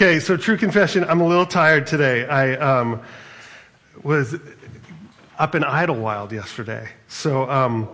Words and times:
Okay, 0.00 0.20
so 0.20 0.36
true 0.36 0.56
confession, 0.56 1.02
I'm 1.02 1.20
a 1.20 1.26
little 1.26 1.44
tired 1.44 1.88
today. 1.88 2.24
I 2.24 2.54
um, 2.54 3.02
was 4.04 4.36
up 5.40 5.56
in 5.56 5.64
Idyllwild 5.64 6.30
yesterday. 6.30 6.88
So 7.08 7.50
um, 7.50 7.88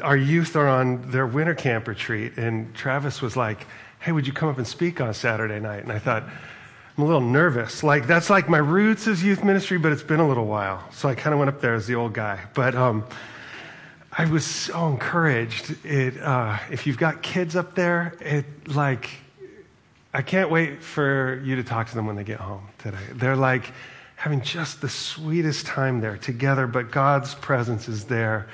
our 0.00 0.16
youth 0.16 0.56
are 0.56 0.66
on 0.66 1.10
their 1.10 1.26
winter 1.26 1.54
camp 1.54 1.88
retreat, 1.88 2.38
and 2.38 2.74
Travis 2.74 3.20
was 3.20 3.36
like, 3.36 3.66
hey, 3.98 4.12
would 4.12 4.26
you 4.26 4.32
come 4.32 4.48
up 4.48 4.56
and 4.56 4.66
speak 4.66 4.98
on 5.02 5.12
Saturday 5.12 5.60
night? 5.60 5.82
And 5.82 5.92
I 5.92 5.98
thought, 5.98 6.22
I'm 6.22 7.04
a 7.04 7.06
little 7.06 7.20
nervous. 7.20 7.82
Like, 7.82 8.06
that's 8.06 8.30
like 8.30 8.48
my 8.48 8.56
roots 8.56 9.06
as 9.06 9.22
youth 9.22 9.44
ministry, 9.44 9.76
but 9.76 9.92
it's 9.92 10.02
been 10.02 10.20
a 10.20 10.26
little 10.26 10.46
while. 10.46 10.82
So 10.90 11.06
I 11.06 11.14
kind 11.14 11.34
of 11.34 11.38
went 11.38 11.50
up 11.50 11.60
there 11.60 11.74
as 11.74 11.86
the 11.86 11.96
old 11.96 12.14
guy. 12.14 12.40
But 12.54 12.74
um, 12.74 13.04
I 14.10 14.24
was 14.24 14.46
so 14.46 14.88
encouraged. 14.88 15.84
It, 15.84 16.18
uh, 16.18 16.56
if 16.70 16.86
you've 16.86 16.96
got 16.96 17.20
kids 17.20 17.56
up 17.56 17.74
there, 17.74 18.14
it 18.20 18.46
like, 18.68 19.10
I 20.12 20.22
can't 20.22 20.50
wait 20.50 20.82
for 20.82 21.40
you 21.44 21.56
to 21.56 21.64
talk 21.64 21.88
to 21.88 21.94
them 21.94 22.06
when 22.06 22.16
they 22.16 22.24
get 22.24 22.40
home 22.40 22.66
today. 22.78 22.98
They're 23.12 23.36
like 23.36 23.72
having 24.16 24.40
just 24.40 24.80
the 24.80 24.88
sweetest 24.88 25.66
time 25.66 26.00
there 26.00 26.16
together, 26.16 26.66
but 26.66 26.90
God's 26.90 27.34
presence 27.36 27.88
is 27.88 28.04
there. 28.04 28.48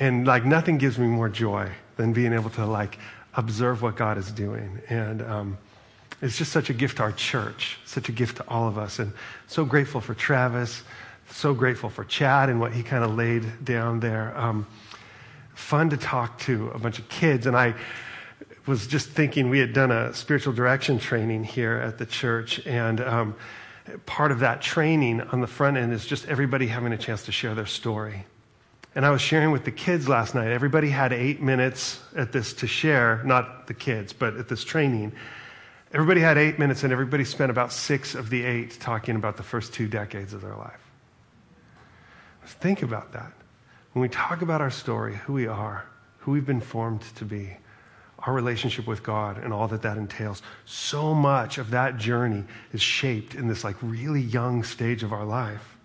And 0.00 0.26
like 0.26 0.44
nothing 0.44 0.78
gives 0.78 0.98
me 0.98 1.06
more 1.06 1.28
joy 1.28 1.70
than 1.96 2.12
being 2.12 2.32
able 2.32 2.50
to 2.50 2.64
like 2.64 2.98
observe 3.34 3.82
what 3.82 3.96
God 3.96 4.16
is 4.16 4.30
doing. 4.32 4.80
And 4.88 5.22
um, 5.22 5.58
it's 6.22 6.38
just 6.38 6.52
such 6.52 6.70
a 6.70 6.74
gift 6.74 6.96
to 6.96 7.02
our 7.02 7.12
church, 7.12 7.78
such 7.84 8.08
a 8.08 8.12
gift 8.12 8.38
to 8.38 8.48
all 8.48 8.66
of 8.66 8.78
us. 8.78 8.98
And 8.98 9.12
so 9.46 9.64
grateful 9.64 10.00
for 10.00 10.14
Travis, 10.14 10.82
so 11.30 11.52
grateful 11.52 11.90
for 11.90 12.04
Chad 12.04 12.48
and 12.48 12.60
what 12.60 12.72
he 12.72 12.82
kind 12.82 13.04
of 13.04 13.14
laid 13.14 13.64
down 13.64 14.00
there. 14.00 14.36
Um, 14.36 14.66
fun 15.54 15.90
to 15.90 15.96
talk 15.96 16.38
to 16.40 16.70
a 16.74 16.78
bunch 16.78 16.98
of 16.98 17.08
kids. 17.08 17.46
And 17.46 17.56
I, 17.56 17.74
was 18.68 18.86
just 18.86 19.08
thinking 19.08 19.48
we 19.48 19.58
had 19.58 19.72
done 19.72 19.90
a 19.90 20.12
spiritual 20.12 20.52
direction 20.52 20.98
training 20.98 21.42
here 21.42 21.76
at 21.76 21.96
the 21.96 22.04
church, 22.04 22.64
and 22.66 23.00
um, 23.00 23.34
part 24.04 24.30
of 24.30 24.40
that 24.40 24.60
training 24.60 25.22
on 25.22 25.40
the 25.40 25.46
front 25.46 25.78
end 25.78 25.94
is 25.94 26.04
just 26.04 26.28
everybody 26.28 26.66
having 26.66 26.92
a 26.92 26.98
chance 26.98 27.24
to 27.24 27.32
share 27.32 27.54
their 27.54 27.66
story. 27.66 28.26
And 28.94 29.06
I 29.06 29.10
was 29.10 29.22
sharing 29.22 29.52
with 29.52 29.64
the 29.64 29.70
kids 29.70 30.06
last 30.06 30.34
night. 30.34 30.48
Everybody 30.48 30.90
had 30.90 31.14
eight 31.14 31.40
minutes 31.40 31.98
at 32.14 32.32
this 32.32 32.52
to 32.54 32.66
share, 32.66 33.22
not 33.24 33.68
the 33.68 33.74
kids, 33.74 34.12
but 34.12 34.36
at 34.36 34.48
this 34.48 34.64
training. 34.64 35.12
Everybody 35.94 36.20
had 36.20 36.36
eight 36.36 36.58
minutes, 36.58 36.82
and 36.84 36.92
everybody 36.92 37.24
spent 37.24 37.50
about 37.50 37.72
six 37.72 38.14
of 38.14 38.28
the 38.28 38.44
eight 38.44 38.78
talking 38.78 39.16
about 39.16 39.38
the 39.38 39.42
first 39.42 39.72
two 39.72 39.88
decades 39.88 40.34
of 40.34 40.42
their 40.42 40.56
life. 40.56 40.80
Think 42.44 42.82
about 42.82 43.12
that. 43.12 43.32
When 43.94 44.02
we 44.02 44.10
talk 44.10 44.42
about 44.42 44.60
our 44.60 44.70
story, 44.70 45.16
who 45.16 45.32
we 45.32 45.46
are, 45.46 45.86
who 46.18 46.32
we've 46.32 46.46
been 46.46 46.60
formed 46.60 47.02
to 47.16 47.24
be, 47.24 47.56
our 48.28 48.34
relationship 48.34 48.86
with 48.86 49.02
God 49.02 49.42
and 49.42 49.54
all 49.54 49.68
that 49.68 49.80
that 49.82 49.96
entails. 49.96 50.42
So 50.66 51.14
much 51.14 51.56
of 51.56 51.70
that 51.70 51.96
journey 51.96 52.44
is 52.74 52.82
shaped 52.82 53.34
in 53.34 53.48
this 53.48 53.64
like 53.64 53.76
really 53.80 54.20
young 54.20 54.64
stage 54.64 55.02
of 55.02 55.14
our 55.14 55.24
life. 55.24 55.78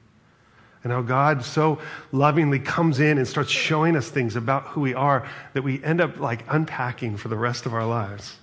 And 0.83 0.91
how 0.91 1.03
God 1.03 1.45
so 1.45 1.79
lovingly 2.11 2.59
comes 2.59 2.99
in 2.99 3.17
and 3.17 3.25
starts 3.25 3.49
showing 3.49 3.95
us 3.95 4.09
things 4.09 4.35
about 4.35 4.63
who 4.63 4.81
we 4.81 4.93
are 4.93 5.25
that 5.53 5.61
we 5.61 5.81
end 5.85 6.01
up 6.01 6.19
like 6.19 6.43
unpacking 6.49 7.15
for 7.15 7.29
the 7.29 7.37
rest 7.37 7.65
of 7.65 7.73
our 7.73 7.85
lives. 7.85 8.35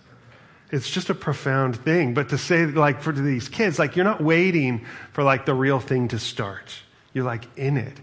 It's 0.70 0.88
just 0.88 1.10
a 1.10 1.14
profound 1.14 1.76
thing. 1.76 2.14
But 2.14 2.30
to 2.30 2.38
say 2.38 2.64
like 2.64 3.02
for 3.02 3.12
these 3.12 3.50
kids, 3.50 3.78
like 3.78 3.96
you're 3.96 4.06
not 4.06 4.22
waiting 4.22 4.86
for 5.12 5.22
like 5.22 5.44
the 5.44 5.52
real 5.52 5.78
thing 5.78 6.08
to 6.08 6.18
start. 6.18 6.72
You're 7.12 7.26
like 7.26 7.44
in 7.58 7.76
it. 7.76 8.00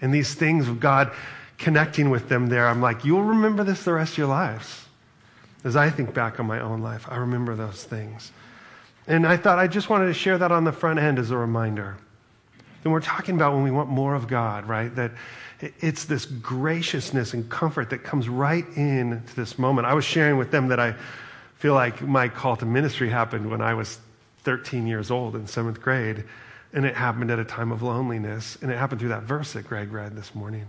And 0.00 0.12
these 0.12 0.34
things 0.34 0.66
of 0.66 0.80
God 0.80 1.12
connecting 1.56 2.10
with 2.10 2.28
them 2.28 2.48
there, 2.48 2.66
I'm 2.66 2.82
like, 2.82 3.04
you'll 3.04 3.22
remember 3.22 3.62
this 3.62 3.84
the 3.84 3.92
rest 3.92 4.14
of 4.14 4.18
your 4.18 4.26
lives. 4.26 4.85
As 5.66 5.74
I 5.74 5.90
think 5.90 6.14
back 6.14 6.38
on 6.38 6.46
my 6.46 6.60
own 6.60 6.80
life, 6.80 7.06
I 7.10 7.16
remember 7.16 7.56
those 7.56 7.82
things. 7.82 8.30
And 9.08 9.26
I 9.26 9.36
thought 9.36 9.58
I 9.58 9.66
just 9.66 9.90
wanted 9.90 10.06
to 10.06 10.14
share 10.14 10.38
that 10.38 10.52
on 10.52 10.62
the 10.62 10.70
front 10.70 11.00
end 11.00 11.18
as 11.18 11.32
a 11.32 11.36
reminder. 11.36 11.96
And 12.84 12.92
we're 12.92 13.00
talking 13.00 13.34
about 13.34 13.52
when 13.52 13.64
we 13.64 13.72
want 13.72 13.88
more 13.88 14.14
of 14.14 14.28
God, 14.28 14.68
right? 14.68 14.94
That 14.94 15.10
it's 15.80 16.04
this 16.04 16.24
graciousness 16.24 17.34
and 17.34 17.50
comfort 17.50 17.90
that 17.90 18.04
comes 18.04 18.28
right 18.28 18.64
in 18.76 19.24
to 19.26 19.34
this 19.34 19.58
moment. 19.58 19.88
I 19.88 19.94
was 19.94 20.04
sharing 20.04 20.36
with 20.36 20.52
them 20.52 20.68
that 20.68 20.78
I 20.78 20.94
feel 21.56 21.74
like 21.74 22.00
my 22.00 22.28
call 22.28 22.54
to 22.58 22.64
ministry 22.64 23.10
happened 23.10 23.50
when 23.50 23.60
I 23.60 23.74
was 23.74 23.98
13 24.44 24.86
years 24.86 25.10
old 25.10 25.34
in 25.34 25.48
seventh 25.48 25.80
grade, 25.80 26.22
and 26.74 26.86
it 26.86 26.94
happened 26.94 27.32
at 27.32 27.40
a 27.40 27.44
time 27.44 27.72
of 27.72 27.82
loneliness, 27.82 28.56
and 28.62 28.70
it 28.70 28.78
happened 28.78 29.00
through 29.00 29.08
that 29.08 29.24
verse 29.24 29.54
that 29.54 29.66
Greg 29.66 29.92
read 29.92 30.14
this 30.14 30.32
morning. 30.32 30.66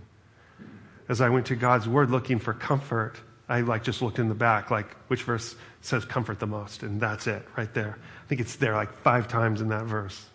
As 1.08 1.20
I 1.20 1.28
went 1.28 1.46
to 1.46 1.54
God's 1.54 1.86
word 1.86 2.10
looking 2.10 2.40
for 2.40 2.52
comfort, 2.52 3.14
I 3.48 3.60
like 3.62 3.82
just 3.82 4.02
looked 4.02 4.18
in 4.18 4.28
the 4.28 4.34
back, 4.34 4.70
like 4.70 4.94
which 5.08 5.22
verse 5.22 5.56
says 5.80 6.04
comfort 6.04 6.38
the 6.38 6.46
most, 6.46 6.82
and 6.82 7.00
that's 7.00 7.26
it 7.26 7.42
right 7.56 7.72
there. 7.72 7.98
I 8.24 8.28
think 8.28 8.40
it's 8.40 8.56
there 8.56 8.74
like 8.74 8.92
five 9.02 9.28
times 9.28 9.60
in 9.60 9.68
that 9.68 9.84
verse. 9.84 10.26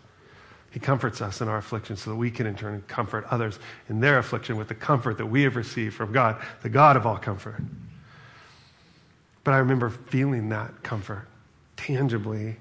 He 0.72 0.80
comforts 0.80 1.20
us 1.20 1.40
in 1.40 1.46
our 1.46 1.58
affliction 1.58 1.96
so 1.96 2.10
that 2.10 2.16
we 2.16 2.32
can 2.32 2.46
in 2.46 2.56
turn 2.56 2.82
comfort 2.88 3.24
others 3.30 3.60
in 3.88 4.00
their 4.00 4.18
affliction 4.18 4.56
with 4.56 4.66
the 4.66 4.74
comfort 4.74 5.18
that 5.18 5.26
we 5.26 5.42
have 5.42 5.54
received 5.54 5.94
from 5.94 6.12
God, 6.12 6.42
the 6.62 6.68
God 6.68 6.96
of 6.96 7.06
all 7.06 7.16
comfort. 7.16 7.62
But 9.44 9.54
I 9.54 9.58
remember 9.58 9.90
feeling 9.90 10.48
that 10.48 10.82
comfort 10.82 11.28
tangibly 11.76 12.56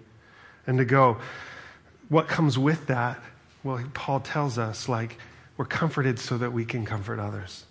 and 0.68 0.78
to 0.78 0.85
go, 0.85 1.18
what 2.09 2.28
comes 2.28 2.59
with 2.59 2.85
that? 2.88 3.20
Well, 3.64 3.84
Paul 3.96 4.20
tells 4.20 4.59
us, 4.59 4.88
like, 4.88 5.18
we're 5.58 5.66
comforted 5.66 6.20
so 6.20 6.38
that 6.38 6.53
we 6.53 6.66
can 6.66 6.85
comfort 6.85 7.20
others. 7.20 7.66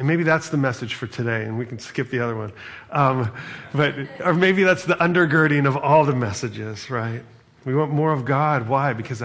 And 0.00 0.08
maybe 0.08 0.22
that's 0.22 0.48
the 0.48 0.56
message 0.56 0.94
for 0.94 1.06
today, 1.06 1.42
and 1.42 1.58
we 1.58 1.66
can 1.66 1.78
skip 1.78 2.08
the 2.08 2.20
other 2.20 2.34
one. 2.34 2.54
Um, 2.90 3.30
but, 3.74 3.94
or 4.24 4.32
maybe 4.32 4.62
that's 4.62 4.86
the 4.86 4.94
undergirding 4.94 5.68
of 5.68 5.76
all 5.76 6.06
the 6.06 6.14
messages, 6.14 6.88
right? 6.88 7.20
We 7.66 7.74
want 7.74 7.92
more 7.92 8.10
of 8.10 8.24
God. 8.24 8.66
Why? 8.66 8.94
Because 8.94 9.22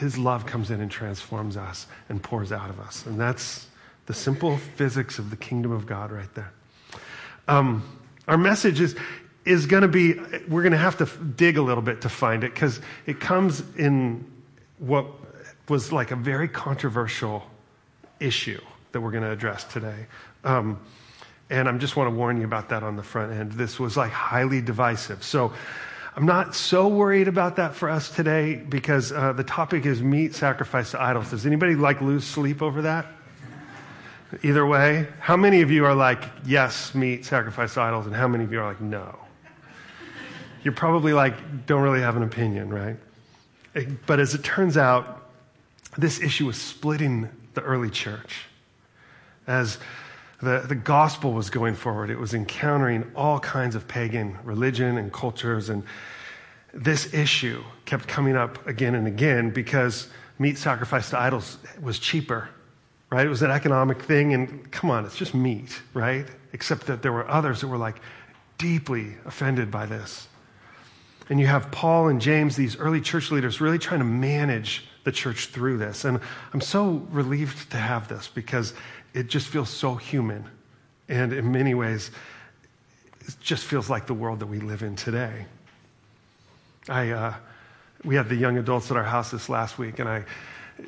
His 0.00 0.18
love 0.18 0.44
comes 0.44 0.72
in 0.72 0.80
and 0.80 0.90
transforms 0.90 1.56
us 1.56 1.86
and 2.08 2.20
pours 2.20 2.50
out 2.50 2.68
of 2.68 2.80
us. 2.80 3.06
And 3.06 3.20
that's 3.20 3.68
the 4.06 4.12
simple 4.12 4.56
physics 4.56 5.20
of 5.20 5.30
the 5.30 5.36
kingdom 5.36 5.70
of 5.70 5.86
God 5.86 6.10
right 6.10 6.34
there. 6.34 6.52
Um, 7.46 7.84
our 8.26 8.36
message 8.36 8.80
is, 8.80 8.96
is 9.44 9.66
going 9.66 9.82
to 9.82 9.88
be, 9.88 10.14
we're 10.48 10.62
going 10.62 10.72
to 10.72 10.78
have 10.78 10.98
to 10.98 11.06
dig 11.06 11.58
a 11.58 11.62
little 11.62 11.80
bit 11.80 12.00
to 12.00 12.08
find 12.08 12.42
it 12.42 12.52
because 12.52 12.80
it 13.06 13.20
comes 13.20 13.62
in 13.76 14.28
what 14.80 15.06
was 15.68 15.92
like 15.92 16.10
a 16.10 16.16
very 16.16 16.48
controversial 16.48 17.44
issue 18.18 18.58
that 18.92 19.00
we're 19.00 19.10
going 19.10 19.24
to 19.24 19.30
address 19.30 19.64
today. 19.64 20.06
Um, 20.44 20.80
and 21.50 21.68
I 21.68 21.76
just 21.76 21.96
want 21.96 22.08
to 22.08 22.16
warn 22.16 22.38
you 22.38 22.44
about 22.44 22.70
that 22.70 22.82
on 22.82 22.96
the 22.96 23.02
front 23.02 23.32
end. 23.32 23.52
This 23.52 23.78
was 23.78 23.96
like 23.96 24.10
highly 24.10 24.60
divisive. 24.62 25.22
So 25.22 25.52
I'm 26.16 26.26
not 26.26 26.54
so 26.54 26.88
worried 26.88 27.28
about 27.28 27.56
that 27.56 27.74
for 27.74 27.90
us 27.90 28.10
today 28.10 28.56
because 28.56 29.12
uh, 29.12 29.32
the 29.32 29.44
topic 29.44 29.86
is 29.86 30.02
meat 30.02 30.34
sacrificed 30.34 30.92
to 30.92 31.00
idols. 31.00 31.30
Does 31.30 31.46
anybody 31.46 31.74
like 31.74 32.00
lose 32.00 32.24
sleep 32.24 32.62
over 32.62 32.82
that? 32.82 33.06
Either 34.42 34.66
way, 34.66 35.06
how 35.20 35.36
many 35.36 35.60
of 35.60 35.70
you 35.70 35.84
are 35.84 35.94
like, 35.94 36.22
yes, 36.46 36.94
meat 36.94 37.26
sacrificed 37.26 37.74
to 37.74 37.82
idols, 37.82 38.06
and 38.06 38.16
how 38.16 38.26
many 38.26 38.44
of 38.44 38.52
you 38.52 38.60
are 38.60 38.66
like, 38.66 38.80
no? 38.80 39.18
You're 40.62 40.72
probably 40.72 41.12
like, 41.12 41.66
don't 41.66 41.82
really 41.82 42.00
have 42.00 42.16
an 42.16 42.22
opinion, 42.22 42.70
right? 42.70 42.96
But 44.06 44.20
as 44.20 44.34
it 44.34 44.42
turns 44.42 44.78
out, 44.78 45.30
this 45.98 46.20
issue 46.20 46.46
was 46.46 46.56
splitting 46.56 47.28
the 47.52 47.60
early 47.60 47.90
church 47.90 48.46
as 49.46 49.78
the, 50.40 50.64
the 50.66 50.74
gospel 50.74 51.32
was 51.32 51.50
going 51.50 51.74
forward, 51.74 52.10
it 52.10 52.18
was 52.18 52.34
encountering 52.34 53.10
all 53.14 53.38
kinds 53.38 53.74
of 53.74 53.86
pagan 53.86 54.36
religion 54.44 54.98
and 54.98 55.12
cultures. 55.12 55.68
And 55.68 55.84
this 56.74 57.14
issue 57.14 57.62
kept 57.84 58.08
coming 58.08 58.36
up 58.36 58.66
again 58.66 58.94
and 58.94 59.06
again 59.06 59.50
because 59.50 60.08
meat 60.38 60.58
sacrificed 60.58 61.10
to 61.10 61.20
idols 61.20 61.58
was 61.80 61.98
cheaper, 61.98 62.48
right? 63.10 63.24
It 63.24 63.30
was 63.30 63.42
an 63.42 63.50
economic 63.50 64.02
thing. 64.02 64.34
And 64.34 64.70
come 64.72 64.90
on, 64.90 65.04
it's 65.04 65.16
just 65.16 65.34
meat, 65.34 65.80
right? 65.94 66.26
Except 66.52 66.86
that 66.86 67.02
there 67.02 67.12
were 67.12 67.28
others 67.28 67.60
that 67.60 67.68
were 67.68 67.78
like 67.78 68.00
deeply 68.58 69.14
offended 69.24 69.70
by 69.70 69.86
this. 69.86 70.28
And 71.30 71.38
you 71.38 71.46
have 71.46 71.70
Paul 71.70 72.08
and 72.08 72.20
James, 72.20 72.56
these 72.56 72.76
early 72.76 73.00
church 73.00 73.30
leaders, 73.30 73.60
really 73.60 73.78
trying 73.78 74.00
to 74.00 74.04
manage 74.04 74.88
the 75.04 75.12
church 75.12 75.46
through 75.46 75.78
this. 75.78 76.04
And 76.04 76.20
I'm 76.52 76.60
so 76.60 77.06
relieved 77.10 77.70
to 77.70 77.76
have 77.76 78.08
this 78.08 78.28
because 78.28 78.74
it 79.14 79.28
just 79.28 79.48
feels 79.48 79.68
so 79.68 79.94
human. 79.94 80.44
And 81.08 81.32
in 81.32 81.52
many 81.52 81.74
ways, 81.74 82.10
it 83.20 83.34
just 83.40 83.64
feels 83.64 83.90
like 83.90 84.06
the 84.06 84.14
world 84.14 84.40
that 84.40 84.46
we 84.46 84.58
live 84.58 84.82
in 84.82 84.96
today. 84.96 85.46
I, 86.88 87.10
uh, 87.10 87.34
we 88.04 88.16
had 88.16 88.28
the 88.28 88.36
young 88.36 88.58
adults 88.58 88.90
at 88.90 88.96
our 88.96 89.04
house 89.04 89.30
this 89.30 89.48
last 89.48 89.78
week, 89.78 89.98
and 89.98 90.08
I 90.08 90.24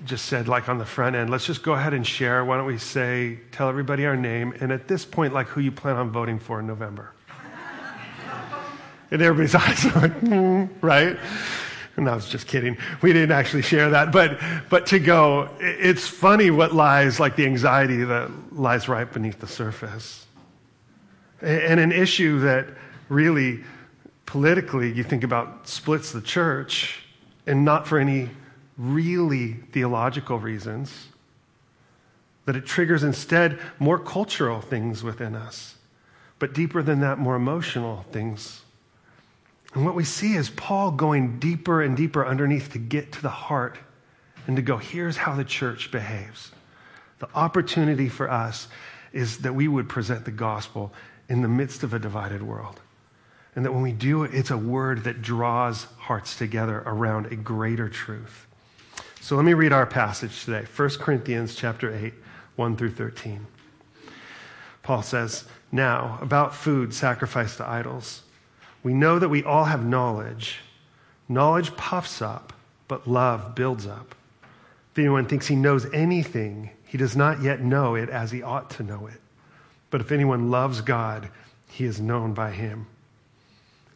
just 0.05 0.27
said, 0.27 0.49
like 0.49 0.69
on 0.69 0.79
the 0.79 0.85
front 0.85 1.15
end, 1.15 1.31
let's 1.31 1.47
just 1.47 1.63
go 1.63 1.75
ahead 1.75 1.95
and 1.95 2.07
share. 2.07 2.45
Why 2.45 2.57
don't 2.57 2.67
we 2.67 2.79
say, 2.79 3.39
tell 3.53 3.69
everybody 3.69 4.07
our 4.07 4.17
name, 4.17 4.55
and 4.61 4.73
at 4.73 4.89
this 4.89 5.05
point, 5.05 5.33
like 5.33 5.47
who 5.49 5.61
you 5.61 5.71
plan 5.71 5.97
on 5.97 6.11
voting 6.11 6.39
for 6.39 6.61
in 6.61 6.67
November? 6.67 7.13
and 9.11 9.23
everybody's 9.23 9.55
eyes 9.55 9.85
are 9.87 10.01
like, 10.01 10.21
mm, 10.21 10.69
right? 10.81 11.17
And 11.97 12.09
I 12.09 12.15
was 12.17 12.29
just 12.29 12.49
kidding. 12.49 12.77
We 13.03 13.13
didn't 13.13 13.31
actually 13.31 13.63
share 13.63 13.91
that. 13.91 14.11
But, 14.11 14.41
but 14.69 14.87
to 14.87 14.99
go, 14.99 15.49
it's 15.61 16.09
funny 16.09 16.51
what 16.51 16.75
lies, 16.75 17.21
like 17.21 17.37
the 17.37 17.47
anxiety 17.47 18.03
that 18.03 18.33
lies 18.53 18.89
right 18.89 19.11
beneath 19.13 19.39
the 19.39 19.47
surface. 19.47 20.27
And 21.41 21.79
an 21.79 21.93
issue 21.93 22.41
that 22.41 22.67
really 23.09 23.63
Politically, 24.35 24.93
you 24.93 25.05
think 25.05 25.23
about 25.23 25.69
splits 25.69 26.11
the 26.11 26.21
church, 26.21 27.05
and 27.47 27.65
not 27.65 27.87
for 27.87 28.01
any 28.01 28.31
really 28.77 29.53
theological 29.53 30.41
reasons, 30.41 31.07
that 32.45 32.57
it 32.57 32.67
triggers 32.67 33.05
instead 33.05 33.61
more 33.79 33.97
cultural 33.97 34.61
things 34.61 35.05
within 35.05 35.37
us, 35.37 35.77
but 36.41 36.53
deeper 36.53 36.83
than 36.83 36.99
that, 36.99 37.17
more 37.17 37.37
emotional 37.37 38.05
things. 38.11 38.63
And 39.75 39.85
what 39.85 39.95
we 39.97 40.05
see 40.05 40.35
is 40.35 40.51
Paul 40.51 40.93
going 40.93 41.39
deeper 41.41 41.83
and 41.83 41.97
deeper 41.97 42.25
underneath 42.25 42.73
to 42.73 42.79
get 42.79 43.13
to 43.13 43.23
the 43.23 43.29
heart 43.29 43.77
and 44.47 44.57
to 44.57 44.63
go, 44.63 44.77
here's 44.77 45.17
how 45.17 45.35
the 45.35 45.45
church 45.45 45.91
behaves. 45.91 46.53
The 47.19 47.29
opportunity 47.35 48.09
for 48.09 48.31
us 48.31 48.69
is 49.13 49.39
that 49.39 49.55
we 49.55 49.69
would 49.69 49.89
present 49.89 50.25
the 50.25 50.31
gospel 50.31 50.93
in 51.29 51.43
the 51.43 51.49
midst 51.49 51.83
of 51.83 51.95
a 51.95 51.99
divided 51.99 52.43
world. 52.43 52.81
And 53.57 53.65
that 53.65 53.73
when 53.73 53.83
we 53.83 53.93
do 53.93 54.25
it, 54.25 54.35
it's 54.35 54.51
a 54.51 54.59
word 54.59 55.05
that 55.05 55.23
draws 55.23 55.85
hearts 55.99 56.37
together 56.37 56.83
around 56.87 57.27
a 57.27 57.37
greater 57.37 57.89
truth. 57.89 58.47
So 59.21 59.37
let 59.37 59.45
me 59.45 59.55
read 59.55 59.73
our 59.73 59.87
passage 59.87 60.45
today 60.45 60.67
1 60.77 60.91
Corinthians 60.99 61.55
chapter 61.55 61.95
8, 61.95 62.13
1 62.57 62.77
through 62.77 62.91
13. 62.91 63.47
Paul 64.83 65.03
says, 65.03 65.45
Now, 65.73 66.19
about 66.21 66.55
food 66.55 66.93
sacrificed 66.93 67.57
to 67.57 67.67
idols, 67.69 68.24
we 68.85 68.95
know 68.95 69.19
that 69.19 69.29
we 69.29 69.43
all 69.43 69.65
have 69.65 69.85
knowledge. 69.85 70.61
Knowledge 71.29 71.75
puffs 71.77 72.23
up, 72.23 72.53
but 72.87 73.09
love 73.09 73.57
builds 73.57 73.87
up. 73.87 74.15
If 74.93 74.99
anyone 75.01 75.27
thinks 75.27 75.49
he 75.49 75.57
knows 75.57 75.93
anything, 75.93 76.71
he 76.87 76.99
does 76.99 77.17
not 77.17 77.43
yet 77.43 77.61
know 77.61 77.97
it 77.97 78.11
as 78.11 78.31
he 78.31 78.43
ought 78.43 78.71
to 78.73 78.85
know 78.85 79.09
it. 79.09 79.21
But 79.91 80.01
if 80.01 80.13
anyone 80.13 80.51
loves 80.51 80.81
God, 80.83 81.29
he 81.71 81.85
is 81.85 82.01
known 82.01 82.35
by 82.35 82.53
him. 82.53 82.87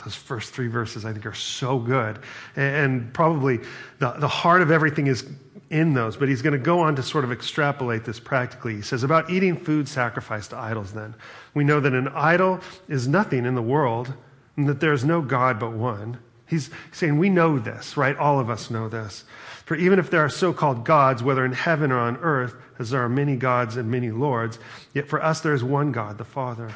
Those 0.04 0.14
first 0.14 0.52
three 0.52 0.68
verses, 0.68 1.04
I 1.04 1.12
think, 1.12 1.26
are 1.26 1.34
so 1.34 1.78
good. 1.78 2.18
And 2.56 3.12
probably 3.12 3.58
the, 3.98 4.12
the 4.12 4.28
heart 4.28 4.62
of 4.62 4.70
everything 4.70 5.06
is 5.06 5.28
in 5.70 5.92
those, 5.92 6.16
but 6.16 6.28
he's 6.28 6.40
going 6.40 6.54
to 6.54 6.58
go 6.58 6.80
on 6.80 6.96
to 6.96 7.02
sort 7.02 7.24
of 7.24 7.32
extrapolate 7.32 8.04
this 8.04 8.18
practically. 8.18 8.76
He 8.76 8.82
says, 8.82 9.02
About 9.02 9.28
eating 9.30 9.56
food 9.56 9.88
sacrificed 9.88 10.50
to 10.50 10.56
idols, 10.56 10.92
then. 10.92 11.14
We 11.52 11.64
know 11.64 11.78
that 11.80 11.92
an 11.92 12.08
idol 12.08 12.60
is 12.88 13.06
nothing 13.06 13.44
in 13.44 13.54
the 13.54 13.62
world, 13.62 14.12
and 14.58 14.68
that 14.68 14.80
there 14.80 14.92
is 14.92 15.04
no 15.04 15.22
God 15.22 15.60
but 15.60 15.72
one. 15.72 16.18
He's 16.44 16.68
saying, 16.90 17.16
We 17.16 17.30
know 17.30 17.60
this, 17.60 17.96
right? 17.96 18.16
All 18.16 18.40
of 18.40 18.50
us 18.50 18.70
know 18.70 18.88
this. 18.88 19.24
For 19.64 19.76
even 19.76 20.00
if 20.00 20.10
there 20.10 20.24
are 20.24 20.28
so 20.28 20.52
called 20.52 20.84
gods, 20.84 21.22
whether 21.22 21.44
in 21.44 21.52
heaven 21.52 21.92
or 21.92 21.98
on 21.98 22.16
earth, 22.16 22.56
as 22.78 22.90
there 22.90 23.02
are 23.02 23.08
many 23.08 23.36
gods 23.36 23.76
and 23.76 23.88
many 23.88 24.10
lords, 24.10 24.58
yet 24.92 25.06
for 25.06 25.22
us 25.22 25.40
there 25.40 25.54
is 25.54 25.62
one 25.62 25.92
God, 25.92 26.18
the 26.18 26.24
Father. 26.24 26.72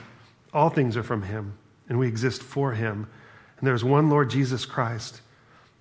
All 0.54 0.70
things 0.70 0.96
are 0.96 1.02
from 1.02 1.22
him, 1.22 1.54
and 1.88 1.98
we 1.98 2.06
exist 2.06 2.40
for 2.40 2.72
him. 2.72 3.08
And 3.58 3.66
there 3.66 3.74
is 3.74 3.82
one 3.82 4.08
Lord 4.08 4.30
Jesus 4.30 4.64
Christ. 4.64 5.20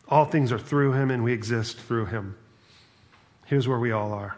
All 0.08 0.26
things 0.26 0.52
are 0.52 0.60
through 0.60 0.94
him, 0.94 1.12
and 1.12 1.24
we 1.24 1.34
exist 1.34 1.78
through 1.78 2.08
him. 2.08 2.36
Here's 3.46 3.68
where 3.68 3.80
we 3.80 3.92
all 3.92 4.12
are. 4.12 4.38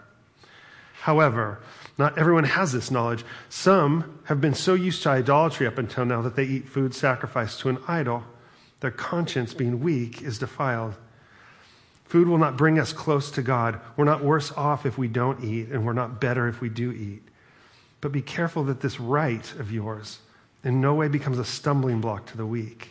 However, 1.04 1.60
not 1.98 2.18
everyone 2.18 2.46
has 2.46 2.72
this 2.72 2.90
knowledge. 2.90 3.26
Some 3.50 4.22
have 4.24 4.40
been 4.40 4.54
so 4.54 4.74
used 4.74 5.04
to 5.04 5.10
idolatry 5.10 5.68
up 5.68 5.78
until 5.78 6.06
now 6.06 6.22
that 6.22 6.38
they 6.38 6.46
eat 6.46 6.70
food 6.70 6.96
sacrificed 6.96 7.60
to 7.60 7.68
an 7.68 7.78
idol. 7.90 8.24
Their 8.80 8.90
conscience, 8.90 9.54
being 9.54 9.82
weak, 9.82 10.22
is 10.22 10.40
defiled. 10.40 10.96
Food 12.06 12.30
will 12.30 12.38
not 12.38 12.56
bring 12.56 12.80
us 12.80 12.94
close 12.94 13.32
to 13.32 13.42
God. 13.42 13.82
We're 13.98 14.06
not 14.06 14.24
worse 14.24 14.54
off 14.54 14.86
if 14.86 14.98
we 14.98 15.10
don't 15.10 15.44
eat, 15.44 15.68
and 15.72 15.86
we're 15.86 15.92
not 15.92 16.22
better 16.22 16.48
if 16.48 16.62
we 16.62 16.70
do 16.70 16.94
eat. 16.94 17.24
But 18.00 18.14
be 18.14 18.22
careful 18.22 18.64
that 18.64 18.80
this 18.80 18.98
right 18.98 19.54
of 19.56 19.74
yours 19.74 20.20
in 20.64 20.80
no 20.80 20.94
way 20.94 21.10
becomes 21.10 21.38
a 21.38 21.44
stumbling 21.44 22.00
block 22.00 22.28
to 22.28 22.38
the 22.38 22.46
weak. 22.46 22.88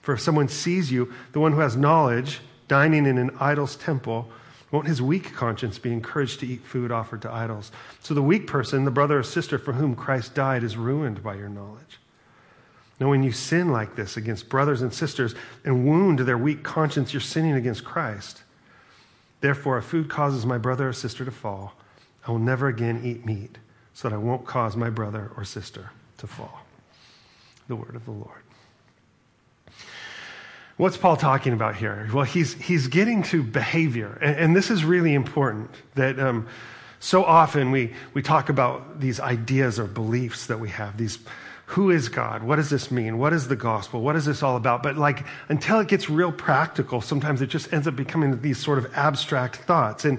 For 0.00 0.14
if 0.14 0.20
someone 0.22 0.48
sees 0.48 0.90
you, 0.90 1.12
the 1.32 1.40
one 1.40 1.52
who 1.52 1.60
has 1.60 1.76
knowledge, 1.76 2.40
dining 2.68 3.04
in 3.04 3.18
an 3.18 3.36
idol's 3.38 3.76
temple, 3.76 4.30
won't 4.70 4.86
his 4.86 5.00
weak 5.00 5.34
conscience 5.34 5.78
be 5.78 5.92
encouraged 5.92 6.40
to 6.40 6.46
eat 6.46 6.60
food 6.62 6.92
offered 6.92 7.22
to 7.22 7.32
idols? 7.32 7.72
So 8.02 8.14
the 8.14 8.22
weak 8.22 8.46
person, 8.46 8.84
the 8.84 8.90
brother 8.90 9.18
or 9.18 9.22
sister 9.22 9.58
for 9.58 9.72
whom 9.72 9.94
Christ 9.94 10.34
died, 10.34 10.62
is 10.62 10.76
ruined 10.76 11.22
by 11.22 11.36
your 11.36 11.48
knowledge. 11.48 11.98
Now, 13.00 13.08
when 13.08 13.22
you 13.22 13.32
sin 13.32 13.70
like 13.70 13.94
this 13.94 14.16
against 14.16 14.48
brothers 14.48 14.82
and 14.82 14.92
sisters 14.92 15.34
and 15.64 15.86
wound 15.86 16.18
their 16.20 16.36
weak 16.36 16.62
conscience, 16.64 17.12
you're 17.12 17.20
sinning 17.20 17.54
against 17.54 17.84
Christ. 17.84 18.42
Therefore, 19.40 19.78
if 19.78 19.84
food 19.84 20.08
causes 20.08 20.44
my 20.44 20.58
brother 20.58 20.88
or 20.88 20.92
sister 20.92 21.24
to 21.24 21.30
fall, 21.30 21.74
I 22.26 22.32
will 22.32 22.40
never 22.40 22.66
again 22.66 23.00
eat 23.04 23.24
meat, 23.24 23.58
so 23.94 24.08
that 24.08 24.14
I 24.14 24.18
won't 24.18 24.44
cause 24.44 24.76
my 24.76 24.90
brother 24.90 25.30
or 25.36 25.44
sister 25.44 25.92
to 26.18 26.26
fall. 26.26 26.60
The 27.68 27.76
word 27.76 27.94
of 27.94 28.04
the 28.04 28.10
Lord. 28.10 28.42
What's 30.78 30.96
Paul 30.96 31.16
talking 31.16 31.52
about 31.52 31.74
here? 31.74 32.08
Well, 32.14 32.22
he's, 32.22 32.54
he's 32.54 32.86
getting 32.86 33.24
to 33.24 33.42
behavior. 33.42 34.16
And, 34.22 34.36
and 34.36 34.56
this 34.56 34.70
is 34.70 34.84
really 34.84 35.12
important 35.12 35.70
that 35.96 36.20
um, 36.20 36.46
so 37.00 37.24
often 37.24 37.72
we, 37.72 37.94
we 38.14 38.22
talk 38.22 38.48
about 38.48 39.00
these 39.00 39.18
ideas 39.18 39.80
or 39.80 39.86
beliefs 39.86 40.46
that 40.46 40.60
we 40.60 40.68
have, 40.68 40.96
these 40.96 41.18
who 41.66 41.90
is 41.90 42.08
God? 42.08 42.44
What 42.44 42.56
does 42.56 42.70
this 42.70 42.90
mean? 42.90 43.18
What 43.18 43.34
is 43.34 43.48
the 43.48 43.56
gospel? 43.56 44.00
What 44.00 44.16
is 44.16 44.24
this 44.24 44.42
all 44.42 44.56
about? 44.56 44.82
But 44.82 44.96
like, 44.96 45.26
until 45.50 45.80
it 45.80 45.88
gets 45.88 46.08
real 46.08 46.32
practical, 46.32 47.02
sometimes 47.02 47.42
it 47.42 47.48
just 47.48 47.70
ends 47.74 47.86
up 47.86 47.94
becoming 47.94 48.40
these 48.40 48.56
sort 48.56 48.78
of 48.78 48.90
abstract 48.96 49.56
thoughts. 49.56 50.06
And 50.06 50.18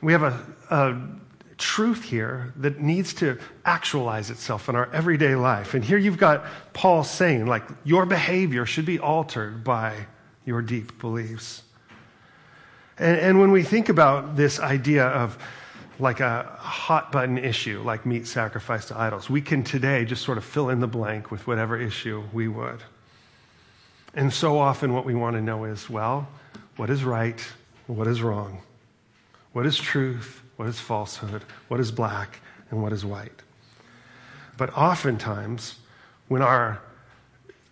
we 0.00 0.12
have 0.12 0.24
a, 0.24 0.40
a 0.70 1.00
truth 1.58 2.04
here 2.04 2.52
that 2.56 2.80
needs 2.80 3.12
to 3.14 3.38
actualize 3.64 4.30
itself 4.30 4.68
in 4.68 4.76
our 4.76 4.90
everyday 4.92 5.34
life. 5.34 5.74
And 5.74 5.84
here 5.84 5.98
you've 5.98 6.18
got 6.18 6.44
Paul 6.72 7.04
saying, 7.04 7.46
like, 7.46 7.64
your 7.84 8.06
behavior 8.06 8.64
should 8.64 8.86
be 8.86 8.98
altered 8.98 9.64
by 9.64 10.06
your 10.44 10.62
deep 10.62 10.98
beliefs. 11.00 11.62
And, 12.98 13.18
and 13.18 13.40
when 13.40 13.50
we 13.50 13.62
think 13.62 13.88
about 13.88 14.36
this 14.36 14.60
idea 14.60 15.06
of 15.06 15.36
like 15.98 16.20
a 16.20 16.44
hot 16.58 17.10
button 17.10 17.38
issue, 17.38 17.82
like 17.82 18.06
meat 18.06 18.26
sacrifice 18.26 18.86
to 18.86 18.98
idols. 18.98 19.28
We 19.28 19.40
can 19.40 19.64
today 19.64 20.04
just 20.04 20.22
sort 20.22 20.38
of 20.38 20.44
fill 20.44 20.68
in 20.70 20.80
the 20.80 20.86
blank 20.86 21.30
with 21.30 21.46
whatever 21.46 21.78
issue 21.78 22.22
we 22.32 22.46
would. 22.48 22.82
And 24.14 24.32
so 24.32 24.58
often, 24.58 24.92
what 24.92 25.04
we 25.04 25.14
want 25.14 25.36
to 25.36 25.42
know 25.42 25.64
is 25.64 25.90
well, 25.90 26.28
what 26.76 26.90
is 26.90 27.04
right? 27.04 27.40
What 27.86 28.06
is 28.06 28.22
wrong? 28.22 28.62
What 29.52 29.66
is 29.66 29.76
truth? 29.76 30.42
What 30.58 30.68
is 30.68 30.80
falsehood? 30.80 31.44
What 31.68 31.78
is 31.78 31.92
black? 31.92 32.40
And 32.72 32.82
what 32.82 32.92
is 32.92 33.04
white? 33.04 33.42
But 34.56 34.76
oftentimes, 34.76 35.76
when 36.26 36.42
our 36.42 36.82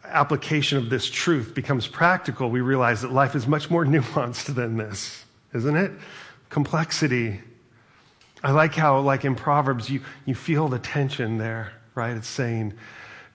application 0.04 0.78
of 0.78 0.88
this 0.88 1.10
truth 1.10 1.52
becomes 1.52 1.88
practical, 1.88 2.48
we 2.48 2.60
realize 2.60 3.02
that 3.02 3.10
life 3.10 3.34
is 3.34 3.48
much 3.48 3.70
more 3.70 3.84
nuanced 3.84 4.54
than 4.54 4.76
this, 4.76 5.24
isn't 5.52 5.74
it? 5.76 5.90
Complexity, 6.48 7.40
I 8.44 8.52
like 8.52 8.76
how, 8.76 9.00
like 9.00 9.24
in 9.24 9.34
Proverbs, 9.34 9.90
you, 9.90 10.00
you 10.24 10.36
feel 10.36 10.68
the 10.68 10.78
tension 10.78 11.38
there, 11.38 11.72
right? 11.96 12.16
It's 12.16 12.28
saying, 12.28 12.74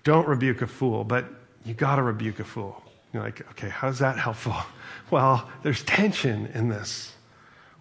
don't 0.06 0.30
rebuke 0.30 0.62
a 0.62 0.68
fool, 0.68 1.04
but 1.04 1.26
you 1.66 1.74
got 1.74 1.98
to 1.98 2.04
rebuke 2.04 2.40
a 2.40 2.46
fool. 2.46 2.82
You're 3.12 3.22
like, 3.22 3.42
okay, 3.52 3.68
how's 3.68 4.00
that 4.00 4.18
helpful? 4.18 4.56
Well, 5.10 5.50
there's 5.62 5.84
tension 5.84 6.50
in 6.54 6.70
this 6.70 7.14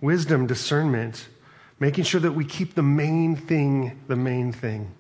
wisdom, 0.01 0.49
discernment, 0.49 1.29
making 1.81 2.05
sure 2.05 2.21
that 2.21 2.33
we 2.33 2.45
keep 2.45 2.75
the 2.75 2.83
main 2.83 3.35
thing 3.35 4.01
the 4.07 4.17
main 4.17 4.53
thing. 4.53 4.91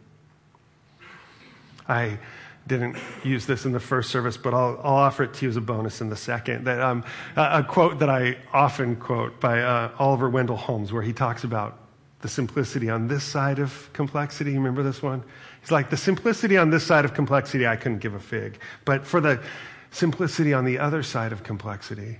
I 1.88 2.18
didn't 2.66 2.96
use 3.24 3.46
this 3.46 3.64
in 3.64 3.72
the 3.72 3.80
first 3.80 4.10
service, 4.10 4.36
but 4.36 4.54
I'll, 4.54 4.80
I'll 4.82 4.94
offer 4.94 5.24
it 5.24 5.34
to 5.34 5.44
you 5.44 5.50
as 5.50 5.56
a 5.56 5.60
bonus 5.60 6.00
in 6.00 6.08
the 6.08 6.16
second. 6.16 6.66
That, 6.66 6.80
um, 6.80 7.04
a, 7.36 7.58
a, 7.58 7.64
quote 7.64 7.98
that 7.98 8.08
I 8.08 8.36
often 8.52 8.96
quote 8.96 9.40
by 9.40 9.60
uh, 9.60 9.90
Oliver 9.98 10.28
Wendell 10.28 10.56
Holmes, 10.56 10.92
where 10.92 11.02
he 11.02 11.12
talks 11.12 11.42
about 11.42 11.78
the 12.20 12.28
simplicity 12.28 12.90
on 12.90 13.08
this 13.08 13.24
side 13.24 13.58
of 13.58 13.90
complexity. 13.92 14.52
Remember 14.54 14.82
this 14.82 15.02
one? 15.02 15.24
He's 15.60 15.70
like, 15.70 15.90
the 15.90 15.96
simplicity 15.96 16.56
on 16.56 16.70
this 16.70 16.84
side 16.84 17.04
of 17.04 17.14
complexity, 17.14 17.66
I 17.66 17.76
couldn't 17.76 17.98
give 17.98 18.14
a 18.14 18.20
fig. 18.20 18.60
But 18.84 19.06
for 19.06 19.20
the 19.20 19.42
simplicity 19.90 20.52
on 20.52 20.64
the 20.64 20.78
other 20.78 21.02
side 21.02 21.32
of 21.32 21.42
complexity, 21.42 22.18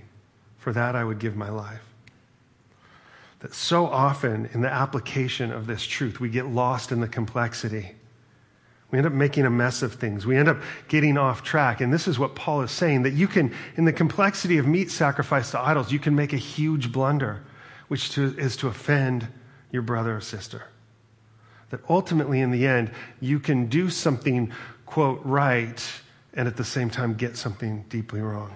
for 0.57 0.73
that 0.73 0.95
I 0.95 1.03
would 1.03 1.19
give 1.19 1.35
my 1.35 1.49
life. 1.49 1.90
That 3.41 3.53
so 3.53 3.87
often 3.87 4.49
in 4.53 4.61
the 4.61 4.71
application 4.71 5.51
of 5.51 5.67
this 5.67 5.83
truth, 5.83 6.19
we 6.19 6.29
get 6.29 6.47
lost 6.47 6.91
in 6.91 7.01
the 7.01 7.07
complexity. 7.07 7.91
We 8.91 8.97
end 8.97 9.07
up 9.07 9.13
making 9.13 9.45
a 9.45 9.49
mess 9.49 9.81
of 9.81 9.93
things. 9.93 10.25
We 10.25 10.37
end 10.37 10.49
up 10.49 10.61
getting 10.89 11.17
off 11.17 11.43
track. 11.43 11.81
And 11.81 11.91
this 11.91 12.07
is 12.07 12.19
what 12.19 12.35
Paul 12.35 12.61
is 12.61 12.71
saying 12.71 13.03
that 13.03 13.13
you 13.13 13.27
can, 13.27 13.53
in 13.77 13.85
the 13.85 13.93
complexity 13.93 14.57
of 14.57 14.67
meat 14.67 14.91
sacrifice 14.91 15.51
to 15.51 15.59
idols, 15.59 15.91
you 15.91 15.99
can 15.99 16.15
make 16.15 16.33
a 16.33 16.37
huge 16.37 16.91
blunder, 16.91 17.41
which 17.87 18.11
to, 18.11 18.37
is 18.37 18.57
to 18.57 18.67
offend 18.67 19.27
your 19.71 19.81
brother 19.81 20.17
or 20.17 20.21
sister. 20.21 20.63
That 21.69 21.79
ultimately, 21.89 22.41
in 22.41 22.51
the 22.51 22.67
end, 22.67 22.91
you 23.21 23.39
can 23.39 23.67
do 23.67 23.89
something, 23.89 24.51
quote, 24.85 25.21
right, 25.23 25.81
and 26.33 26.47
at 26.47 26.57
the 26.57 26.65
same 26.65 26.89
time 26.89 27.13
get 27.13 27.37
something 27.37 27.85
deeply 27.87 28.19
wrong. 28.19 28.55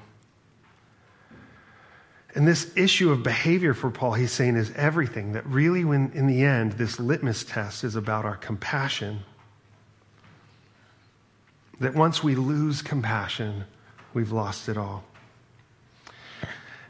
And 2.36 2.46
this 2.46 2.76
issue 2.76 3.12
of 3.12 3.24
behavior 3.24 3.74
for 3.74 3.90
Paul, 3.90 4.14
he's 4.14 4.32
saying, 4.32 4.58
is 4.58 4.72
everything. 4.76 5.32
That 5.32 5.46
really, 5.48 5.86
when 5.86 6.12
in 6.14 6.28
the 6.28 6.44
end, 6.44 6.74
this 6.74 7.00
litmus 7.00 7.46
test 7.46 7.86
is 7.86 7.96
about 7.96 8.26
our 8.26 8.36
compassion. 8.36 9.22
That 11.80 11.96
once 11.96 12.22
we 12.22 12.36
lose 12.36 12.82
compassion, 12.82 13.64
we've 14.14 14.34
lost 14.34 14.68
it 14.68 14.78
all. 14.78 15.06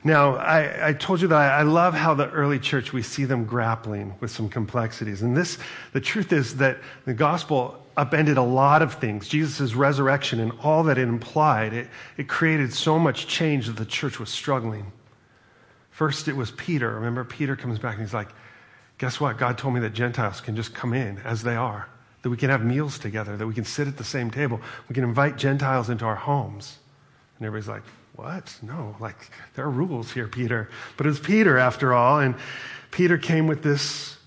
Now, 0.04 0.36
I, 0.36 0.90
I, 0.90 0.94
told 0.94 1.22
you 1.22 1.28
that 1.30 1.36
I, 1.36 1.60
I 1.60 1.62
love 1.64 1.96
how 1.96 2.14
the 2.14 2.30
early 2.30 2.60
church, 2.60 2.94
we 2.94 3.02
see 3.02 3.26
them 3.26 3.46
grappling 3.46 4.14
with 4.20 4.30
some 4.30 4.50
complexities. 4.50 5.24
And 5.24 5.36
this, 5.36 5.58
the 5.94 6.02
truth 6.02 6.32
is 6.32 6.58
that 6.58 6.78
the 7.06 7.14
gospel 7.14 7.84
upended 7.98 8.38
a 8.38 8.44
lot 8.44 8.84
of 8.84 8.96
things. 8.96 9.28
Jesus' 9.28 9.74
resurrection 9.74 10.40
and 10.40 10.52
all 10.62 10.84
that 10.84 11.00
it 11.00 11.08
implied, 11.08 11.74
it, 11.74 11.88
it 12.18 12.28
created 12.28 12.72
so 12.72 13.00
much 13.00 13.26
change 13.26 13.66
that 13.66 13.78
the 13.78 13.86
church 13.86 14.20
was 14.20 14.30
struggling. 14.30 14.92
First, 15.96 16.28
it 16.28 16.36
was 16.36 16.52
Peter. 16.52 16.96
Remember, 16.96 17.24
Peter 17.24 17.56
comes 17.56 17.80
back 17.80 17.94
and 17.94 18.02
he's 18.02 18.14
like, 18.14 18.28
Guess 18.98 19.22
what? 19.22 19.38
God 19.38 19.58
told 19.58 19.74
me 19.74 19.80
that 19.80 19.94
Gentiles 19.94 20.42
can 20.42 20.58
just 20.58 20.74
come 20.74 20.94
in 20.94 21.20
as 21.20 21.42
they 21.42 21.56
are, 21.56 21.88
that 22.22 22.30
we 22.30 22.36
can 22.36 22.50
have 22.50 22.66
meals 22.66 23.00
together, 23.00 23.38
that 23.38 23.48
we 23.48 23.54
can 23.54 23.64
sit 23.64 23.88
at 23.88 23.96
the 23.96 24.04
same 24.04 24.30
table, 24.30 24.60
we 24.90 24.96
can 24.96 25.06
invite 25.06 25.38
Gentiles 25.38 25.90
into 25.90 26.04
our 26.04 26.16
homes. 26.16 26.78
And 27.38 27.46
everybody's 27.46 27.70
like, 27.70 27.84
what? 28.16 28.58
No, 28.62 28.96
like 29.00 29.30
there 29.56 29.64
are 29.66 29.70
rules 29.70 30.12
here, 30.12 30.28
Peter. 30.28 30.70
But 30.98 31.06
it 31.06 31.10
was 31.10 31.20
Peter 31.20 31.58
after 31.58 31.94
all, 31.94 32.20
and 32.20 32.36
Peter 32.92 33.18
came 33.18 33.48
with 33.48 33.64
this 33.64 34.18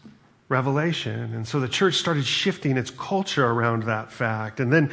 revelation. 0.49 1.35
And 1.35 1.47
so 1.47 1.61
the 1.61 1.69
church 1.69 1.97
started 1.97 2.25
shifting 2.25 2.79
its 2.79 2.91
culture 2.91 3.47
around 3.47 3.83
that 3.83 4.11
fact. 4.11 4.61
And 4.61 4.73
then 4.73 4.91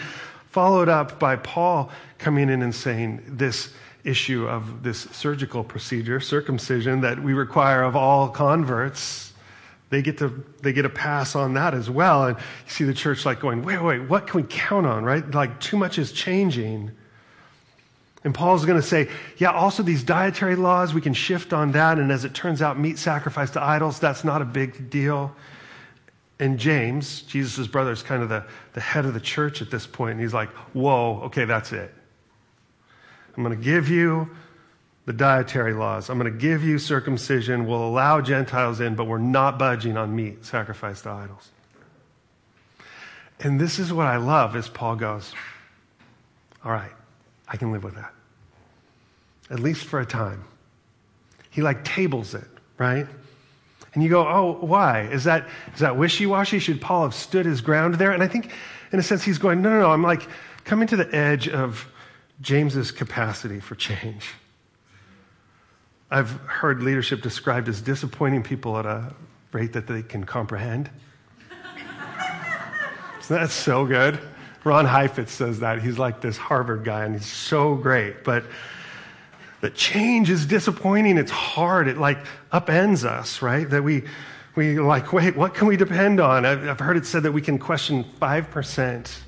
followed 0.51 0.89
up 0.89 1.19
by 1.19 1.37
Paul 1.37 1.89
coming 2.17 2.49
in 2.49 2.61
and 2.61 2.75
saying 2.75 3.23
this 3.27 3.73
issue 4.05 4.47
of 4.47 4.83
this 4.83 5.01
surgical 5.11 5.63
procedure, 5.63 6.19
circumcision, 6.19 7.01
that 7.01 7.21
we 7.21 7.33
require 7.33 7.83
of 7.83 7.95
all 7.95 8.29
converts. 8.29 9.33
They 9.89 10.01
get 10.01 10.17
to 10.19 10.43
they 10.61 10.73
get 10.73 10.85
a 10.85 10.89
pass 10.89 11.35
on 11.35 11.55
that 11.55 11.73
as 11.73 11.89
well. 11.89 12.25
And 12.25 12.37
you 12.37 12.43
see 12.71 12.83
the 12.85 12.93
church 12.93 13.25
like 13.25 13.39
going, 13.39 13.63
wait, 13.63 13.81
wait, 13.81 13.99
what 13.99 14.27
can 14.27 14.41
we 14.41 14.47
count 14.47 14.85
on, 14.85 15.03
right? 15.03 15.29
Like 15.33 15.59
too 15.59 15.77
much 15.77 15.97
is 15.97 16.11
changing. 16.11 16.91
And 18.23 18.33
Paul's 18.33 18.65
going 18.65 18.81
to 18.81 18.87
say, 18.87 19.07
yeah, 19.37 19.51
also 19.51 19.83
these 19.83 20.03
dietary 20.03 20.55
laws, 20.55 20.95
we 20.95 21.01
can 21.01 21.13
shift 21.13 21.53
on 21.53 21.73
that. 21.73 21.99
And 21.99 22.11
as 22.11 22.25
it 22.25 22.33
turns 22.33 22.59
out, 22.59 22.79
meat 22.79 22.97
sacrifice 22.97 23.51
to 23.51 23.61
idols, 23.61 23.99
that's 23.99 24.23
not 24.23 24.41
a 24.41 24.45
big 24.45 24.89
deal. 24.89 25.35
And 26.39 26.57
James, 26.57 27.21
Jesus' 27.21 27.67
brother, 27.67 27.91
is 27.91 28.01
kind 28.01 28.23
of 28.23 28.29
the, 28.29 28.43
the 28.73 28.81
head 28.81 29.05
of 29.05 29.13
the 29.13 29.19
church 29.19 29.61
at 29.61 29.69
this 29.69 29.85
point, 29.85 30.13
And 30.13 30.21
he's 30.21 30.33
like, 30.33 30.49
whoa, 30.73 31.21
okay, 31.25 31.45
that's 31.45 31.71
it. 31.71 31.93
I'm 33.35 33.43
going 33.43 33.57
to 33.57 33.63
give 33.63 33.89
you 33.89 34.29
the 35.05 35.13
dietary 35.13 35.73
laws. 35.73 36.09
I'm 36.09 36.17
going 36.17 36.31
to 36.31 36.39
give 36.39 36.63
you 36.63 36.79
circumcision. 36.79 37.67
We'll 37.67 37.85
allow 37.85 38.21
Gentiles 38.21 38.79
in, 38.79 38.95
but 38.95 39.05
we're 39.05 39.17
not 39.17 39.59
budging 39.59 39.97
on 39.97 40.15
meat 40.15 40.45
sacrificed 40.45 41.03
to 41.03 41.11
idols. 41.11 41.49
And 43.39 43.59
this 43.59 43.79
is 43.79 43.91
what 43.91 44.07
I 44.07 44.17
love 44.17 44.55
as 44.55 44.69
Paul 44.69 44.95
goes, 44.95 45.33
all 46.63 46.71
right, 46.71 46.91
I 47.47 47.57
can 47.57 47.71
live 47.71 47.83
with 47.83 47.95
that 47.95 48.15
at 49.49 49.59
least 49.59 49.85
for 49.85 49.99
a 49.99 50.05
time. 50.05 50.43
He 51.49 51.61
like 51.61 51.83
tables 51.83 52.33
it, 52.33 52.47
right? 52.77 53.07
And 53.93 54.03
you 54.03 54.09
go, 54.09 54.27
oh, 54.27 54.57
why? 54.59 55.03
Is 55.03 55.23
that, 55.23 55.47
is 55.73 55.79
that 55.79 55.95
wishy 55.97 56.25
washy? 56.25 56.59
Should 56.59 56.81
Paul 56.81 57.03
have 57.03 57.13
stood 57.13 57.45
his 57.45 57.61
ground 57.61 57.95
there? 57.95 58.11
And 58.11 58.21
I 58.21 58.27
think, 58.27 58.51
in 58.91 58.99
a 58.99 59.03
sense, 59.03 59.23
he's 59.23 59.37
going, 59.37 59.61
no, 59.61 59.69
no, 59.69 59.79
no. 59.81 59.91
I'm 59.91 60.03
like 60.03 60.27
coming 60.65 60.87
to 60.89 60.97
the 60.97 61.15
edge 61.15 61.47
of 61.47 61.87
James's 62.41 62.91
capacity 62.91 63.59
for 63.59 63.75
change. 63.75 64.31
I've 66.11 66.31
heard 66.31 66.83
leadership 66.83 67.21
described 67.21 67.67
as 67.67 67.81
disappointing 67.81 68.43
people 68.43 68.77
at 68.77 68.85
a 68.85 69.13
rate 69.51 69.73
that 69.73 69.87
they 69.87 70.03
can 70.03 70.23
comprehend. 70.23 70.89
That's 73.27 73.53
so 73.53 73.85
good. 73.85 74.19
Ron 74.63 74.85
Heifetz 74.85 75.31
says 75.31 75.59
that. 75.59 75.81
He's 75.81 75.97
like 75.97 76.21
this 76.21 76.37
Harvard 76.37 76.83
guy, 76.83 77.05
and 77.05 77.15
he's 77.15 77.25
so 77.25 77.75
great. 77.75 78.23
But 78.23 78.43
the 79.61 79.69
change 79.69 80.29
is 80.29 80.45
disappointing. 80.45 81.17
It's 81.17 81.31
hard. 81.31 81.87
It 81.87 81.97
like 81.97 82.19
upends 82.51 83.03
us, 83.03 83.41
right? 83.41 83.69
That 83.69 83.83
we, 83.83 84.03
we 84.55 84.79
like, 84.79 85.13
wait, 85.13 85.35
what 85.35 85.53
can 85.53 85.67
we 85.67 85.77
depend 85.77 86.19
on? 86.19 86.45
I've, 86.45 86.67
I've 86.67 86.79
heard 86.79 86.97
it 86.97 87.05
said 87.05 87.23
that 87.23 87.31
we 87.31 87.41
can 87.41 87.57
question 87.57 88.03
5% 88.21 89.19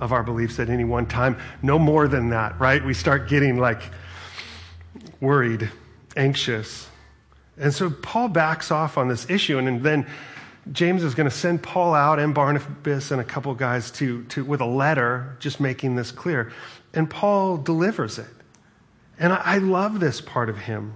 of 0.00 0.12
our 0.12 0.22
beliefs 0.22 0.58
at 0.58 0.68
any 0.68 0.84
one 0.84 1.06
time. 1.06 1.38
No 1.62 1.78
more 1.78 2.08
than 2.08 2.30
that, 2.30 2.58
right? 2.60 2.84
We 2.84 2.94
start 2.94 3.28
getting 3.28 3.58
like 3.58 3.82
worried, 5.20 5.70
anxious. 6.16 6.88
And 7.56 7.74
so 7.74 7.90
Paul 7.90 8.28
backs 8.28 8.70
off 8.70 8.96
on 8.98 9.08
this 9.08 9.28
issue, 9.28 9.58
and 9.58 9.82
then 9.82 10.06
James 10.72 11.02
is 11.02 11.14
going 11.14 11.28
to 11.28 11.34
send 11.34 11.62
Paul 11.62 11.94
out 11.94 12.18
and 12.18 12.34
Barnabas 12.34 13.10
and 13.10 13.20
a 13.20 13.24
couple 13.24 13.54
guys 13.54 13.90
to, 13.92 14.24
to, 14.24 14.44
with 14.44 14.60
a 14.60 14.66
letter 14.66 15.36
just 15.40 15.60
making 15.60 15.96
this 15.96 16.12
clear. 16.12 16.52
And 16.94 17.08
Paul 17.08 17.56
delivers 17.56 18.18
it. 18.18 18.26
And 19.18 19.32
I, 19.32 19.42
I 19.44 19.58
love 19.58 19.98
this 19.98 20.20
part 20.20 20.48
of 20.48 20.58
him. 20.58 20.94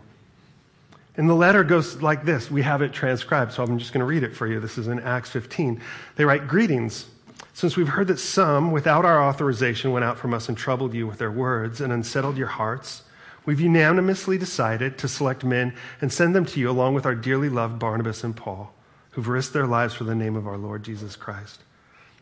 And 1.17 1.29
the 1.29 1.35
letter 1.35 1.65
goes 1.65 2.01
like 2.01 2.25
this. 2.25 2.51
We 2.51 2.63
have 2.63 2.81
it 2.81 2.93
transcribed, 2.93 3.53
so 3.53 3.63
I'm 3.63 3.79
just 3.79 3.93
going 3.93 4.01
to 4.01 4.07
read 4.07 4.23
it 4.23 4.35
for 4.35 4.47
you. 4.47 4.61
This 4.61 4.79
is 4.79 4.89
in 4.89 5.01
Acts 5.01 5.31
15. 5.31 5.81
They 6.17 6.25
write, 6.25 6.49
Greetings. 6.49 7.07
Since 7.55 7.77
we've 7.77 7.89
heard 7.89 8.09
that 8.09 8.19
some, 8.19 8.73
without 8.73 9.05
our 9.05 9.23
authorization, 9.23 9.93
went 9.93 10.05
out 10.05 10.19
from 10.19 10.33
us 10.33 10.49
and 10.49 10.57
troubled 10.57 10.95
you 10.95 11.07
with 11.07 11.19
their 11.19 11.31
words 11.31 11.81
and 11.81 11.93
unsettled 11.93 12.39
your 12.39 12.47
hearts, 12.47 13.03
we've 13.45 13.61
unanimously 13.61 14.39
decided 14.39 14.97
to 14.99 15.09
select 15.09 15.45
men 15.45 15.75
and 16.01 16.13
send 16.13 16.35
them 16.35 16.47
to 16.47 16.61
you 16.61 16.71
along 16.71 16.95
with 16.95 17.05
our 17.05 17.15
dearly 17.15 17.51
loved 17.51 17.79
Barnabas 17.79 18.25
and 18.25 18.35
Paul, 18.35 18.73
who've 19.11 19.29
risked 19.29 19.53
their 19.53 19.67
lives 19.67 19.93
for 19.93 20.05
the 20.05 20.15
name 20.15 20.35
of 20.35 20.47
our 20.47 20.57
Lord 20.57 20.83
Jesus 20.83 21.15
Christ. 21.15 21.61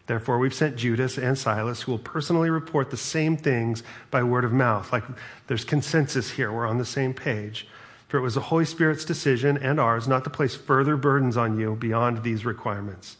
Therefore, 0.07 0.41
we've 0.41 0.53
sent 0.53 0.75
Judas 0.75 1.17
and 1.17 1.39
Silas, 1.39 1.83
who 1.83 1.93
will 1.93 2.01
personally 2.01 2.51
report 2.51 2.91
the 2.91 2.97
same 2.97 3.37
things 3.37 3.85
by 4.11 4.25
word 4.25 4.45
of 4.45 4.53
mouth. 4.53 4.93
Like 4.93 5.05
there's 5.47 5.65
consensus 5.65 6.33
here, 6.33 6.51
we're 6.51 6.67
on 6.67 6.79
the 6.79 6.85
same 6.85 7.15
page. 7.15 7.69
For 8.09 8.19
it 8.19 8.23
was 8.23 8.35
the 8.35 8.41
Holy 8.41 8.65
Spirit's 8.65 9.05
decision 9.05 9.57
and 9.59 9.79
ours 9.79 10.09
not 10.09 10.25
to 10.25 10.31
place 10.31 10.57
further 10.57 10.97
burdens 10.97 11.37
on 11.37 11.61
you 11.61 11.77
beyond 11.77 12.25
these 12.25 12.45
requirements 12.45 13.17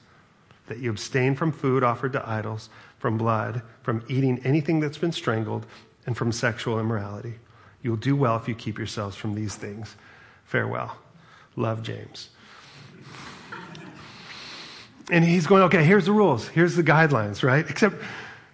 that 0.71 0.79
you 0.79 0.89
abstain 0.89 1.35
from 1.35 1.51
food 1.51 1.83
offered 1.83 2.13
to 2.13 2.27
idols, 2.27 2.71
from 2.99 3.19
blood, 3.19 3.61
from 3.83 4.05
eating 4.09 4.41
anything 4.45 4.79
that's 4.79 4.99
been 4.99 5.11
strangled, 5.11 5.67
and 6.07 6.17
from 6.17 6.31
sexual 6.31 6.79
immorality. 6.79 7.35
You'll 7.83 7.97
do 7.97 8.15
well 8.15 8.37
if 8.37 8.47
you 8.47 8.55
keep 8.55 8.79
yourselves 8.79 9.17
from 9.17 9.35
these 9.35 9.57
things. 9.57 9.97
Farewell. 10.45 10.97
Love, 11.57 11.83
James. 11.83 12.31
And 15.11 15.25
he's 15.25 15.49
going, 15.49 15.65
okay, 15.65 15.83
here's 15.83 16.07
the 16.07 16.13
rules, 16.13 16.47
here's 16.47 16.77
the 16.77 16.85
guidelines, 16.85 17.43
right? 17.43 17.69
Except 17.69 17.97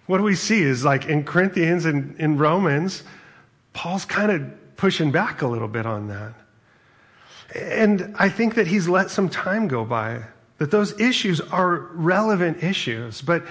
what 0.07 0.21
we 0.23 0.33
see 0.33 0.63
is 0.63 0.83
like 0.83 1.05
in 1.05 1.23
Corinthians 1.23 1.85
and 1.85 2.19
in 2.19 2.39
Romans, 2.39 3.03
Paul's 3.73 4.05
kind 4.05 4.31
of 4.31 4.75
pushing 4.75 5.11
back 5.11 5.43
a 5.43 5.47
little 5.47 5.67
bit 5.67 5.85
on 5.85 6.07
that. 6.07 6.33
And 7.55 8.15
I 8.17 8.29
think 8.29 8.55
that 8.55 8.65
he's 8.65 8.89
let 8.89 9.11
some 9.11 9.29
time 9.29 9.67
go 9.67 9.85
by, 9.85 10.23
that 10.57 10.71
those 10.71 10.99
issues 10.99 11.39
are 11.41 11.75
relevant 11.93 12.63
issues. 12.63 13.21
But 13.21 13.45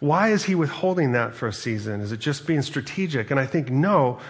why 0.00 0.28
is 0.30 0.44
he 0.44 0.54
withholding 0.54 1.12
that 1.12 1.34
for 1.34 1.48
a 1.48 1.52
season? 1.52 2.00
Is 2.00 2.12
it 2.12 2.20
just 2.20 2.46
being 2.46 2.62
strategic? 2.62 3.30
And 3.30 3.40
I 3.40 3.46
think 3.46 3.70
no, 3.70 4.20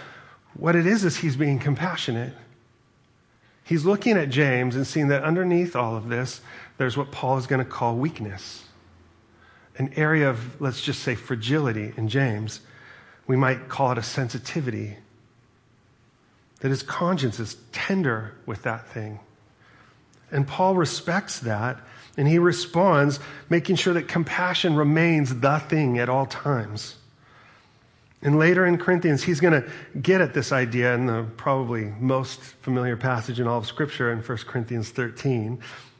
what 0.55 0.75
it 0.75 0.87
is 0.87 1.03
is 1.03 1.17
he's 1.17 1.35
being 1.35 1.59
compassionate. 1.59 2.33
He's 3.63 3.83
looking 3.83 4.17
at 4.17 4.29
James 4.29 4.75
and 4.75 4.85
seeing 4.85 5.07
that 5.09 5.23
underneath 5.23 5.75
all 5.75 5.95
of 5.95 6.07
this, 6.07 6.41
there's 6.77 6.95
what 6.95 7.11
Paul 7.11 7.37
is 7.37 7.47
going 7.47 7.63
to 7.63 7.69
call 7.69 7.95
weakness, 7.95 8.65
an 9.77 9.91
area 9.95 10.29
of, 10.29 10.61
let's 10.61 10.81
just 10.81 11.01
say, 11.01 11.15
fragility 11.15 11.93
in 11.97 12.07
James. 12.07 12.61
We 13.27 13.35
might 13.35 13.67
call 13.67 13.91
it 13.91 13.97
a 13.97 14.03
sensitivity. 14.03 14.97
That 16.61 16.69
his 16.69 16.83
conscience 16.83 17.39
is 17.39 17.57
tender 17.71 18.35
with 18.45 18.63
that 18.63 18.87
thing. 18.87 19.19
And 20.31 20.47
Paul 20.47 20.75
respects 20.75 21.39
that, 21.39 21.79
and 22.17 22.27
he 22.27 22.39
responds, 22.39 23.19
making 23.49 23.75
sure 23.75 23.93
that 23.93 24.07
compassion 24.07 24.75
remains 24.75 25.39
the 25.39 25.59
thing 25.59 25.99
at 25.99 26.09
all 26.09 26.25
times. 26.25 26.95
And 28.21 28.39
later 28.39 28.65
in 28.65 28.77
Corinthians, 28.77 29.21
he's 29.21 29.39
going 29.39 29.61
to 29.61 29.69
get 30.01 30.21
at 30.21 30.33
this 30.33 30.51
idea 30.51 30.95
in 30.95 31.05
the 31.05 31.25
probably 31.37 31.93
most 31.99 32.39
familiar 32.39 32.97
passage 32.97 33.39
in 33.39 33.47
all 33.47 33.59
of 33.59 33.67
Scripture 33.67 34.11
in 34.11 34.19
1 34.19 34.37
Corinthians 34.47 34.89
13, 34.89 35.59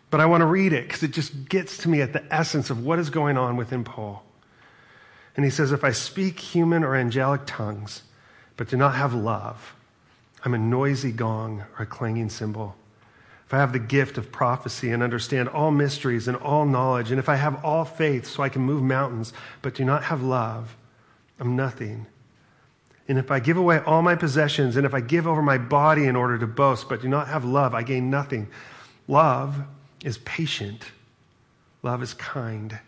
but 0.09 0.21
I 0.21 0.25
want 0.25 0.41
to 0.41 0.45
read 0.45 0.73
it 0.73 0.87
because 0.87 1.03
it 1.03 1.11
just 1.11 1.49
gets 1.49 1.77
to 1.79 1.89
me 1.89 2.01
at 2.01 2.13
the 2.13 2.23
essence 2.33 2.69
of 2.69 2.85
what 2.85 2.99
is 2.99 3.09
going 3.09 3.37
on 3.37 3.57
within 3.57 3.83
Paul. 3.83 4.23
And 5.35 5.43
he 5.43 5.51
says, 5.51 5.71
If 5.71 5.83
I 5.83 5.91
speak 5.91 6.39
human 6.39 6.83
or 6.83 6.95
angelic 6.95 7.41
tongues, 7.45 8.03
but 8.55 8.69
do 8.69 8.77
not 8.77 8.95
have 8.95 9.13
love, 9.13 9.75
I'm 10.43 10.53
a 10.53 10.57
noisy 10.57 11.11
gong 11.11 11.63
or 11.77 11.83
a 11.83 11.85
clanging 11.85 12.29
cymbal. 12.29 12.75
If 13.45 13.53
I 13.53 13.57
have 13.57 13.73
the 13.73 13.79
gift 13.79 14.17
of 14.17 14.31
prophecy 14.31 14.91
and 14.91 15.03
understand 15.03 15.49
all 15.49 15.69
mysteries 15.69 16.27
and 16.27 16.35
all 16.37 16.65
knowledge, 16.65 17.11
and 17.11 17.19
if 17.19 17.29
I 17.29 17.35
have 17.35 17.63
all 17.63 17.85
faith 17.85 18.25
so 18.25 18.41
I 18.41 18.49
can 18.49 18.63
move 18.63 18.81
mountains, 18.81 19.33
but 19.61 19.75
do 19.75 19.85
not 19.85 20.03
have 20.05 20.23
love, 20.23 20.75
I'm 21.39 21.55
nothing. 21.55 22.07
And 23.07 23.19
if 23.19 23.29
I 23.29 23.39
give 23.39 23.57
away 23.57 23.79
all 23.79 24.01
my 24.01 24.15
possessions, 24.15 24.77
and 24.77 24.85
if 24.85 24.95
I 24.95 24.99
give 24.99 25.27
over 25.27 25.43
my 25.43 25.59
body 25.59 26.05
in 26.05 26.15
order 26.15 26.39
to 26.39 26.47
boast, 26.47 26.89
but 26.89 27.01
do 27.01 27.07
not 27.07 27.27
have 27.27 27.45
love, 27.45 27.75
I 27.75 27.83
gain 27.83 28.09
nothing. 28.09 28.47
Love 29.07 29.61
is 30.03 30.17
patient. 30.19 30.85
Love 31.83 32.01
is 32.01 32.15
kind. 32.15 32.79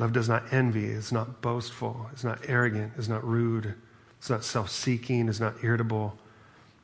Love 0.00 0.12
does 0.12 0.28
not 0.28 0.52
envy, 0.52 0.86
is 0.86 1.12
not 1.12 1.40
boastful, 1.40 2.10
is 2.12 2.24
not 2.24 2.40
arrogant, 2.48 2.94
is 2.96 3.08
not 3.08 3.24
rude, 3.24 3.74
It's 4.18 4.30
not 4.30 4.44
self 4.44 4.70
seeking, 4.70 5.28
is 5.28 5.38
not 5.38 5.62
irritable, 5.62 6.18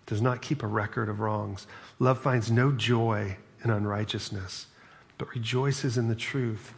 does 0.06 0.22
not 0.22 0.42
keep 0.42 0.62
a 0.62 0.66
record 0.66 1.08
of 1.08 1.20
wrongs. 1.20 1.66
Love 1.98 2.20
finds 2.20 2.50
no 2.50 2.72
joy 2.72 3.36
in 3.62 3.70
unrighteousness, 3.70 4.66
but 5.18 5.34
rejoices 5.34 5.98
in 5.98 6.08
the 6.08 6.14
truth. 6.14 6.72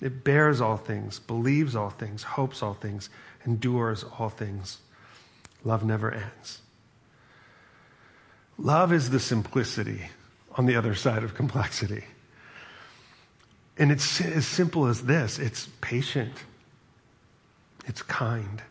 It 0.00 0.24
bears 0.24 0.60
all 0.60 0.76
things, 0.76 1.20
believes 1.20 1.76
all 1.76 1.90
things, 1.90 2.22
hopes 2.24 2.62
all 2.62 2.74
things, 2.74 3.08
endures 3.46 4.04
all 4.18 4.28
things. 4.28 4.78
Love 5.64 5.84
never 5.84 6.10
ends. 6.10 6.60
Love 8.58 8.92
is 8.92 9.10
the 9.10 9.20
simplicity 9.20 10.02
on 10.56 10.66
the 10.66 10.76
other 10.76 10.94
side 10.94 11.22
of 11.22 11.34
complexity. 11.34 12.04
And 13.78 13.90
it's 13.90 14.20
as 14.20 14.46
simple 14.46 14.86
as 14.86 15.02
this 15.02 15.38
it's 15.38 15.68
patient, 15.80 16.34
it's 17.86 18.02
kind. 18.02 18.62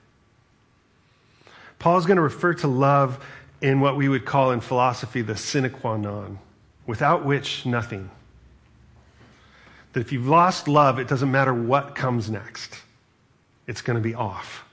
Paul's 1.80 2.06
going 2.06 2.18
to 2.18 2.22
refer 2.22 2.54
to 2.56 2.68
love 2.68 3.26
in 3.62 3.80
what 3.80 3.96
we 3.96 4.10
would 4.10 4.26
call 4.26 4.52
in 4.52 4.60
philosophy 4.60 5.22
the 5.22 5.38
sine 5.38 5.70
qua 5.70 5.98
non, 5.98 6.40
without 6.88 7.26
which 7.26 7.66
nothing. 7.66 8.10
That 9.94 10.00
if 10.00 10.12
you've 10.12 10.28
lost 10.28 10.68
love, 10.68 11.00
it 11.00 11.08
doesn't 11.08 11.32
matter 11.32 11.54
what 11.54 11.96
comes 11.96 12.30
next, 12.30 12.82
it's 13.68 13.82
going 13.82 13.96
to 13.96 14.02
be 14.02 14.16
off. 14.16 14.66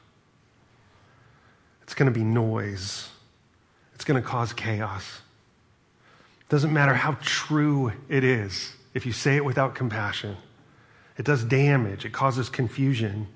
It's 1.83 1.95
going 1.95 2.12
to 2.12 2.18
be 2.18 2.25
noise. 2.25 3.09
It's 3.95 4.04
going 4.04 4.21
to 4.23 4.26
cause 4.26 4.52
chaos. 4.52 5.21
It 6.40 6.49
doesn't 6.49 6.73
matter 6.73 6.95
how 6.95 7.16
true 7.21 7.92
it 8.09 8.25
is 8.25 8.73
if 8.95 9.07
you 9.07 9.12
say 9.12 9.37
it 9.37 9.45
without 9.45 9.75
compassion. 9.75 10.37
It 11.16 11.25
does 11.25 11.42
damage, 11.45 12.04
it 12.04 12.12
causes 12.12 12.49
confusion. 12.49 13.26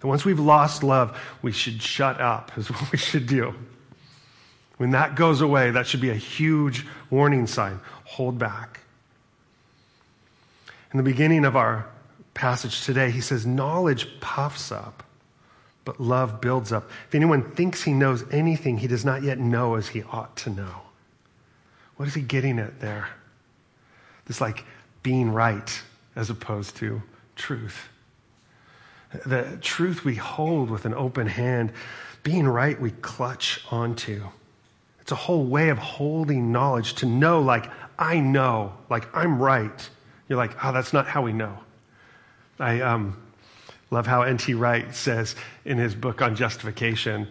That 0.00 0.06
once 0.06 0.24
we've 0.24 0.38
lost 0.40 0.82
love, 0.82 1.20
we 1.42 1.52
should 1.52 1.82
shut 1.82 2.20
up, 2.20 2.56
is 2.56 2.70
what 2.70 2.90
we 2.90 2.98
should 2.98 3.26
do. 3.26 3.54
When 4.78 4.92
that 4.92 5.16
goes 5.16 5.40
away, 5.40 5.72
that 5.72 5.86
should 5.86 6.00
be 6.00 6.10
a 6.10 6.14
huge 6.14 6.86
warning 7.10 7.46
sign. 7.46 7.80
Hold 8.04 8.38
back. 8.38 8.80
In 10.92 10.96
the 10.96 11.02
beginning 11.02 11.44
of 11.44 11.56
our 11.56 11.86
passage 12.32 12.84
today, 12.84 13.10
he 13.10 13.20
says, 13.20 13.44
Knowledge 13.44 14.20
puffs 14.20 14.72
up, 14.72 15.02
but 15.84 16.00
love 16.00 16.40
builds 16.40 16.72
up. 16.72 16.88
If 17.08 17.14
anyone 17.14 17.42
thinks 17.42 17.82
he 17.82 17.92
knows 17.92 18.24
anything, 18.32 18.78
he 18.78 18.86
does 18.86 19.04
not 19.04 19.22
yet 19.22 19.38
know 19.38 19.74
as 19.74 19.88
he 19.88 20.04
ought 20.04 20.36
to 20.38 20.50
know. 20.50 20.82
What 21.96 22.06
is 22.06 22.14
he 22.14 22.22
getting 22.22 22.60
at 22.60 22.80
there? 22.80 23.08
This 24.26 24.40
like 24.40 24.64
being 25.02 25.32
right 25.32 25.82
as 26.14 26.30
opposed 26.30 26.76
to 26.76 27.02
truth. 27.34 27.88
The 29.26 29.58
truth 29.60 30.04
we 30.04 30.14
hold 30.14 30.70
with 30.70 30.84
an 30.84 30.94
open 30.94 31.26
hand, 31.26 31.72
being 32.22 32.46
right 32.46 32.80
we 32.80 32.92
clutch 32.92 33.64
onto. 33.70 34.24
It's 35.08 35.12
a 35.14 35.16
whole 35.16 35.46
way 35.46 35.70
of 35.70 35.78
holding 35.78 36.52
knowledge 36.52 36.92
to 36.96 37.06
know, 37.06 37.40
like, 37.40 37.70
I 37.98 38.20
know, 38.20 38.74
like, 38.90 39.08
I'm 39.16 39.40
right. 39.40 39.90
You're 40.28 40.36
like, 40.36 40.62
oh, 40.62 40.70
that's 40.70 40.92
not 40.92 41.06
how 41.06 41.22
we 41.22 41.32
know. 41.32 41.56
I 42.60 42.82
um, 42.82 43.16
love 43.90 44.06
how 44.06 44.20
N.T. 44.20 44.52
Wright 44.52 44.94
says 44.94 45.34
in 45.64 45.78
his 45.78 45.94
book 45.94 46.20
on 46.20 46.36
justification, 46.36 47.26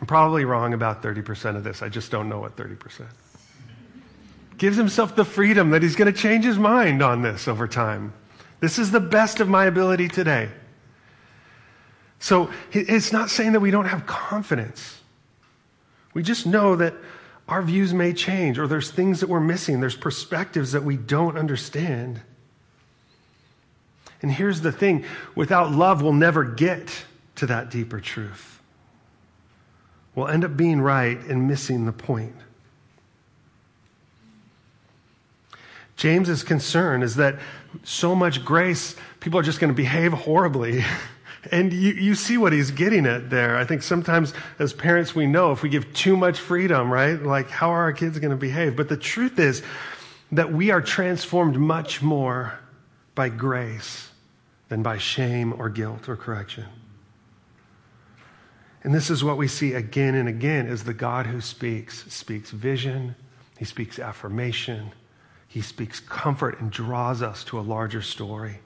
I'm 0.00 0.06
probably 0.08 0.44
wrong 0.44 0.74
about 0.74 1.00
30% 1.00 1.54
of 1.54 1.62
this. 1.62 1.80
I 1.80 1.88
just 1.88 2.10
don't 2.10 2.28
know 2.28 2.40
what 2.40 2.56
30%. 2.56 3.06
Gives 4.58 4.76
himself 4.76 5.14
the 5.14 5.24
freedom 5.24 5.70
that 5.70 5.80
he's 5.80 5.94
going 5.94 6.12
to 6.12 6.18
change 6.20 6.44
his 6.44 6.58
mind 6.58 7.04
on 7.04 7.22
this 7.22 7.46
over 7.46 7.68
time. 7.68 8.12
This 8.58 8.80
is 8.80 8.90
the 8.90 8.98
best 8.98 9.38
of 9.38 9.48
my 9.48 9.66
ability 9.66 10.08
today. 10.08 10.48
So 12.18 12.50
it's 12.72 13.12
not 13.12 13.30
saying 13.30 13.52
that 13.52 13.60
we 13.60 13.70
don't 13.70 13.86
have 13.86 14.08
confidence. 14.08 15.01
We 16.14 16.22
just 16.22 16.46
know 16.46 16.76
that 16.76 16.94
our 17.48 17.62
views 17.62 17.92
may 17.92 18.12
change, 18.12 18.58
or 18.58 18.66
there's 18.66 18.90
things 18.90 19.20
that 19.20 19.28
we're 19.28 19.40
missing, 19.40 19.80
there's 19.80 19.96
perspectives 19.96 20.72
that 20.72 20.84
we 20.84 20.96
don't 20.96 21.36
understand. 21.36 22.20
And 24.20 24.30
here's 24.30 24.60
the 24.60 24.72
thing 24.72 25.04
without 25.34 25.72
love, 25.72 26.02
we'll 26.02 26.12
never 26.12 26.44
get 26.44 27.04
to 27.36 27.46
that 27.46 27.70
deeper 27.70 28.00
truth. 28.00 28.60
We'll 30.14 30.28
end 30.28 30.44
up 30.44 30.56
being 30.56 30.80
right 30.80 31.18
and 31.18 31.48
missing 31.48 31.86
the 31.86 31.92
point. 31.92 32.36
James's 35.96 36.42
concern 36.42 37.02
is 37.02 37.16
that 37.16 37.38
so 37.84 38.14
much 38.14 38.44
grace, 38.44 38.96
people 39.20 39.38
are 39.38 39.42
just 39.42 39.60
going 39.60 39.68
to 39.68 39.74
behave 39.74 40.12
horribly 40.12 40.84
And 41.50 41.72
you, 41.72 41.92
you 41.92 42.14
see 42.14 42.38
what 42.38 42.52
he's 42.52 42.70
getting 42.70 43.04
at 43.04 43.30
there. 43.30 43.56
I 43.56 43.64
think 43.64 43.82
sometimes 43.82 44.32
as 44.58 44.72
parents, 44.72 45.14
we 45.14 45.26
know 45.26 45.50
if 45.50 45.62
we 45.62 45.68
give 45.68 45.92
too 45.92 46.16
much 46.16 46.38
freedom, 46.38 46.92
right? 46.92 47.20
Like, 47.20 47.50
how 47.50 47.70
are 47.70 47.82
our 47.82 47.92
kids 47.92 48.18
going 48.18 48.30
to 48.30 48.36
behave? 48.36 48.76
But 48.76 48.88
the 48.88 48.96
truth 48.96 49.38
is 49.38 49.62
that 50.30 50.52
we 50.52 50.70
are 50.70 50.80
transformed 50.80 51.56
much 51.56 52.00
more 52.00 52.58
by 53.14 53.28
grace 53.28 54.10
than 54.68 54.82
by 54.82 54.98
shame 54.98 55.52
or 55.58 55.68
guilt 55.68 56.08
or 56.08 56.16
correction. 56.16 56.66
And 58.84 58.94
this 58.94 59.10
is 59.10 59.22
what 59.22 59.36
we 59.36 59.48
see 59.48 59.74
again 59.74 60.14
and 60.14 60.28
again 60.28 60.66
is 60.66 60.84
the 60.84 60.94
God 60.94 61.26
who 61.26 61.40
speaks, 61.40 62.04
speaks 62.12 62.50
vision, 62.50 63.14
he 63.58 63.64
speaks 63.64 63.98
affirmation, 63.98 64.92
he 65.46 65.60
speaks 65.60 66.00
comfort 66.00 66.60
and 66.60 66.70
draws 66.70 67.20
us 67.22 67.44
to 67.44 67.58
a 67.58 67.62
larger 67.62 68.02
story. 68.02 68.60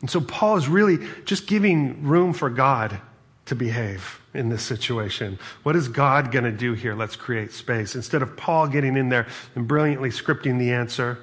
And 0.00 0.10
so 0.10 0.20
Paul 0.20 0.56
is 0.56 0.68
really 0.68 1.06
just 1.24 1.46
giving 1.46 2.04
room 2.04 2.32
for 2.32 2.48
God 2.48 3.00
to 3.46 3.54
behave 3.54 4.20
in 4.32 4.48
this 4.48 4.62
situation. 4.62 5.38
What 5.62 5.76
is 5.76 5.88
God 5.88 6.30
going 6.30 6.44
to 6.44 6.52
do 6.52 6.72
here? 6.72 6.94
Let's 6.94 7.16
create 7.16 7.52
space. 7.52 7.94
Instead 7.94 8.22
of 8.22 8.36
Paul 8.36 8.68
getting 8.68 8.96
in 8.96 9.08
there 9.08 9.26
and 9.54 9.66
brilliantly 9.66 10.10
scripting 10.10 10.58
the 10.58 10.72
answer, 10.72 11.18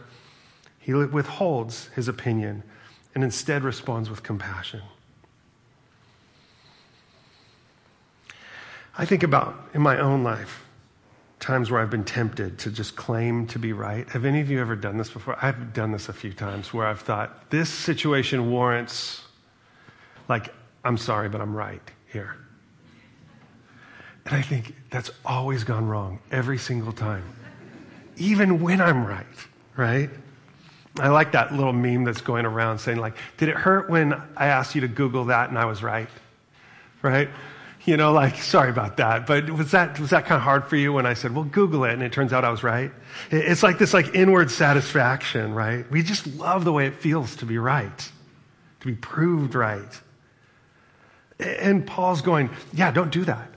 he 0.80 0.94
withholds 0.94 1.88
his 1.96 2.08
opinion 2.08 2.63
and 3.16 3.24
instead 3.24 3.63
responds 3.63 4.10
with 4.10 4.24
compassion. 4.24 4.82
I 8.98 9.06
think 9.06 9.24
about 9.24 9.70
in 9.74 9.82
my 9.82 9.98
own 10.00 10.24
life 10.24 10.66
times 11.39 11.69
where 11.69 11.80
I've 11.80 11.89
been 11.89 12.04
tempted 12.04 12.58
to 12.60 12.71
just 12.71 12.95
claim 12.95 13.45
to 13.47 13.60
be 13.60 13.73
right. 13.73 14.10
Have 14.10 14.26
any 14.26 14.41
of 14.41 14.50
you 14.50 14.60
ever 14.60 14.76
done 14.76 14.97
this 14.97 15.10
before? 15.10 15.38
I've 15.41 15.73
done 15.73 15.91
this 15.91 16.10
a 16.10 16.13
few 16.13 16.34
times 16.34 16.73
where 16.73 16.88
I've 16.88 17.02
thought, 17.02 17.50
this 17.52 17.69
situation 17.69 18.50
warrants, 18.52 19.23
like, 20.28 20.54
I'm 20.84 20.97
sorry, 20.97 21.30
but 21.30 21.41
I'm 21.41 21.56
right 21.56 21.82
here. 22.12 22.38
And 24.26 24.36
I 24.36 24.41
think 24.41 24.76
that's 24.89 25.12
always 25.26 25.63
gone 25.63 25.88
wrong 25.88 26.19
every 26.32 26.58
single 26.58 26.91
time, 26.91 27.23
even 28.17 28.62
when 28.62 28.82
I'm 28.82 29.06
right, 29.06 29.26
right? 29.78 30.10
I 31.00 31.10
like 31.10 31.32
that 31.34 31.54
little 31.54 31.73
meme 31.73 32.04
that's 32.04 32.21
going 32.21 32.45
around 32.45 32.80
saying, 32.80 32.97
like, 32.97 33.15
did 33.38 33.50
it 33.50 33.56
hurt 33.56 33.89
when 33.89 34.13
I 34.36 34.47
asked 34.47 34.73
you 34.73 34.82
to 34.82 34.88
Google 34.88 35.26
that 35.26 35.50
and 35.50 35.58
I 35.58 35.65
was 35.65 35.84
right? 35.84 36.10
Right? 37.04 37.30
You 37.88 37.95
know, 37.95 38.12
like, 38.12 38.36
sorry 38.36 38.69
about 38.69 38.97
that. 38.97 39.26
But 39.26 39.50
was 39.50 39.71
that, 39.71 39.97
was 39.97 40.10
that 40.10 40.26
kind 40.26 40.36
of 40.36 40.43
hard 40.43 40.65
for 40.65 40.76
you 40.76 40.91
when 40.91 41.06
I 41.06 41.13
said, 41.13 41.34
well, 41.34 41.45
Google 41.45 41.86
it, 41.86 41.93
and 41.93 42.04
it 42.04 42.12
turns 42.12 42.34
out 42.34 42.43
I 42.43 42.50
was 42.50 42.62
right? 42.62 42.91
It's 43.32 43.63
like 43.63 43.80
this 43.80 43.93
like 43.93 44.13
inward 44.13 44.52
satisfaction, 44.52 45.54
right? 45.54 45.89
We 45.89 46.04
just 46.04 46.28
love 46.36 46.65
the 46.65 46.73
way 46.73 46.86
it 46.86 46.95
feels 46.95 47.38
to 47.38 47.45
be 47.45 47.58
right, 47.58 47.97
to 48.82 48.88
be 48.88 48.93
proved 48.93 49.56
right. 49.56 50.02
And 51.39 51.88
Paul's 51.88 52.21
going, 52.21 52.50
yeah, 52.73 52.91
don't 52.91 53.12
do 53.12 53.23
that. 53.23 53.50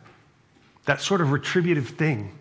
That 0.84 1.00
sort 1.00 1.20
of 1.20 1.32
retributive 1.32 1.88
thing, 1.88 2.38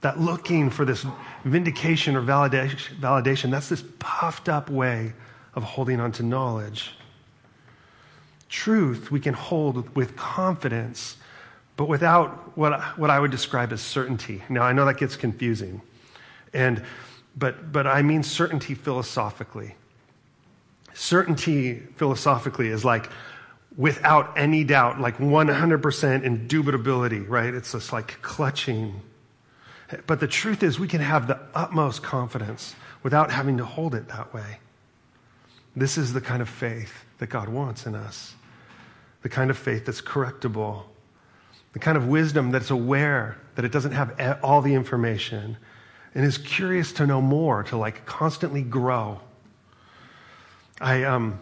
that 0.00 0.18
looking 0.18 0.70
for 0.70 0.86
this 0.86 1.04
vindication 1.44 2.16
or 2.16 2.22
validation, 2.22 2.98
validation 2.98 3.50
that's 3.50 3.68
this 3.68 3.84
puffed 3.98 4.48
up 4.48 4.70
way 4.70 5.12
of 5.54 5.62
holding 5.62 6.00
on 6.00 6.10
to 6.12 6.22
knowledge 6.22 6.94
truth 8.52 9.10
we 9.10 9.18
can 9.18 9.34
hold 9.34 9.96
with 9.96 10.14
confidence, 10.14 11.16
but 11.76 11.88
without 11.88 12.56
what, 12.56 12.80
what 12.98 13.08
I 13.10 13.18
would 13.18 13.30
describe 13.30 13.72
as 13.72 13.80
certainty. 13.80 14.42
Now, 14.48 14.62
I 14.62 14.72
know 14.72 14.84
that 14.84 14.98
gets 14.98 15.16
confusing, 15.16 15.80
and, 16.52 16.84
but, 17.36 17.72
but 17.72 17.86
I 17.86 18.02
mean 18.02 18.22
certainty 18.22 18.74
philosophically. 18.74 19.74
Certainty 20.92 21.80
philosophically 21.96 22.68
is 22.68 22.84
like 22.84 23.08
without 23.78 24.36
any 24.36 24.64
doubt, 24.64 25.00
like 25.00 25.16
100% 25.16 25.80
indubitability, 26.22 27.26
right? 27.26 27.54
It's 27.54 27.72
just 27.72 27.90
like 27.90 28.20
clutching. 28.20 29.00
But 30.06 30.20
the 30.20 30.28
truth 30.28 30.62
is, 30.62 30.78
we 30.78 30.88
can 30.88 31.00
have 31.00 31.26
the 31.26 31.40
utmost 31.54 32.02
confidence 32.02 32.74
without 33.02 33.30
having 33.30 33.56
to 33.56 33.64
hold 33.64 33.94
it 33.94 34.08
that 34.08 34.34
way. 34.34 34.58
This 35.74 35.96
is 35.96 36.12
the 36.12 36.20
kind 36.20 36.42
of 36.42 36.50
faith 36.50 36.92
that 37.16 37.28
God 37.28 37.48
wants 37.48 37.86
in 37.86 37.94
us 37.94 38.34
the 39.22 39.28
kind 39.28 39.50
of 39.50 39.58
faith 39.58 39.86
that's 39.86 40.00
correctable, 40.00 40.82
the 41.72 41.78
kind 41.78 41.96
of 41.96 42.08
wisdom 42.08 42.50
that's 42.50 42.70
aware 42.70 43.38
that 43.54 43.64
it 43.64 43.72
doesn't 43.72 43.92
have 43.92 44.38
all 44.42 44.60
the 44.60 44.74
information 44.74 45.56
and 46.14 46.24
is 46.24 46.38
curious 46.38 46.92
to 46.92 47.06
know 47.06 47.20
more, 47.20 47.62
to 47.62 47.76
like 47.76 48.04
constantly 48.04 48.62
grow. 48.62 49.20
I, 50.80 51.04
um, 51.04 51.40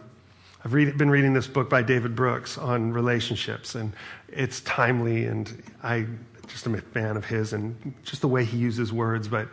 I've 0.63 0.73
read, 0.73 0.97
been 0.97 1.09
reading 1.09 1.33
this 1.33 1.47
book 1.47 1.69
by 1.69 1.81
David 1.81 2.15
Brooks 2.15 2.57
on 2.57 2.93
relationships, 2.93 3.75
and 3.75 3.93
it's 4.29 4.61
timely, 4.61 5.25
and 5.25 5.61
I 5.83 6.05
just 6.47 6.65
am 6.67 6.75
a 6.75 6.81
fan 6.81 7.17
of 7.17 7.25
his 7.25 7.53
and 7.53 7.93
just 8.03 8.21
the 8.21 8.27
way 8.27 8.45
he 8.45 8.57
uses 8.57 8.93
words. 8.93 9.27
But 9.27 9.47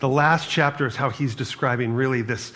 the 0.00 0.08
last 0.08 0.50
chapter 0.50 0.86
is 0.86 0.96
how 0.96 1.10
he's 1.10 1.34
describing 1.34 1.94
really 1.94 2.22
this 2.22 2.52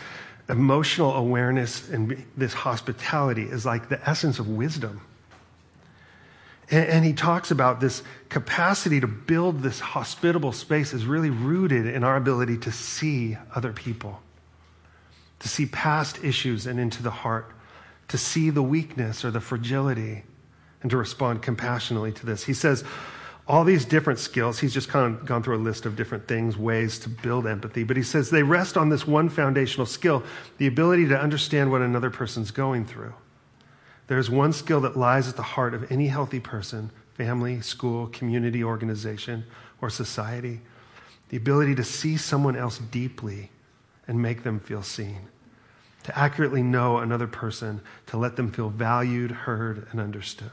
emotional 0.48 1.14
awareness 1.14 1.88
and 1.90 2.24
this 2.36 2.52
hospitality 2.52 3.44
is 3.44 3.64
like 3.64 3.88
the 3.88 4.08
essence 4.08 4.38
of 4.38 4.48
wisdom. 4.48 5.00
And, 6.72 6.88
and, 6.88 7.04
he 7.04 7.12
talks 7.12 7.50
about 7.50 7.80
this 7.80 8.02
capacity 8.30 8.98
to 9.00 9.06
build 9.06 9.60
this 9.60 9.78
hospitable 9.78 10.52
space 10.52 10.94
is 10.94 11.04
really 11.04 11.28
rooted 11.28 11.86
in 11.86 12.02
our 12.02 12.16
ability 12.16 12.56
to 12.58 12.72
see 12.72 13.36
other 13.54 13.72
people, 13.72 14.20
to 15.40 15.48
see 15.48 15.66
past 15.66 16.24
issues 16.24 16.66
and 16.66 16.80
into 16.80 17.02
the 17.02 17.10
heart, 17.10 17.52
to 18.08 18.16
see 18.16 18.48
the 18.48 18.62
weakness 18.62 19.22
or 19.22 19.30
the 19.30 19.40
fragility, 19.40 20.24
and 20.80 20.90
to 20.90 20.96
respond 20.96 21.42
compassionately 21.42 22.10
to 22.12 22.24
this. 22.24 22.44
He 22.44 22.54
says, 22.54 22.84
all 23.46 23.64
these 23.64 23.84
different 23.84 24.18
skills, 24.18 24.58
he's 24.58 24.72
just 24.72 24.88
kind 24.88 25.14
of 25.14 25.26
gone 25.26 25.42
through 25.42 25.56
a 25.56 25.58
list 25.58 25.84
of 25.84 25.94
different 25.94 26.26
things, 26.26 26.56
ways 26.56 26.98
to 27.00 27.10
build 27.10 27.46
empathy, 27.46 27.84
but 27.84 27.98
he 27.98 28.02
says 28.02 28.30
they 28.30 28.42
rest 28.42 28.78
on 28.78 28.88
this 28.88 29.06
one 29.06 29.28
foundational 29.28 29.84
skill 29.84 30.22
the 30.56 30.66
ability 30.66 31.08
to 31.08 31.20
understand 31.20 31.70
what 31.70 31.82
another 31.82 32.08
person's 32.08 32.50
going 32.50 32.86
through. 32.86 33.12
There's 34.06 34.28
one 34.28 34.52
skill 34.52 34.80
that 34.82 34.96
lies 34.96 35.28
at 35.28 35.36
the 35.36 35.42
heart 35.42 35.74
of 35.74 35.90
any 35.90 36.08
healthy 36.08 36.40
person, 36.40 36.90
family, 37.14 37.60
school, 37.60 38.08
community, 38.08 38.62
organization, 38.62 39.44
or 39.80 39.90
society 39.90 40.60
the 41.32 41.38
ability 41.38 41.74
to 41.74 41.82
see 41.82 42.18
someone 42.18 42.54
else 42.54 42.76
deeply 42.76 43.50
and 44.06 44.20
make 44.20 44.42
them 44.42 44.60
feel 44.60 44.82
seen, 44.82 45.18
to 46.02 46.16
accurately 46.16 46.62
know 46.62 46.98
another 46.98 47.26
person, 47.26 47.80
to 48.06 48.18
let 48.18 48.36
them 48.36 48.52
feel 48.52 48.68
valued, 48.68 49.30
heard, 49.30 49.88
and 49.90 49.98
understood. 49.98 50.50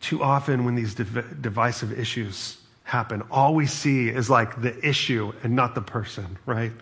Too 0.00 0.20
often, 0.20 0.64
when 0.64 0.74
these 0.74 0.96
div- 0.96 1.40
divisive 1.40 1.96
issues 1.96 2.58
happen, 2.82 3.22
all 3.30 3.54
we 3.54 3.66
see 3.66 4.08
is 4.08 4.28
like 4.28 4.60
the 4.60 4.76
issue 4.84 5.32
and 5.44 5.54
not 5.54 5.76
the 5.76 5.80
person, 5.80 6.36
right? 6.44 6.72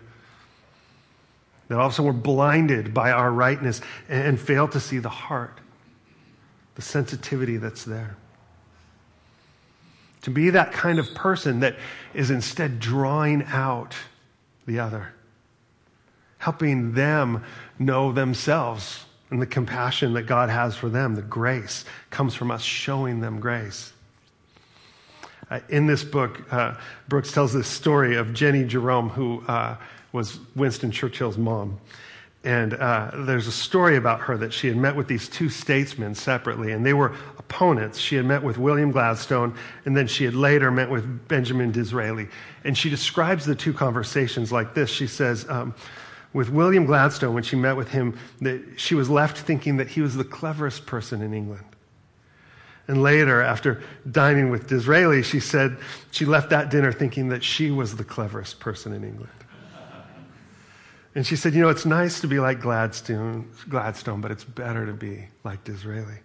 That 1.67 1.79
all 1.79 1.87
of 1.87 1.91
a 1.91 1.95
sudden 1.95 2.05
we're 2.05 2.21
blinded 2.21 2.93
by 2.93 3.11
our 3.11 3.31
rightness 3.31 3.81
and 4.07 4.39
fail 4.39 4.67
to 4.69 4.79
see 4.79 4.99
the 4.99 5.09
heart, 5.09 5.59
the 6.75 6.81
sensitivity 6.81 7.57
that's 7.57 7.83
there. 7.83 8.17
To 10.23 10.31
be 10.31 10.51
that 10.51 10.71
kind 10.71 10.99
of 10.99 11.13
person 11.13 11.59
that 11.61 11.75
is 12.13 12.31
instead 12.31 12.79
drawing 12.79 13.43
out 13.43 13.95
the 14.65 14.79
other, 14.79 15.13
helping 16.37 16.93
them 16.93 17.43
know 17.77 18.11
themselves 18.11 19.05
and 19.29 19.41
the 19.41 19.47
compassion 19.47 20.13
that 20.13 20.23
God 20.23 20.49
has 20.49 20.75
for 20.75 20.89
them, 20.89 21.15
the 21.15 21.21
grace, 21.21 21.85
comes 22.09 22.35
from 22.35 22.51
us 22.51 22.61
showing 22.61 23.19
them 23.19 23.39
grace. 23.39 23.91
Uh, 25.49 25.59
in 25.69 25.85
this 25.85 26.03
book, 26.03 26.41
uh, 26.51 26.75
Brooks 27.07 27.31
tells 27.31 27.53
this 27.53 27.67
story 27.67 28.15
of 28.15 28.33
Jenny 28.33 28.63
Jerome, 28.63 29.09
who 29.09 29.43
uh, 29.47 29.77
was 30.15 30.39
Winston 30.55 30.89
Churchill's 30.89 31.37
mom. 31.37 31.79
And 32.45 32.75
uh, 32.75 33.11
there's 33.25 33.47
a 33.47 33.51
story 33.51 33.97
about 33.97 34.21
her 34.21 34.37
that 34.37 34.53
she 34.53 34.67
had 34.67 34.77
met 34.77 34.95
with 34.95 35.07
these 35.07 35.27
two 35.27 35.49
statesmen 35.49 36.13
separately, 36.13 36.71
and 36.71 36.85
they 36.85 36.93
were 36.93 37.15
opponents. 37.37 37.97
She 37.97 38.15
had 38.15 38.25
met 38.25 38.41
with 38.41 38.57
William 38.57 38.91
Gladstone, 38.91 39.55
and 39.85 39.97
then 39.97 40.07
she 40.07 40.25
had 40.25 40.35
later 40.35 40.71
met 40.71 40.89
with 40.89 41.27
Benjamin 41.27 41.71
Disraeli. 41.71 42.27
And 42.63 42.77
she 42.77 42.89
describes 42.89 43.45
the 43.45 43.55
two 43.55 43.73
conversations 43.73 44.51
like 44.51 44.75
this. 44.75 44.91
She 44.91 45.07
says, 45.07 45.49
um, 45.49 45.73
with 46.33 46.49
William 46.49 46.85
Gladstone, 46.85 47.33
when 47.33 47.43
she 47.43 47.55
met 47.55 47.75
with 47.75 47.89
him, 47.89 48.17
that 48.41 48.61
she 48.77 48.93
was 48.93 49.09
left 49.09 49.39
thinking 49.39 49.77
that 49.77 49.87
he 49.87 50.01
was 50.01 50.15
the 50.15 50.23
cleverest 50.23 50.85
person 50.85 51.23
in 51.23 51.33
England. 51.33 51.63
And 52.87 53.01
later, 53.01 53.41
after 53.41 53.81
dining 54.11 54.51
with 54.51 54.67
Disraeli, 54.67 55.23
she 55.23 55.39
said 55.39 55.77
she 56.11 56.25
left 56.25 56.51
that 56.51 56.69
dinner 56.69 56.91
thinking 56.91 57.29
that 57.29 57.43
she 57.43 57.71
was 57.71 57.95
the 57.95 58.03
cleverest 58.03 58.59
person 58.59 58.93
in 58.93 59.03
England. 59.03 59.31
And 61.15 61.25
she 61.25 61.37
said, 61.37 61.53
You 61.53 61.61
know, 61.61 61.69
it's 61.69 61.85
nice 61.85 62.19
to 62.21 62.27
be 62.27 62.39
like 62.39 62.59
Gladstone, 62.59 63.49
Gladstone, 63.69 64.19
but 64.19 64.31
it's 64.31 64.43
better 64.43 64.85
to 64.85 64.93
be 64.93 65.29
like 65.45 65.63
Disraeli. 65.63 66.19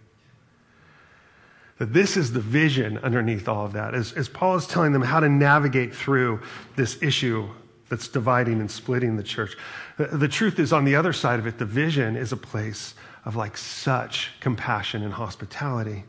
That 1.79 1.92
this 1.94 2.16
is 2.16 2.33
the 2.33 2.40
vision 2.40 2.98
underneath 2.98 3.48
all 3.48 3.64
of 3.64 3.72
that. 3.72 3.94
As, 3.94 4.12
as 4.12 4.29
Paul 4.29 4.57
is 4.57 4.66
telling 4.66 4.92
them 4.92 5.00
how 5.00 5.20
to 5.20 5.29
navigate 5.29 5.94
through 5.94 6.42
this 6.76 7.00
issue 7.03 7.48
that's 7.88 8.09
dividing 8.09 8.61
and 8.61 8.70
splitting 8.70 9.16
the 9.16 9.22
church, 9.22 9.57
the, 9.96 10.09
the 10.09 10.29
truth 10.29 10.59
is, 10.59 10.72
on 10.72 10.85
the 10.85 10.96
other 10.96 11.12
side 11.12 11.38
of 11.38 11.46
it, 11.46 11.59
the 11.59 11.64
vision 11.64 12.16
is 12.16 12.33
a 12.33 12.37
place 12.37 12.94
of 13.24 13.37
like 13.37 13.57
such 13.57 14.33
compassion 14.40 15.03
and 15.03 15.14
hospitality. 15.14 16.05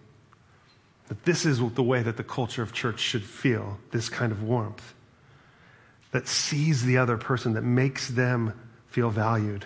That 1.08 1.24
this 1.24 1.46
is 1.46 1.60
the 1.60 1.84
way 1.84 2.02
that 2.02 2.17
the 2.17 2.24
culture 2.24 2.63
of 2.63 2.74
church 2.74 3.00
should 3.00 3.24
feel 3.24 3.78
this 3.91 4.10
kind 4.10 4.32
of 4.32 4.44
warmth 4.44 4.94
that 6.12 6.28
sees 6.28 6.84
the 6.84 6.98
other 6.98 7.17
person, 7.17 7.54
that 7.54 7.63
makes 7.63 8.10
them 8.10 8.54
feel 8.92 9.10
valued. 9.10 9.66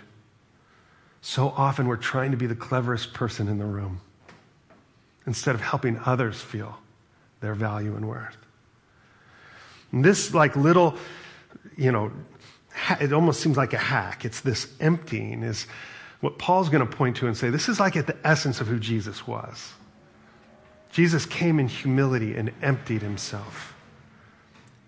So 1.21 1.49
often 1.49 1.87
we're 1.87 1.97
trying 1.97 2.31
to 2.31 2.37
be 2.37 2.45
the 2.45 2.55
cleverest 2.55 3.13
person 3.13 3.47
in 3.47 3.57
the 3.57 3.65
room 3.65 3.99
instead 5.25 5.55
of 5.55 5.61
helping 5.61 5.99
others 6.05 6.39
feel 6.39 6.77
their 7.41 7.55
value 7.55 7.95
and 7.95 8.07
worth. 8.07 8.37
And 9.91 10.05
this, 10.05 10.33
like 10.33 10.55
little, 10.55 10.95
you 11.75 11.91
know, 11.91 12.11
it 12.99 13.11
almost 13.11 13.41
seems 13.41 13.57
like 13.57 13.73
a 13.73 13.77
hack. 13.77 14.23
It's 14.23 14.41
this 14.41 14.71
emptying, 14.79 15.41
is 15.41 15.65
what 16.21 16.37
Paul's 16.37 16.69
going 16.69 16.87
to 16.87 16.95
point 16.95 17.17
to 17.17 17.27
and 17.27 17.35
say 17.35 17.49
this 17.49 17.69
is 17.69 17.79
like 17.79 17.95
at 17.95 18.07
the 18.07 18.17
essence 18.23 18.61
of 18.61 18.67
who 18.67 18.79
Jesus 18.79 19.27
was. 19.27 19.73
Jesus 20.91 21.25
came 21.25 21.59
in 21.59 21.67
humility 21.67 22.35
and 22.35 22.51
emptied 22.61 23.01
himself. 23.01 23.75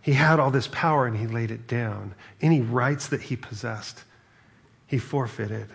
He 0.01 0.13
had 0.13 0.39
all 0.39 0.51
this 0.51 0.67
power 0.67 1.05
and 1.05 1.17
he 1.17 1.27
laid 1.27 1.51
it 1.51 1.67
down. 1.67 2.13
Any 2.41 2.61
rights 2.61 3.07
that 3.07 3.21
he 3.23 3.35
possessed, 3.35 4.03
he 4.87 4.97
forfeited 4.97 5.67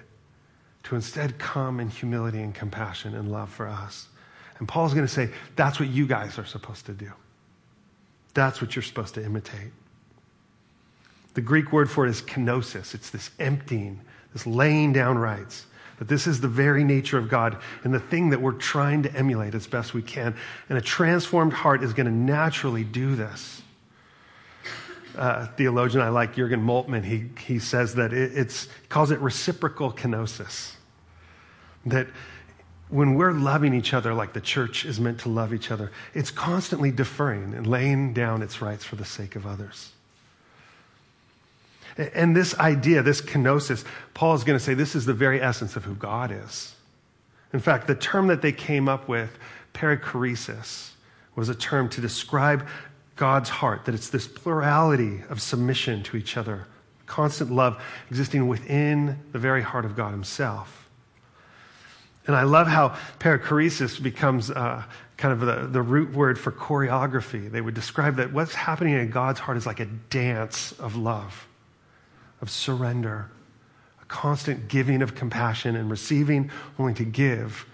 to 0.85 0.97
instead 0.97 1.39
come 1.39 1.79
in 1.79 1.89
humility 1.89 2.41
and 2.41 2.55
compassion 2.55 3.15
and 3.15 3.31
love 3.31 3.51
for 3.51 3.69
us. 3.69 4.09
And 4.59 4.67
Paul's 4.67 4.95
going 4.95 5.07
to 5.07 5.13
say, 5.13 5.31
that's 5.57 5.79
what 5.79 5.89
you 5.89 6.07
guys 6.07 6.39
are 6.39 6.45
supposed 6.45 6.87
to 6.87 6.93
do. 6.93 7.13
That's 8.35 8.61
what 8.61 8.75
you're 8.75 8.83
supposed 8.83 9.15
to 9.15 9.25
imitate. 9.25 9.73
The 11.35 11.41
Greek 11.41 11.73
word 11.73 11.91
for 11.91 12.07
it 12.07 12.11
is 12.11 12.23
kenosis. 12.23 12.95
It's 12.95 13.11
this 13.11 13.31
emptying, 13.39 14.01
this 14.33 14.47
laying 14.47 14.93
down 14.93 15.19
rights. 15.19 15.67
That 15.99 16.09
this 16.09 16.27
is 16.27 16.41
the 16.41 16.49
very 16.49 16.83
nature 16.83 17.19
of 17.19 17.29
God 17.29 17.59
and 17.85 17.95
the 17.95 18.01
thing 18.01 18.31
that 18.31 18.41
we're 18.41 18.53
trying 18.53 19.05
to 19.05 19.15
emulate 19.15 19.55
as 19.55 19.67
best 19.67 19.95
we 19.95 20.03
can. 20.03 20.35
And 20.69 20.77
a 20.77 20.81
transformed 20.81 21.53
heart 21.53 21.83
is 21.85 21.93
going 21.93 22.07
to 22.07 22.13
naturally 22.13 22.83
do 22.83 23.15
this 23.15 23.62
uh, 25.17 25.47
theologian 25.57 26.03
I 26.03 26.09
like, 26.09 26.35
Jurgen 26.35 26.65
Moltmann, 26.65 27.05
he, 27.05 27.31
he 27.45 27.59
says 27.59 27.95
that 27.97 28.13
it, 28.13 28.37
it's, 28.37 28.65
he 28.65 28.89
calls 28.89 29.11
it 29.11 29.19
reciprocal 29.21 29.93
kenosis. 29.93 30.75
That 31.87 32.07
when 32.89 33.15
we're 33.15 33.33
loving 33.33 33.75
each 33.75 33.95
other 33.95 34.15
like 34.15 34.33
the 34.33 34.41
church 34.41 34.85
is 34.85 35.01
meant 35.01 35.21
to 35.21 35.29
love 35.29 35.55
each 35.55 35.71
other, 35.71 35.91
it's 36.15 36.31
constantly 36.31 36.91
deferring 36.91 37.55
and 37.55 37.67
laying 37.67 38.13
down 38.13 38.43
its 38.43 38.61
rights 38.61 38.85
for 38.85 38.97
the 38.97 39.05
sake 39.05 39.35
of 39.37 39.47
others. 39.47 39.93
And 41.97 42.35
this 42.35 42.59
idea, 42.59 43.03
this 43.03 43.21
kenosis, 43.21 43.85
Paul 44.15 44.35
is 44.35 44.45
going 44.45 44.59
to 44.59 44.65
say 44.65 44.75
this 44.75 44.95
is 44.95 45.05
the 45.05 45.15
very 45.15 45.43
essence 45.43 45.77
of 45.77 45.85
who 45.85 45.95
God 45.95 46.31
is. 46.31 46.75
In 47.53 47.61
fact, 47.61 47.87
the 47.87 47.95
term 47.95 48.29
that 48.29 48.41
they 48.41 48.53
came 48.53 48.89
up 48.89 49.09
with, 49.09 49.31
perichoresis, 49.75 50.91
was 51.35 51.49
a 51.49 51.55
term 51.55 51.89
to 51.91 52.01
describe 52.01 52.67
God's 53.23 53.51
heart, 53.51 53.85
that 53.85 53.95
it's 53.95 54.11
this 54.11 54.27
plurality 54.27 55.23
of 55.31 55.41
submission 55.41 56.03
to 56.03 56.17
each 56.17 56.37
other, 56.37 56.67
constant 57.07 57.53
love 57.53 57.81
existing 58.11 58.49
within 58.49 59.17
the 59.31 59.39
very 59.39 59.63
heart 59.63 59.85
of 59.85 59.95
God 59.95 60.11
Himself. 60.11 60.89
And 62.27 62.35
I 62.35 62.43
love 62.43 62.67
how 62.67 62.97
perichoresis 63.21 64.03
becomes 64.03 64.51
uh, 64.51 64.83
kind 65.19 65.35
of 65.35 65.39
the, 65.39 65.69
the 65.69 65.83
root 65.83 66.13
word 66.13 66.37
for 66.37 66.51
choreography. 66.51 67.49
They 67.49 67.61
would 67.61 67.75
describe 67.75 68.17
that 68.17 68.33
what's 68.33 68.55
happening 68.55 68.95
in 68.95 69.09
God's 69.11 69.39
heart 69.39 69.57
is 69.57 69.67
like 69.67 69.79
a 69.79 69.87
dance 69.87 70.73
of 70.81 70.97
love, 70.97 71.47
of 72.41 72.51
surrender, 72.51 73.31
a 74.03 74.05
constant 74.07 74.67
giving 74.67 75.01
of 75.01 75.15
compassion 75.15 75.77
and 75.77 75.89
receiving 75.89 76.51
only 76.77 76.95
to 76.95 77.05
give 77.05 77.67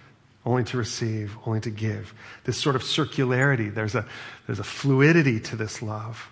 only 0.47 0.65
to 0.65 0.77
receive, 0.77 1.37
only 1.47 1.61
to 1.61 1.71
give. 1.71 2.15
This 2.45 2.57
sort 2.57 2.77
of 2.77 2.83
circularity, 2.83 3.75
there's 3.75 3.95
a, 3.95 4.07
there's 4.47 4.59
a 4.61 4.65
fluidity 4.65 5.41
to 5.41 5.57
this 5.57 5.83
love. 5.83 6.31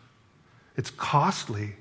It's 0.76 0.90
costly. 0.90 1.74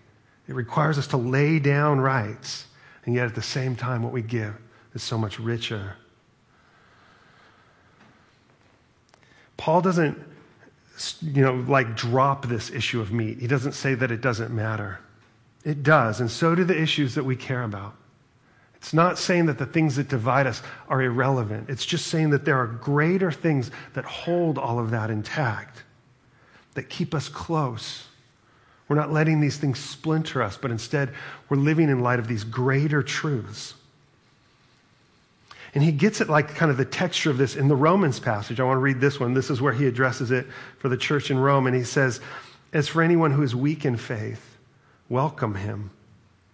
It 0.47 0.55
requires 0.55 0.97
us 0.97 1.07
to 1.07 1.17
lay 1.17 1.59
down 1.59 1.99
rights, 1.99 2.65
and 3.05 3.15
yet 3.15 3.25
at 3.25 3.35
the 3.35 3.41
same 3.41 3.75
time, 3.75 4.03
what 4.03 4.13
we 4.13 4.21
give 4.21 4.55
is 4.93 5.03
so 5.03 5.17
much 5.17 5.39
richer. 5.39 5.95
Paul 9.57 9.81
doesn't, 9.81 10.17
you 11.21 11.41
know, 11.41 11.55
like 11.67 11.95
drop 11.95 12.47
this 12.47 12.69
issue 12.69 13.01
of 13.01 13.11
meat. 13.11 13.39
He 13.39 13.47
doesn't 13.47 13.73
say 13.73 13.95
that 13.95 14.11
it 14.11 14.21
doesn't 14.21 14.53
matter. 14.53 14.99
It 15.63 15.83
does, 15.83 16.19
and 16.19 16.29
so 16.29 16.53
do 16.53 16.63
the 16.63 16.79
issues 16.79 17.15
that 17.15 17.23
we 17.23 17.35
care 17.35 17.63
about. 17.63 17.95
It's 18.85 18.93
not 18.93 19.17
saying 19.17 19.47
that 19.47 19.57
the 19.57 19.65
things 19.65 19.95
that 19.95 20.09
divide 20.09 20.45
us 20.45 20.61
are 20.89 21.01
irrelevant. 21.01 21.71
It's 21.71 21.87
just 21.87 22.05
saying 22.05 22.29
that 22.29 22.45
there 22.45 22.59
are 22.59 22.67
greater 22.67 23.31
things 23.31 23.71
that 23.95 24.05
hold 24.05 24.59
all 24.59 24.77
of 24.77 24.91
that 24.91 25.09
intact, 25.09 25.81
that 26.75 26.87
keep 26.87 27.15
us 27.15 27.27
close. 27.27 28.05
We're 28.87 28.95
not 28.95 29.11
letting 29.11 29.41
these 29.41 29.57
things 29.57 29.79
splinter 29.79 30.43
us, 30.43 30.55
but 30.55 30.69
instead 30.69 31.09
we're 31.49 31.57
living 31.57 31.89
in 31.89 32.01
light 32.01 32.19
of 32.19 32.27
these 32.27 32.43
greater 32.43 33.01
truths. 33.01 33.73
And 35.73 35.83
he 35.83 35.91
gets 35.91 36.21
it 36.21 36.29
like 36.29 36.49
kind 36.49 36.69
of 36.69 36.77
the 36.77 36.85
texture 36.85 37.31
of 37.31 37.39
this 37.39 37.55
in 37.55 37.67
the 37.67 37.75
Romans 37.75 38.19
passage. 38.19 38.59
I 38.59 38.65
want 38.65 38.77
to 38.77 38.81
read 38.81 39.01
this 39.01 39.19
one. 39.19 39.33
This 39.33 39.49
is 39.49 39.63
where 39.63 39.73
he 39.73 39.87
addresses 39.87 40.29
it 40.29 40.45
for 40.77 40.89
the 40.89 40.97
church 40.97 41.31
in 41.31 41.39
Rome. 41.39 41.65
And 41.65 41.75
he 41.75 41.83
says, 41.83 42.21
As 42.71 42.87
for 42.87 43.01
anyone 43.01 43.31
who 43.31 43.41
is 43.41 43.55
weak 43.55 43.83
in 43.83 43.97
faith, 43.97 44.57
welcome 45.09 45.55
him, 45.55 45.89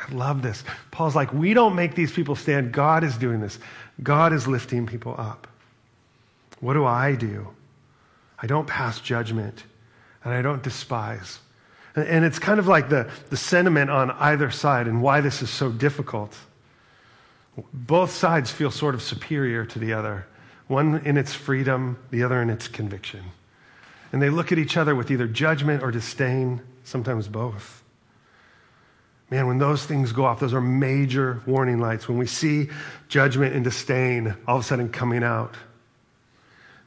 I 0.00 0.12
love 0.14 0.42
this. 0.42 0.64
Paul's 0.90 1.14
like, 1.14 1.32
we 1.32 1.52
don't 1.52 1.74
make 1.74 1.94
these 1.94 2.10
people 2.10 2.34
stand. 2.34 2.72
God 2.72 3.04
is 3.04 3.16
doing 3.18 3.40
this. 3.40 3.58
God 4.02 4.32
is 4.32 4.48
lifting 4.48 4.86
people 4.86 5.14
up. 5.18 5.46
What 6.60 6.74
do 6.74 6.84
I 6.84 7.14
do? 7.14 7.48
I 8.38 8.46
don't 8.46 8.66
pass 8.66 9.00
judgment, 9.00 9.64
and 10.24 10.32
I 10.32 10.40
don't 10.40 10.62
despise. 10.62 11.38
And 11.94 12.24
it's 12.24 12.38
kind 12.38 12.58
of 12.58 12.66
like 12.66 12.88
the, 12.88 13.10
the 13.28 13.36
sentiment 13.36 13.90
on 13.90 14.10
either 14.12 14.50
side 14.50 14.86
and 14.86 15.02
why 15.02 15.20
this 15.20 15.42
is 15.42 15.50
so 15.50 15.70
difficult. 15.70 16.34
Both 17.74 18.12
sides 18.12 18.50
feel 18.50 18.70
sort 18.70 18.94
of 18.94 19.02
superior 19.02 19.66
to 19.66 19.78
the 19.78 19.92
other, 19.92 20.26
one 20.68 21.02
in 21.04 21.16
its 21.18 21.34
freedom, 21.34 21.98
the 22.10 22.22
other 22.22 22.40
in 22.40 22.48
its 22.48 22.68
conviction. 22.68 23.24
And 24.12 24.22
they 24.22 24.30
look 24.30 24.52
at 24.52 24.58
each 24.58 24.76
other 24.76 24.94
with 24.94 25.10
either 25.10 25.26
judgment 25.26 25.82
or 25.82 25.90
disdain, 25.90 26.62
sometimes 26.84 27.28
both. 27.28 27.79
Man, 29.30 29.46
when 29.46 29.58
those 29.58 29.86
things 29.86 30.10
go 30.10 30.24
off, 30.24 30.40
those 30.40 30.52
are 30.52 30.60
major 30.60 31.40
warning 31.46 31.78
lights. 31.78 32.08
When 32.08 32.18
we 32.18 32.26
see 32.26 32.68
judgment 33.08 33.54
and 33.54 33.62
disdain 33.62 34.34
all 34.46 34.56
of 34.56 34.62
a 34.62 34.64
sudden 34.64 34.88
coming 34.88 35.22
out, 35.22 35.54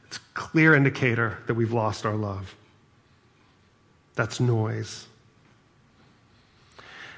it's 0.06 0.18
a 0.18 0.20
clear 0.34 0.74
indicator 0.74 1.38
that 1.46 1.54
we've 1.54 1.72
lost 1.72 2.04
our 2.04 2.14
love. 2.14 2.54
That's 4.14 4.40
noise. 4.40 5.06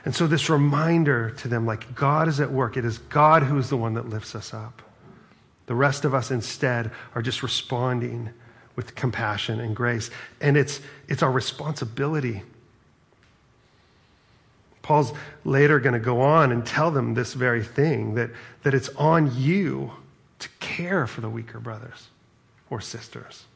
And 0.05 0.15
so, 0.15 0.29
this 0.29 0.49
reminder 0.49 1.31
to 1.39 1.49
them 1.49 1.67
like, 1.67 1.97
God 1.97 2.29
is 2.29 2.39
at 2.39 2.53
work. 2.53 2.77
It 2.77 2.85
is 2.85 2.99
God 2.99 3.43
who 3.43 3.59
is 3.59 3.69
the 3.69 3.77
one 3.77 3.95
that 3.95 4.09
lifts 4.09 4.37
us 4.37 4.55
up. 4.55 4.81
The 5.67 5.75
rest 5.75 6.05
of 6.05 6.15
us 6.15 6.31
instead 6.31 6.93
are 7.17 7.23
just 7.23 7.43
responding 7.43 8.31
with 8.77 8.95
compassion 8.95 9.59
and 9.59 9.75
grace. 9.75 10.11
And 10.41 10.57
it's, 10.57 10.81
it's 11.09 11.25
our 11.25 11.33
responsibility. 11.33 12.43
Paul's 14.87 15.13
later 15.45 15.81
going 15.81 15.95
to 15.95 15.99
go 15.99 16.21
on 16.21 16.53
and 16.53 16.65
tell 16.65 16.93
them 16.93 17.15
this 17.15 17.35
very 17.35 17.65
thing 17.65 18.15
that, 18.15 18.31
that 18.63 18.73
it's 18.73 18.89
on 18.91 19.37
you 19.37 19.91
to 20.39 20.49
care 20.61 21.09
for 21.09 21.21
the 21.21 21.29
weaker 21.29 21.59
brothers 21.59 22.07
or 22.71 22.81
sisters. 22.81 23.47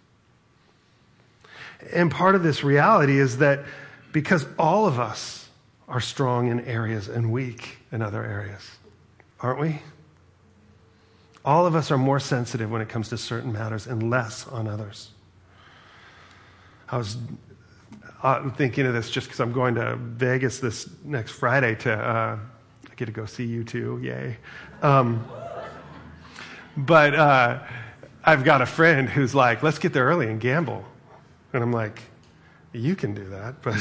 And 1.92 2.10
part 2.10 2.34
of 2.34 2.42
this 2.42 2.64
reality 2.64 3.20
is 3.20 3.38
that 3.38 3.60
because 4.10 4.44
all 4.58 4.86
of 4.86 4.98
us 4.98 5.48
are 5.86 6.00
strong 6.00 6.48
in 6.48 6.58
areas 6.64 7.06
and 7.06 7.30
weak 7.30 7.78
in 7.92 8.02
other 8.02 8.24
areas, 8.24 8.68
aren't 9.38 9.60
we? 9.60 9.82
All 11.44 11.64
of 11.64 11.76
us 11.76 11.92
are 11.92 11.98
more 11.98 12.18
sensitive 12.18 12.72
when 12.72 12.82
it 12.82 12.88
comes 12.88 13.08
to 13.10 13.16
certain 13.16 13.52
matters 13.52 13.86
and 13.86 14.10
less 14.10 14.48
on 14.48 14.66
others. 14.66 15.10
I 16.88 16.96
was 16.96 17.16
uh, 18.22 18.50
thinking 18.50 18.86
of 18.86 18.92
this 18.94 19.10
just 19.10 19.26
because 19.26 19.40
I'm 19.40 19.52
going 19.52 19.74
to 19.76 19.96
Vegas 19.96 20.60
this 20.60 20.88
next 21.04 21.32
Friday 21.32 21.74
to 21.76 21.92
uh, 21.92 22.38
get 22.96 23.06
to 23.06 23.12
go 23.12 23.26
see 23.26 23.46
U2, 23.46 24.02
yay! 24.02 24.36
Um, 24.82 25.26
but 26.76 27.14
uh, 27.14 27.60
I've 28.24 28.44
got 28.44 28.62
a 28.62 28.66
friend 28.66 29.08
who's 29.08 29.34
like, 29.34 29.62
"Let's 29.62 29.78
get 29.78 29.92
there 29.92 30.04
early 30.04 30.28
and 30.28 30.40
gamble," 30.40 30.84
and 31.52 31.62
I'm 31.62 31.72
like, 31.72 32.02
"You 32.72 32.94
can 32.94 33.14
do 33.14 33.24
that," 33.30 33.62
but 33.62 33.76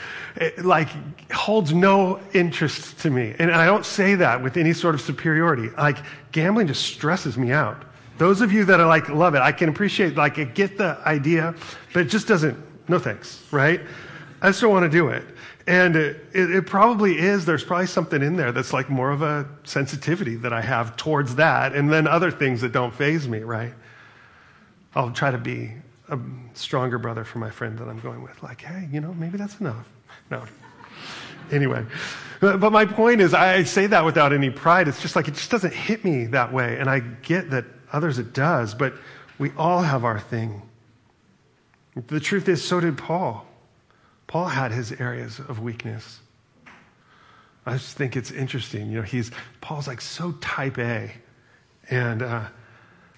it, 0.36 0.64
like 0.64 0.88
holds 1.32 1.72
no 1.72 2.20
interest 2.32 2.98
to 3.00 3.10
me. 3.10 3.34
And 3.38 3.52
I 3.52 3.66
don't 3.66 3.86
say 3.86 4.16
that 4.16 4.42
with 4.42 4.56
any 4.56 4.72
sort 4.72 4.94
of 4.94 5.00
superiority. 5.00 5.70
Like 5.70 5.98
gambling 6.32 6.66
just 6.66 6.82
stresses 6.82 7.38
me 7.38 7.52
out. 7.52 7.84
Those 8.18 8.40
of 8.40 8.52
you 8.52 8.64
that 8.66 8.80
are 8.80 8.86
like 8.86 9.08
love 9.08 9.34
it, 9.34 9.40
I 9.40 9.52
can 9.52 9.68
appreciate 9.68 10.16
like 10.16 10.38
I 10.38 10.44
get 10.44 10.78
the 10.78 10.98
idea, 11.06 11.54
but 11.92 12.06
it 12.06 12.08
just 12.08 12.26
doesn't. 12.26 12.63
No 12.88 12.98
thanks, 12.98 13.42
right? 13.50 13.80
I 14.42 14.48
just 14.48 14.60
don't 14.60 14.72
want 14.72 14.90
to 14.90 14.96
do 14.96 15.08
it. 15.08 15.24
And 15.66 15.96
it, 15.96 16.26
it, 16.34 16.50
it, 16.50 16.66
probably 16.66 17.18
is, 17.18 17.46
there's 17.46 17.64
probably 17.64 17.86
something 17.86 18.22
in 18.22 18.36
there 18.36 18.52
that's 18.52 18.74
like 18.74 18.90
more 18.90 19.10
of 19.10 19.22
a 19.22 19.48
sensitivity 19.64 20.36
that 20.36 20.52
I 20.52 20.60
have 20.60 20.96
towards 20.96 21.36
that, 21.36 21.74
and 21.74 21.90
then 21.90 22.06
other 22.06 22.30
things 22.30 22.60
that 22.60 22.72
don't 22.72 22.92
faze 22.92 23.26
me, 23.26 23.40
right? 23.40 23.72
I'll 24.94 25.10
try 25.10 25.30
to 25.30 25.38
be 25.38 25.72
a 26.10 26.18
stronger 26.52 26.98
brother 26.98 27.24
for 27.24 27.38
my 27.38 27.50
friend 27.50 27.78
that 27.78 27.88
I'm 27.88 28.00
going 28.00 28.22
with. 28.22 28.42
Like, 28.42 28.60
hey, 28.60 28.88
you 28.92 29.00
know, 29.00 29.14
maybe 29.14 29.38
that's 29.38 29.58
enough. 29.60 29.88
No. 30.30 30.44
Anyway, 31.50 31.84
but 32.40 32.72
my 32.72 32.84
point 32.84 33.20
is, 33.20 33.34
I 33.34 33.64
say 33.64 33.86
that 33.86 34.04
without 34.04 34.32
any 34.32 34.50
pride. 34.50 34.88
It's 34.88 35.00
just 35.00 35.16
like 35.16 35.28
it 35.28 35.34
just 35.34 35.50
doesn't 35.50 35.72
hit 35.72 36.04
me 36.04 36.26
that 36.26 36.52
way. 36.52 36.78
And 36.78 36.88
I 36.88 37.00
get 37.00 37.50
that 37.50 37.64
others 37.92 38.18
it 38.18 38.32
does, 38.32 38.74
but 38.74 38.94
we 39.38 39.50
all 39.56 39.82
have 39.82 40.04
our 40.04 40.20
thing. 40.20 40.62
The 41.94 42.20
truth 42.20 42.48
is, 42.48 42.62
so 42.62 42.80
did 42.80 42.98
Paul. 42.98 43.46
Paul 44.26 44.46
had 44.46 44.72
his 44.72 44.92
areas 44.92 45.38
of 45.38 45.60
weakness. 45.60 46.20
I 47.66 47.74
just 47.74 47.96
think 47.96 48.16
it's 48.16 48.30
interesting. 48.30 48.90
You 48.90 48.98
know, 48.98 49.02
he's 49.02 49.30
Paul's 49.60 49.86
like 49.86 50.00
so 50.00 50.32
type 50.40 50.78
A, 50.78 51.10
and 51.88 52.22
uh, 52.22 52.46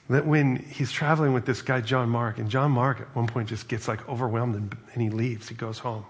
that 0.08 0.26
when 0.26 0.56
he's 0.56 0.92
traveling 0.92 1.32
with 1.32 1.46
this 1.46 1.62
guy 1.62 1.80
John 1.80 2.08
Mark, 2.08 2.38
and 2.38 2.48
John 2.48 2.70
Mark 2.70 3.00
at 3.00 3.14
one 3.16 3.26
point 3.26 3.48
just 3.48 3.68
gets 3.68 3.88
like 3.88 4.08
overwhelmed 4.08 4.54
and, 4.54 4.76
and 4.92 5.02
he 5.02 5.10
leaves. 5.10 5.48
He 5.48 5.54
goes 5.54 5.78
home. 5.78 6.04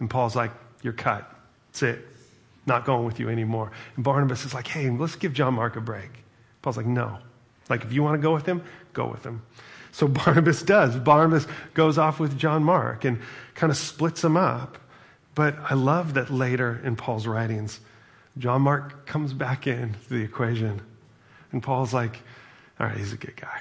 And 0.00 0.08
Paul's 0.08 0.36
like, 0.36 0.52
You're 0.82 0.92
cut. 0.92 1.30
That's 1.68 1.82
it. 1.82 2.06
Not 2.66 2.84
going 2.84 3.04
with 3.04 3.18
you 3.18 3.28
anymore. 3.28 3.72
And 3.96 4.04
Barnabas 4.04 4.44
is 4.44 4.54
like, 4.54 4.66
Hey, 4.66 4.90
let's 4.90 5.16
give 5.16 5.32
John 5.32 5.54
Mark 5.54 5.76
a 5.76 5.80
break. 5.80 6.10
Paul's 6.62 6.76
like, 6.76 6.86
No. 6.86 7.18
Like, 7.68 7.84
if 7.84 7.92
you 7.92 8.02
want 8.02 8.14
to 8.14 8.22
go 8.22 8.32
with 8.32 8.46
him, 8.46 8.62
go 8.94 9.06
with 9.06 9.24
him. 9.24 9.42
So 9.92 10.08
Barnabas 10.08 10.62
does. 10.62 10.96
Barnabas 10.96 11.46
goes 11.74 11.98
off 11.98 12.20
with 12.20 12.38
John 12.38 12.62
Mark 12.64 13.04
and 13.04 13.20
kind 13.54 13.70
of 13.70 13.76
splits 13.76 14.22
them 14.22 14.36
up. 14.36 14.78
But 15.34 15.56
I 15.68 15.74
love 15.74 16.14
that 16.14 16.30
later 16.30 16.80
in 16.84 16.96
Paul's 16.96 17.26
writings, 17.26 17.80
John 18.38 18.62
Mark 18.62 19.06
comes 19.06 19.32
back 19.32 19.66
into 19.66 19.98
the 20.08 20.22
equation. 20.22 20.80
And 21.52 21.62
Paul's 21.62 21.94
like, 21.94 22.20
all 22.78 22.86
right, 22.86 22.96
he's 22.96 23.12
a 23.12 23.16
good 23.16 23.36
guy. 23.36 23.60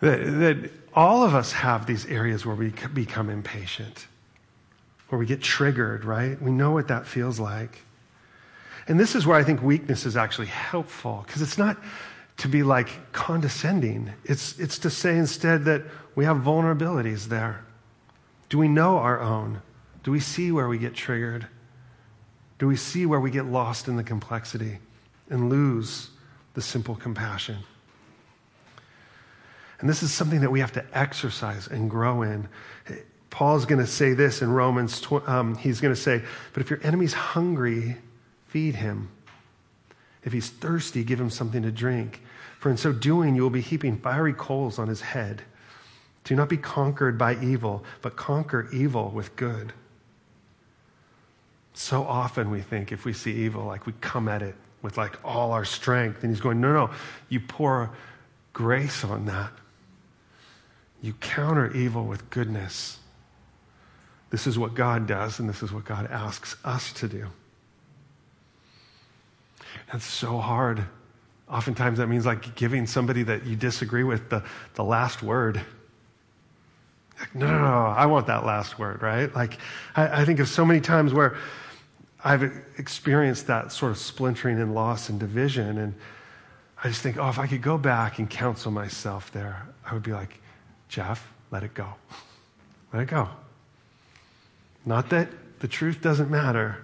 That, 0.00 0.18
that 0.40 0.70
all 0.94 1.22
of 1.22 1.34
us 1.34 1.52
have 1.52 1.86
these 1.86 2.06
areas 2.06 2.44
where 2.44 2.56
we 2.56 2.72
become 2.92 3.30
impatient 3.30 4.06
where 5.12 5.18
we 5.18 5.26
get 5.26 5.42
triggered, 5.42 6.06
right? 6.06 6.40
We 6.40 6.50
know 6.50 6.70
what 6.70 6.88
that 6.88 7.06
feels 7.06 7.38
like. 7.38 7.82
And 8.88 8.98
this 8.98 9.14
is 9.14 9.26
where 9.26 9.36
I 9.36 9.44
think 9.44 9.62
weakness 9.62 10.06
is 10.06 10.16
actually 10.16 10.46
helpful 10.46 11.22
because 11.26 11.42
it's 11.42 11.58
not 11.58 11.76
to 12.38 12.48
be 12.48 12.62
like 12.62 13.12
condescending. 13.12 14.12
It's, 14.24 14.58
it's 14.58 14.78
to 14.80 14.90
say 14.90 15.16
instead 15.16 15.64
that 15.66 15.82
we 16.14 16.24
have 16.24 16.38
vulnerabilities 16.38 17.26
there. 17.26 17.64
Do 18.48 18.58
we 18.58 18.68
know 18.68 18.98
our 18.98 19.20
own? 19.20 19.62
Do 20.02 20.10
we 20.10 20.20
see 20.20 20.52
where 20.52 20.68
we 20.68 20.78
get 20.78 20.94
triggered? 20.94 21.46
Do 22.58 22.66
we 22.66 22.76
see 22.76 23.06
where 23.06 23.20
we 23.20 23.30
get 23.30 23.46
lost 23.46 23.88
in 23.88 23.96
the 23.96 24.04
complexity 24.04 24.78
and 25.30 25.48
lose 25.48 26.10
the 26.54 26.62
simple 26.62 26.94
compassion? 26.94 27.58
And 29.80 29.88
this 29.88 30.02
is 30.02 30.12
something 30.12 30.40
that 30.42 30.50
we 30.50 30.60
have 30.60 30.72
to 30.72 30.84
exercise 30.92 31.66
and 31.66 31.90
grow 31.90 32.22
in. 32.22 32.48
Paul's 33.30 33.64
going 33.64 33.80
to 33.80 33.86
say 33.86 34.12
this 34.12 34.42
in 34.42 34.52
Romans. 34.52 35.04
Um, 35.26 35.56
he's 35.56 35.80
going 35.80 35.94
to 35.94 36.00
say, 36.00 36.22
But 36.52 36.62
if 36.62 36.70
your 36.70 36.78
enemy's 36.84 37.14
hungry, 37.14 37.96
feed 38.46 38.76
him. 38.76 39.08
If 40.24 40.32
he's 40.32 40.50
thirsty, 40.50 41.04
give 41.04 41.20
him 41.20 41.30
something 41.30 41.62
to 41.62 41.72
drink. 41.72 42.22
For 42.58 42.70
in 42.70 42.76
so 42.76 42.92
doing, 42.92 43.34
you 43.34 43.42
will 43.42 43.50
be 43.50 43.60
heaping 43.60 43.98
fiery 43.98 44.32
coals 44.32 44.78
on 44.78 44.88
his 44.88 45.00
head. 45.00 45.42
Do 46.24 46.36
not 46.36 46.48
be 46.48 46.56
conquered 46.56 47.18
by 47.18 47.36
evil, 47.42 47.84
but 48.00 48.16
conquer 48.16 48.68
evil 48.72 49.10
with 49.10 49.34
good. 49.34 49.72
So 51.74 52.04
often 52.04 52.50
we 52.50 52.60
think 52.60 52.92
if 52.92 53.04
we 53.04 53.12
see 53.12 53.32
evil, 53.32 53.64
like 53.64 53.86
we 53.86 53.94
come 54.00 54.28
at 54.28 54.42
it 54.42 54.54
with 54.82 54.96
like 54.96 55.18
all 55.24 55.52
our 55.52 55.64
strength. 55.64 56.22
And 56.22 56.30
he's 56.30 56.40
going, 56.40 56.60
no, 56.60 56.72
no, 56.72 56.90
you 57.28 57.40
pour 57.40 57.90
grace 58.52 59.04
on 59.04 59.26
that. 59.26 59.50
You 61.00 61.14
counter 61.14 61.72
evil 61.72 62.04
with 62.04 62.30
goodness. 62.30 62.98
This 64.30 64.46
is 64.46 64.58
what 64.58 64.74
God 64.74 65.06
does, 65.06 65.40
and 65.40 65.48
this 65.48 65.62
is 65.62 65.72
what 65.72 65.84
God 65.84 66.06
asks 66.10 66.56
us 66.64 66.92
to 66.94 67.08
do. 67.08 67.26
That's 69.92 70.06
so 70.06 70.38
hard. 70.38 70.84
Oftentimes, 71.50 71.98
that 71.98 72.06
means 72.06 72.24
like 72.24 72.54
giving 72.54 72.86
somebody 72.86 73.22
that 73.24 73.44
you 73.44 73.56
disagree 73.56 74.04
with 74.04 74.30
the, 74.30 74.42
the 74.74 74.82
last 74.82 75.22
word. 75.22 75.60
Like, 77.20 77.34
no, 77.34 77.46
no, 77.46 77.58
no, 77.58 77.86
I 77.86 78.06
want 78.06 78.26
that 78.28 78.46
last 78.46 78.78
word, 78.78 79.02
right? 79.02 79.32
Like, 79.34 79.58
I, 79.94 80.22
I 80.22 80.24
think 80.24 80.40
of 80.40 80.48
so 80.48 80.64
many 80.64 80.80
times 80.80 81.12
where 81.12 81.36
I've 82.24 82.42
experienced 82.78 83.48
that 83.48 83.70
sort 83.70 83.92
of 83.92 83.98
splintering 83.98 84.58
and 84.60 84.74
loss 84.74 85.10
and 85.10 85.20
division. 85.20 85.76
And 85.76 85.94
I 86.82 86.88
just 86.88 87.02
think, 87.02 87.18
oh, 87.18 87.28
if 87.28 87.38
I 87.38 87.46
could 87.46 87.62
go 87.62 87.76
back 87.76 88.18
and 88.18 88.30
counsel 88.30 88.72
myself 88.72 89.30
there, 89.30 89.68
I 89.84 89.92
would 89.92 90.02
be 90.02 90.12
like, 90.12 90.40
Jeff, 90.88 91.30
let 91.50 91.62
it 91.62 91.74
go. 91.74 91.88
Let 92.94 93.02
it 93.02 93.08
go. 93.08 93.28
Not 94.86 95.10
that 95.10 95.28
the 95.60 95.68
truth 95.68 96.00
doesn't 96.00 96.30
matter, 96.30 96.78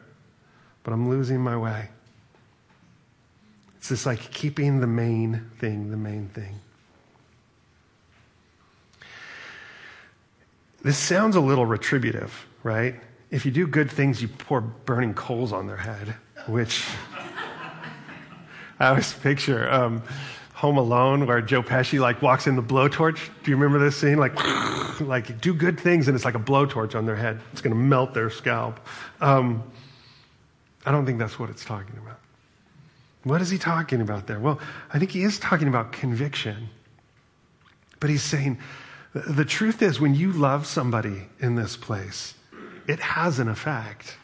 but 0.82 0.92
I'm 0.92 1.08
losing 1.08 1.40
my 1.40 1.56
way. 1.56 1.88
It's 3.88 4.02
just 4.02 4.04
like 4.04 4.30
keeping 4.32 4.80
the 4.80 4.86
main 4.86 5.46
thing 5.60 5.90
the 5.90 5.96
main 5.96 6.28
thing. 6.28 6.56
This 10.82 10.98
sounds 10.98 11.36
a 11.36 11.40
little 11.40 11.64
retributive, 11.64 12.46
right? 12.62 12.96
If 13.30 13.46
you 13.46 13.50
do 13.50 13.66
good 13.66 13.90
things, 13.90 14.20
you 14.20 14.28
pour 14.28 14.60
burning 14.60 15.14
coals 15.14 15.54
on 15.54 15.66
their 15.66 15.78
head, 15.78 16.14
which 16.48 16.84
I 18.78 18.88
always 18.88 19.14
picture 19.14 19.72
um, 19.72 20.02
Home 20.52 20.76
Alone 20.76 21.26
where 21.26 21.40
Joe 21.40 21.62
Pesci 21.62 21.98
like 21.98 22.20
walks 22.20 22.46
in 22.46 22.56
the 22.56 22.62
blowtorch. 22.62 23.30
Do 23.42 23.50
you 23.50 23.56
remember 23.56 23.82
this 23.82 23.96
scene? 23.96 24.18
Like, 24.18 24.34
like 25.00 25.40
do 25.40 25.54
good 25.54 25.80
things 25.80 26.08
and 26.08 26.14
it's 26.14 26.26
like 26.26 26.34
a 26.34 26.38
blowtorch 26.38 26.94
on 26.94 27.06
their 27.06 27.16
head. 27.16 27.40
It's 27.52 27.62
going 27.62 27.74
to 27.74 27.80
melt 27.80 28.12
their 28.12 28.28
scalp. 28.28 28.86
Um, 29.22 29.62
I 30.84 30.92
don't 30.92 31.06
think 31.06 31.18
that's 31.18 31.38
what 31.38 31.48
it's 31.48 31.64
talking 31.64 31.96
about. 31.96 32.20
What 33.28 33.42
is 33.42 33.50
he 33.50 33.58
talking 33.58 34.00
about 34.00 34.26
there? 34.26 34.40
Well, 34.40 34.58
I 34.92 34.98
think 34.98 35.10
he 35.10 35.22
is 35.22 35.38
talking 35.38 35.68
about 35.68 35.92
conviction. 35.92 36.70
But 38.00 38.10
he's 38.10 38.22
saying 38.22 38.58
the 39.12 39.44
truth 39.44 39.82
is, 39.82 40.00
when 40.00 40.14
you 40.14 40.32
love 40.32 40.66
somebody 40.66 41.26
in 41.38 41.54
this 41.54 41.76
place, 41.76 42.34
it 42.86 43.00
has 43.00 43.38
an 43.38 43.48
effect. 43.48 44.16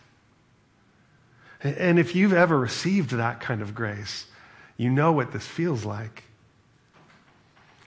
And 1.62 1.98
if 1.98 2.14
you've 2.14 2.32
ever 2.32 2.58
received 2.58 3.10
that 3.10 3.40
kind 3.40 3.62
of 3.62 3.74
grace, 3.74 4.26
you 4.76 4.90
know 4.90 5.12
what 5.12 5.32
this 5.32 5.46
feels 5.46 5.84
like. 5.84 6.23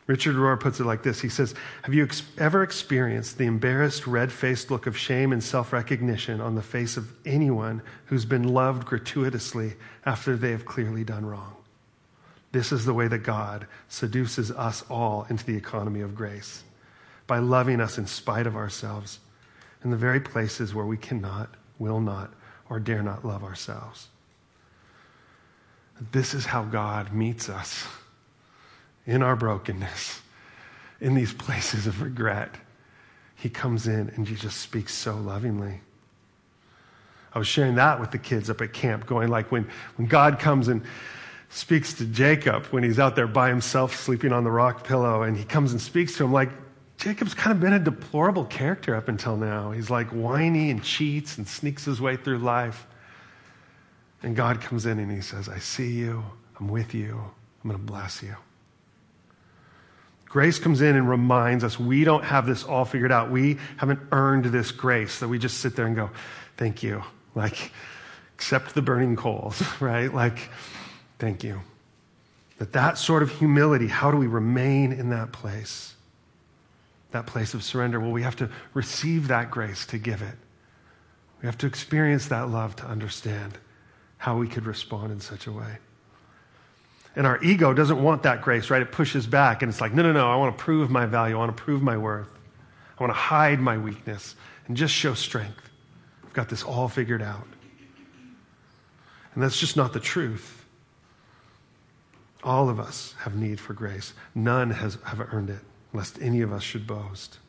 Richard 0.08 0.36
Rohr 0.38 0.58
puts 0.58 0.80
it 0.80 0.86
like 0.86 1.04
this 1.04 1.22
He 1.22 1.30
says, 1.30 1.54
Have 1.84 1.93
you 1.93 2.06
ex- 2.06 2.24
ever 2.38 2.63
experienced 2.63 3.38
the 3.38 3.46
embarrassed, 3.46 4.08
red 4.08 4.32
faced 4.32 4.72
look 4.72 4.88
of 4.88 4.98
shame 4.98 5.34
and 5.34 5.43
self 5.43 5.74
recognition 5.74 6.41
on 6.41 6.56
the 6.56 6.62
face 6.62 6.98
of 6.98 7.13
anyone 7.26 7.82
who's 8.06 8.26
been 8.26 8.48
loved 8.48 8.86
gratuitously 8.86 9.74
after 10.06 10.36
they 10.36 10.52
have 10.52 10.65
clearly 10.65 11.04
done 11.04 11.26
wrong? 11.26 11.54
This 12.54 12.72
is 12.72 12.86
the 12.86 12.93
way 12.93 13.10
that 13.10 13.20
God 13.20 13.67
seduces 13.89 14.50
us 14.52 14.84
all 14.89 15.28
into 15.30 15.46
the 15.46 15.58
economy 15.58 16.00
of 16.00 16.15
grace 16.15 16.63
by 17.28 17.39
loving 17.39 17.82
us 17.82 17.98
in 17.98 18.08
spite 18.08 18.48
of 18.48 18.56
ourselves 18.56 19.20
in 19.84 19.91
the 19.91 19.98
very 19.98 20.22
places 20.22 20.74
where 20.74 20.86
we 20.86 20.98
cannot, 20.98 21.50
will 21.78 22.00
not, 22.00 22.34
or 22.70 22.80
dare 22.80 23.04
not 23.04 23.26
love 23.26 23.43
ourselves. 23.43 24.08
This 26.12 26.34
is 26.34 26.46
how 26.46 26.63
God 26.63 27.12
meets 27.12 27.50
us 27.50 27.86
in 29.08 29.24
our 29.24 29.36
brokenness, 29.36 30.22
in 31.02 31.15
these 31.15 31.34
places 31.34 31.88
of 31.88 32.02
regret. 32.02 32.54
He 33.36 33.50
comes 33.50 33.88
in 33.88 34.12
and 34.15 34.28
he 34.28 34.36
just 34.36 34.60
speaks 34.60 34.93
so 34.93 35.15
lovingly. 35.15 35.82
I 37.34 37.39
was 37.39 37.48
sharing 37.48 37.76
that 37.76 38.00
with 38.00 38.12
the 38.12 38.17
kids 38.17 38.50
up 38.50 38.62
at 38.62 38.74
camp, 38.74 39.06
going 39.06 39.30
like 39.30 39.52
when, 39.52 39.70
when 39.96 40.08
God 40.08 40.39
comes 40.39 40.67
and 40.67 40.84
speaks 41.50 41.93
to 41.93 42.06
Jacob 42.06 42.65
when 42.67 42.84
he's 42.84 43.00
out 43.00 43.15
there 43.15 43.28
by 43.28 43.50
himself 43.50 43.96
sleeping 43.96 44.34
on 44.34 44.43
the 44.43 44.52
rock 44.52 44.84
pillow, 44.84 45.24
and 45.24 45.38
he 45.38 45.43
comes 45.43 45.72
and 45.72 45.80
speaks 45.80 46.17
to 46.17 46.26
him 46.26 46.34
like, 46.34 46.50
Jacob's 46.98 47.36
kind 47.36 47.52
of 47.52 47.62
been 47.62 47.74
a 47.74 47.80
deplorable 47.80 48.46
character 48.46 48.96
up 48.96 49.08
until 49.08 49.38
now. 49.38 49.72
He's 49.72 49.89
like 49.89 50.08
whiny 50.10 50.72
and 50.72 50.84
cheats 50.84 51.38
and 51.38 51.48
sneaks 51.48 51.86
his 51.86 52.02
way 52.02 52.17
through 52.17 52.39
life. 52.39 52.88
And 54.24 54.36
God 54.36 54.62
comes 54.62 54.88
in 54.88 54.98
and 54.98 55.12
he 55.12 55.22
says, 55.22 55.48
I 55.48 55.60
see 55.60 55.91
you. 55.91 56.24
I'm 56.60 56.67
with 56.67 56.96
you. 56.96 57.22
I'm 57.63 57.70
going 57.70 57.80
to 57.80 57.86
bless 57.86 58.24
you. 58.24 58.36
Grace 60.30 60.60
comes 60.60 60.82
in 60.82 60.96
and 60.96 61.10
reminds 61.10 61.63
us 61.63 61.80
we 61.80 62.04
don't 62.04 62.24
have 62.24 62.46
this 62.46 62.63
all 62.63 62.86
figured 62.86 63.12
out. 63.12 63.32
We 63.32 63.58
haven't 63.78 64.00
earned 64.12 64.46
this 64.46 64.72
grace 64.72 65.20
that 65.20 65.28
we 65.28 65.40
just 65.40 65.60
sit 65.60 65.76
there 65.76 65.86
and 65.86 65.96
go, 65.96 66.10
thank 66.58 66.84
you. 66.84 67.04
Like, 67.34 67.72
accept 68.36 68.76
the 68.76 68.82
burning 68.82 69.16
coals, 69.16 69.63
right? 69.80 70.13
Like, 70.13 70.50
thank 71.20 71.44
you. 71.44 71.62
That 72.58 72.74
that 72.74 72.98
sort 72.98 73.24
of 73.24 73.32
humility, 73.32 73.88
how 73.88 74.12
do 74.12 74.18
we 74.18 74.28
remain 74.28 74.92
in 74.92 75.10
that 75.12 75.32
place? 75.32 75.94
That 77.12 77.26
place 77.26 77.54
of 77.54 77.63
surrender. 77.63 78.00
Well, 78.00 78.12
we 78.12 78.24
have 78.24 78.36
to 78.38 78.50
receive 78.74 79.30
that 79.30 79.50
grace 79.50 79.86
to 79.88 79.98
give 79.98 80.22
it. 80.22 80.36
We 81.42 81.46
have 81.46 81.58
to 81.60 81.68
experience 81.68 82.28
that 82.28 82.50
love 82.50 82.76
to 82.78 82.86
understand 82.86 83.58
how 84.18 84.38
we 84.38 84.48
could 84.48 84.66
respond 84.66 85.12
in 85.12 85.20
such 85.20 85.48
a 85.48 85.52
way. 85.52 85.78
And 87.17 87.25
our 87.25 87.43
ego 87.43 87.73
doesn't 87.73 88.01
want 88.01 88.23
that 88.23 88.43
grace, 88.43 88.69
right? 88.69 88.82
It 88.82 88.91
pushes 88.91 89.25
back 89.25 89.63
and 89.63 89.71
it's 89.71 89.82
like, 89.82 89.91
no, 89.91 90.03
no, 90.03 90.13
no, 90.13 90.32
I 90.32 90.36
want 90.36 90.56
to 90.56 90.63
prove 90.63 90.91
my 90.91 91.08
value. 91.08 91.36
I 91.36 91.39
want 91.39 91.58
to 91.58 91.62
prove 91.62 91.82
my 91.82 91.97
worth. 91.97 92.30
I 92.97 93.03
want 93.03 93.10
to 93.12 93.17
hide 93.17 93.60
my 93.60 93.75
weakness 93.75 94.36
and 94.67 94.77
just 94.77 94.93
show 94.93 95.15
strength. 95.15 95.69
I've 96.23 96.34
got 96.34 96.47
this 96.47 96.62
all 96.62 96.88
figured 96.88 97.23
out. 97.23 97.47
And 99.34 99.43
that's 99.43 99.60
just 99.60 99.75
not 99.75 99.93
the 99.93 99.99
truth. 99.99 100.63
All 102.43 102.69
of 102.69 102.80
us 102.80 103.15
have 103.19 103.36
need 103.36 103.60
for 103.60 103.73
grace. 103.73 104.13
None 104.36 104.69
has, 104.69 104.99
have 105.03 105.19
earned 105.34 105.49
it, 105.49 105.60
lest 105.93 106.21
any 106.21 106.41
of 106.41 106.53
us 106.53 106.62
should 106.62 106.86
boast. 106.86 107.39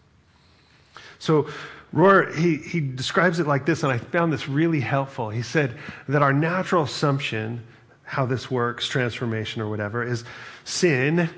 So 1.18 1.48
Rohr, 1.94 2.35
he, 2.35 2.57
he 2.57 2.81
describes 2.81 3.38
it 3.38 3.46
like 3.46 3.66
this, 3.66 3.83
and 3.83 3.92
I 3.92 3.98
found 3.98 4.33
this 4.33 4.48
really 4.48 4.81
helpful. 4.81 5.28
He 5.28 5.42
said 5.42 5.76
that 6.09 6.22
our 6.22 6.33
natural 6.33 6.85
assumption, 6.85 7.62
how 8.09 8.25
this 8.25 8.51
works, 8.51 8.88
transformation 8.88 9.61
or 9.61 9.68
whatever, 9.68 10.03
is 10.03 10.25
sin 10.64 11.29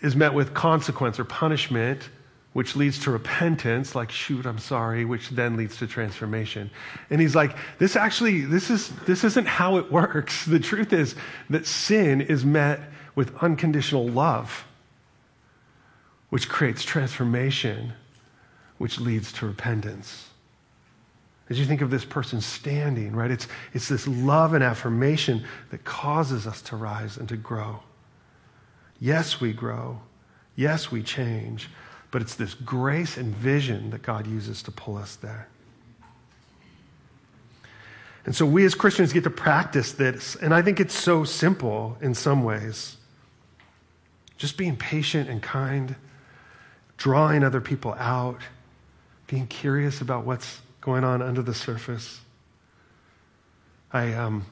is 0.00 0.16
met 0.16 0.34
with 0.34 0.52
consequence 0.52 1.20
or 1.20 1.24
punishment, 1.24 2.10
which 2.52 2.74
leads 2.74 2.98
to 3.00 3.12
repentance, 3.12 3.94
like, 3.94 4.10
shoot, 4.10 4.44
I'm 4.44 4.58
sorry, 4.58 5.04
which 5.04 5.28
then 5.30 5.56
leads 5.56 5.76
to 5.78 5.86
transformation. 5.86 6.70
And 7.10 7.20
he's 7.20 7.36
like, 7.36 7.56
this 7.78 7.94
actually, 7.94 8.40
this, 8.40 8.70
is, 8.70 8.88
this 9.06 9.22
isn't 9.22 9.46
how 9.46 9.76
it 9.76 9.92
works. 9.92 10.44
The 10.44 10.58
truth 10.58 10.92
is 10.92 11.14
that 11.50 11.64
sin 11.64 12.20
is 12.20 12.44
met 12.44 12.80
with 13.14 13.36
unconditional 13.36 14.08
love, 14.08 14.64
which 16.30 16.48
creates 16.48 16.82
transformation 16.82 17.92
which 18.78 18.98
leads 18.98 19.32
to 19.34 19.46
repentance. 19.46 20.27
As 21.50 21.58
you 21.58 21.64
think 21.64 21.80
of 21.80 21.90
this 21.90 22.04
person 22.04 22.40
standing, 22.40 23.14
right, 23.16 23.30
it's, 23.30 23.48
it's 23.72 23.88
this 23.88 24.06
love 24.06 24.52
and 24.54 24.62
affirmation 24.62 25.44
that 25.70 25.84
causes 25.84 26.46
us 26.46 26.60
to 26.62 26.76
rise 26.76 27.16
and 27.16 27.28
to 27.28 27.36
grow. 27.36 27.80
Yes, 29.00 29.40
we 29.40 29.52
grow. 29.52 30.00
Yes, 30.56 30.90
we 30.90 31.02
change. 31.02 31.68
But 32.10 32.22
it's 32.22 32.34
this 32.34 32.54
grace 32.54 33.16
and 33.16 33.34
vision 33.34 33.90
that 33.90 34.02
God 34.02 34.26
uses 34.26 34.62
to 34.64 34.70
pull 34.70 34.96
us 34.96 35.16
there. 35.16 35.48
And 38.26 38.36
so 38.36 38.44
we 38.44 38.66
as 38.66 38.74
Christians 38.74 39.12
get 39.12 39.24
to 39.24 39.30
practice 39.30 39.92
this. 39.92 40.36
And 40.36 40.52
I 40.52 40.60
think 40.60 40.80
it's 40.80 40.94
so 40.94 41.24
simple 41.24 41.96
in 42.02 42.14
some 42.14 42.44
ways. 42.44 42.96
Just 44.36 44.58
being 44.58 44.76
patient 44.76 45.30
and 45.30 45.42
kind, 45.42 45.96
drawing 46.98 47.42
other 47.42 47.60
people 47.60 47.94
out 47.94 48.40
being 49.28 49.46
curious 49.46 50.00
about 50.00 50.24
what's 50.24 50.60
going 50.88 51.04
on 51.04 51.20
under 51.20 51.42
the 51.42 51.52
surface. 51.52 52.18
I 53.92 54.14
um, 54.14 54.46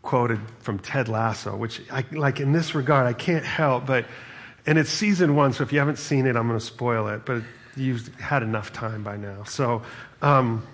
quoted 0.00 0.40
from 0.60 0.78
Ted 0.78 1.08
Lasso, 1.08 1.54
which, 1.54 1.82
I, 1.90 2.06
like 2.10 2.40
in 2.40 2.52
this 2.52 2.74
regard, 2.74 3.06
I 3.06 3.12
can't 3.12 3.44
help 3.44 3.84
but, 3.84 4.06
and 4.64 4.78
it's 4.78 4.88
season 4.88 5.36
one, 5.36 5.52
so 5.52 5.62
if 5.62 5.74
you 5.74 5.78
haven't 5.78 5.98
seen 5.98 6.26
it, 6.26 6.36
I'm 6.36 6.48
going 6.48 6.58
to 6.58 6.64
spoil 6.64 7.08
it, 7.08 7.26
but 7.26 7.42
you've 7.76 8.14
had 8.16 8.42
enough 8.42 8.72
time 8.72 9.02
by 9.02 9.18
now. 9.18 9.44
So, 9.44 9.82
um, 10.22 10.66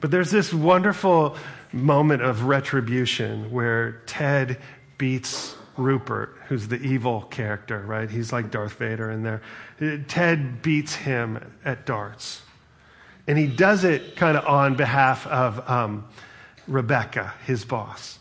but 0.00 0.12
there's 0.12 0.30
this 0.30 0.54
wonderful 0.54 1.36
moment 1.72 2.22
of 2.22 2.44
retribution 2.44 3.50
where 3.50 4.00
Ted 4.06 4.58
beats 4.96 5.56
Rupert, 5.76 6.36
who's 6.46 6.68
the 6.68 6.80
evil 6.80 7.22
character, 7.22 7.80
right? 7.80 8.08
He's 8.08 8.32
like 8.32 8.52
Darth 8.52 8.74
Vader 8.74 9.10
in 9.10 9.24
there. 9.24 9.42
Ted 10.06 10.62
beats 10.62 10.94
him 10.94 11.52
at 11.64 11.84
darts. 11.84 12.42
And 13.28 13.38
he 13.38 13.46
does 13.46 13.84
it 13.84 14.16
kind 14.16 14.36
of 14.36 14.46
on 14.46 14.74
behalf 14.74 15.26
of 15.26 15.68
um, 15.68 16.08
Rebecca, 16.66 17.34
his 17.44 17.64
boss. 17.64 18.18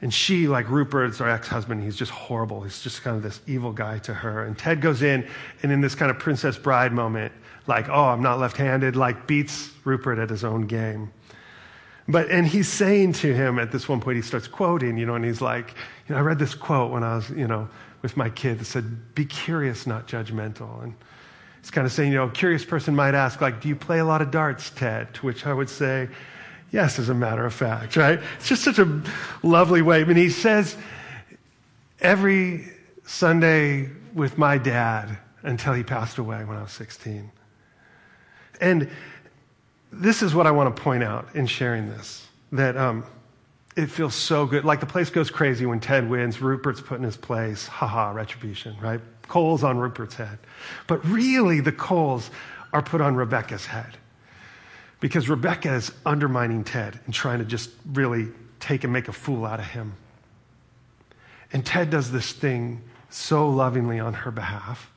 And 0.00 0.12
she, 0.12 0.48
like 0.48 0.68
Rupert's 0.68 1.18
her 1.18 1.28
ex 1.28 1.46
husband, 1.48 1.84
he's 1.84 1.96
just 1.96 2.10
horrible. 2.10 2.62
He's 2.62 2.80
just 2.80 3.02
kind 3.02 3.16
of 3.16 3.22
this 3.22 3.40
evil 3.46 3.72
guy 3.72 3.98
to 4.00 4.14
her. 4.14 4.44
And 4.44 4.56
Ted 4.56 4.80
goes 4.80 5.02
in, 5.02 5.28
and 5.62 5.70
in 5.70 5.80
this 5.80 5.94
kind 5.94 6.10
of 6.10 6.18
Princess 6.18 6.56
Bride 6.58 6.92
moment, 6.92 7.32
like, 7.66 7.88
oh, 7.88 8.04
I'm 8.04 8.22
not 8.22 8.38
left 8.38 8.56
handed, 8.56 8.96
like 8.96 9.26
beats 9.26 9.70
Rupert 9.84 10.18
at 10.18 10.30
his 10.30 10.44
own 10.44 10.66
game. 10.66 11.12
But, 12.08 12.30
and 12.30 12.46
he's 12.46 12.68
saying 12.68 13.14
to 13.14 13.34
him 13.34 13.58
at 13.58 13.72
this 13.72 13.88
one 13.88 14.00
point, 14.00 14.16
he 14.16 14.22
starts 14.22 14.48
quoting, 14.48 14.96
you 14.96 15.06
know, 15.06 15.14
and 15.14 15.24
he's 15.24 15.40
like, 15.40 15.74
you 16.08 16.14
know, 16.14 16.20
I 16.20 16.22
read 16.22 16.38
this 16.38 16.54
quote 16.54 16.90
when 16.90 17.02
I 17.02 17.16
was, 17.16 17.28
you 17.30 17.48
know, 17.48 17.68
with 18.02 18.16
my 18.16 18.30
kid 18.30 18.60
that 18.60 18.66
said, 18.66 19.14
be 19.14 19.24
curious, 19.24 19.86
not 19.86 20.06
judgmental. 20.06 20.84
And 20.84 20.94
he's 21.66 21.72
kind 21.72 21.84
of 21.84 21.92
saying, 21.92 22.12
you 22.12 22.18
know, 22.18 22.28
a 22.28 22.30
curious 22.30 22.64
person 22.64 22.94
might 22.94 23.16
ask, 23.16 23.40
like, 23.40 23.60
do 23.60 23.66
you 23.66 23.74
play 23.74 23.98
a 23.98 24.04
lot 24.04 24.22
of 24.22 24.30
darts, 24.30 24.70
Ted? 24.70 25.12
To 25.14 25.26
which 25.26 25.46
I 25.46 25.52
would 25.52 25.68
say, 25.68 26.08
yes, 26.70 27.00
as 27.00 27.08
a 27.08 27.14
matter 27.14 27.44
of 27.44 27.52
fact, 27.52 27.96
right? 27.96 28.20
It's 28.36 28.46
just 28.46 28.62
such 28.62 28.78
a 28.78 29.02
lovely 29.42 29.82
way. 29.82 30.00
I 30.00 30.04
mean, 30.04 30.16
he 30.16 30.30
says, 30.30 30.76
every 32.00 32.68
Sunday 33.04 33.90
with 34.14 34.38
my 34.38 34.58
dad 34.58 35.18
until 35.42 35.72
he 35.72 35.82
passed 35.82 36.18
away 36.18 36.44
when 36.44 36.56
I 36.56 36.62
was 36.62 36.70
16. 36.70 37.32
And 38.60 38.88
this 39.90 40.22
is 40.22 40.36
what 40.36 40.46
I 40.46 40.52
want 40.52 40.74
to 40.74 40.80
point 40.80 41.02
out 41.02 41.34
in 41.34 41.48
sharing 41.48 41.88
this 41.88 42.28
that 42.52 42.76
um, 42.76 43.04
it 43.74 43.90
feels 43.90 44.14
so 44.14 44.46
good. 44.46 44.64
Like 44.64 44.78
the 44.78 44.86
place 44.86 45.10
goes 45.10 45.30
crazy 45.30 45.66
when 45.66 45.80
Ted 45.80 46.08
wins, 46.08 46.40
Rupert's 46.40 46.80
put 46.80 46.98
in 46.98 47.02
his 47.02 47.16
place. 47.16 47.66
Haha, 47.66 48.12
retribution, 48.12 48.76
right? 48.80 49.00
Coals 49.28 49.64
on 49.64 49.78
Rupert's 49.78 50.14
head. 50.14 50.38
But 50.86 51.04
really, 51.04 51.60
the 51.60 51.72
coals 51.72 52.30
are 52.72 52.82
put 52.82 53.00
on 53.00 53.16
Rebecca's 53.16 53.66
head 53.66 53.96
because 55.00 55.28
Rebecca 55.28 55.74
is 55.74 55.92
undermining 56.04 56.64
Ted 56.64 56.98
and 57.04 57.14
trying 57.14 57.38
to 57.38 57.44
just 57.44 57.70
really 57.92 58.28
take 58.60 58.84
and 58.84 58.92
make 58.92 59.08
a 59.08 59.12
fool 59.12 59.44
out 59.44 59.60
of 59.60 59.66
him. 59.66 59.94
And 61.52 61.64
Ted 61.64 61.90
does 61.90 62.10
this 62.10 62.32
thing 62.32 62.82
so 63.10 63.48
lovingly 63.48 64.00
on 64.00 64.14
her 64.14 64.30
behalf. 64.30 64.90